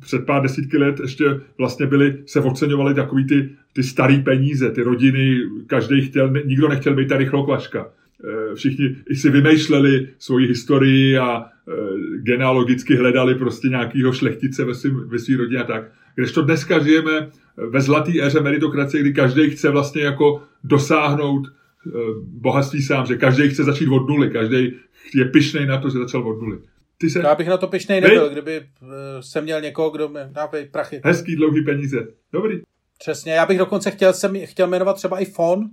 před 0.00 0.26
pár 0.26 0.42
desítky 0.42 0.78
let 0.78 1.00
ještě 1.00 1.40
vlastně 1.58 1.86
byly, 1.86 2.18
se 2.26 2.40
oceňovaly 2.40 2.94
takový 2.94 3.26
ty 3.26 3.50
ty 3.76 3.82
staré 3.82 4.18
peníze, 4.24 4.70
ty 4.70 4.82
rodiny, 4.82 5.40
každý 5.66 6.02
chtěl, 6.02 6.32
nikdo 6.44 6.68
nechtěl 6.68 6.94
být 6.94 7.08
tady 7.08 7.24
rychlokvaška. 7.24 7.86
Eh, 8.24 8.54
všichni 8.54 8.96
si 9.12 9.30
vymýšleli 9.30 10.08
svoji 10.18 10.46
historii 10.46 11.18
a 11.18 11.44
eh, 11.44 11.72
genealogicky 12.22 12.96
hledali 12.96 13.34
prostě 13.34 13.68
nějakého 13.68 14.12
šlechtice 14.12 14.64
ve, 14.64 14.74
svým, 14.74 15.08
ve 15.08 15.18
svý 15.18 15.36
rodině 15.36 15.58
a 15.58 15.64
tak. 15.64 15.92
to 16.34 16.42
dneska 16.42 16.78
žijeme 16.78 17.28
ve 17.56 17.80
zlaté 17.80 18.12
éře 18.22 18.40
meritokracie, 18.40 19.02
kdy 19.02 19.12
každý 19.12 19.50
chce 19.50 19.70
vlastně 19.70 20.02
jako 20.02 20.42
dosáhnout 20.64 21.46
eh, 21.46 21.90
bohatství 22.22 22.82
sám, 22.82 23.06
že 23.06 23.16
každý 23.16 23.48
chce 23.48 23.64
začít 23.64 23.88
od 23.88 24.08
nuly, 24.08 24.30
každý 24.30 24.72
je 25.14 25.24
pišnej 25.24 25.66
na 25.66 25.78
to, 25.78 25.90
že 25.90 25.98
začal 25.98 26.28
od 26.28 26.42
nuly. 26.42 26.58
Ty 26.98 27.10
se... 27.10 27.18
Já 27.18 27.34
bych 27.34 27.48
na 27.48 27.56
to 27.56 27.66
pišnej 27.66 28.00
nebyl, 28.00 28.30
kdyby 28.30 28.66
jsem 29.20 29.44
měl 29.44 29.60
někoho, 29.60 29.90
kdo 29.90 30.08
mi 30.08 30.20
dá 30.26 30.50
prachy. 30.70 31.00
Hezký, 31.04 31.36
dlouhý 31.36 31.64
peníze. 31.64 32.06
Dobrý. 32.32 32.60
Přesně, 32.98 33.32
já 33.32 33.46
bych 33.46 33.58
dokonce 33.58 33.90
chtěl, 33.90 34.12
jsem, 34.12 34.46
chtěl 34.46 34.66
jmenovat 34.66 34.96
třeba 34.96 35.18
i 35.18 35.24
Fon, 35.24 35.64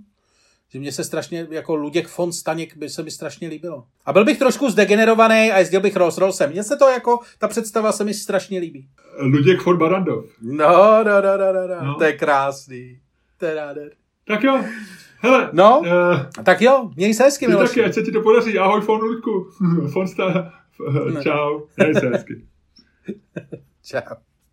že 0.72 0.78
mě 0.78 0.92
se 0.92 1.04
strašně, 1.04 1.46
jako 1.50 1.76
Luděk 1.76 2.08
Fon 2.08 2.32
Staněk 2.32 2.76
by 2.76 2.88
se 2.88 3.02
mi 3.02 3.10
strašně 3.10 3.48
líbilo. 3.48 3.84
A 4.06 4.12
byl 4.12 4.24
bych 4.24 4.38
trošku 4.38 4.70
zdegenerovaný 4.70 5.52
a 5.52 5.58
jezdil 5.58 5.80
bych 5.80 5.96
Rolls 5.96 6.18
Roycem. 6.18 6.50
Mně 6.50 6.62
se 6.62 6.76
to 6.76 6.88
jako, 6.88 7.18
ta 7.38 7.48
představa 7.48 7.92
se 7.92 8.04
mi 8.04 8.14
strašně 8.14 8.58
líbí. 8.58 8.88
Luděk 9.18 9.60
Fon 9.60 9.78
Barandov. 9.78 10.24
No, 10.42 11.04
no, 11.04 11.22
no, 11.22 11.36
no, 11.38 11.52
no, 11.52 11.84
no. 11.84 11.94
to 11.94 12.04
je 12.04 12.12
krásný. 12.12 12.98
To 13.38 13.46
je 13.46 13.54
nádher. 13.54 13.90
Tak 14.26 14.42
jo, 14.42 14.64
hele. 15.18 15.50
No, 15.52 15.80
uh, 15.80 16.44
tak 16.44 16.62
jo, 16.62 16.90
měj 16.96 17.14
se 17.14 17.24
hezky, 17.24 17.48
Miloši. 17.48 17.68
taky, 17.68 17.84
ať 17.84 17.94
se 17.94 18.02
ti 18.02 18.12
to 18.12 18.20
podaří. 18.20 18.58
Ahoj, 18.58 18.80
Fon 18.80 19.00
Ludku. 19.00 19.50
Fon 19.92 20.08
Sta... 20.08 20.52
Čau, 21.22 21.66
měj 21.76 21.94
se 21.94 22.08
hezky. 22.08 22.46
Čau. 23.82 24.23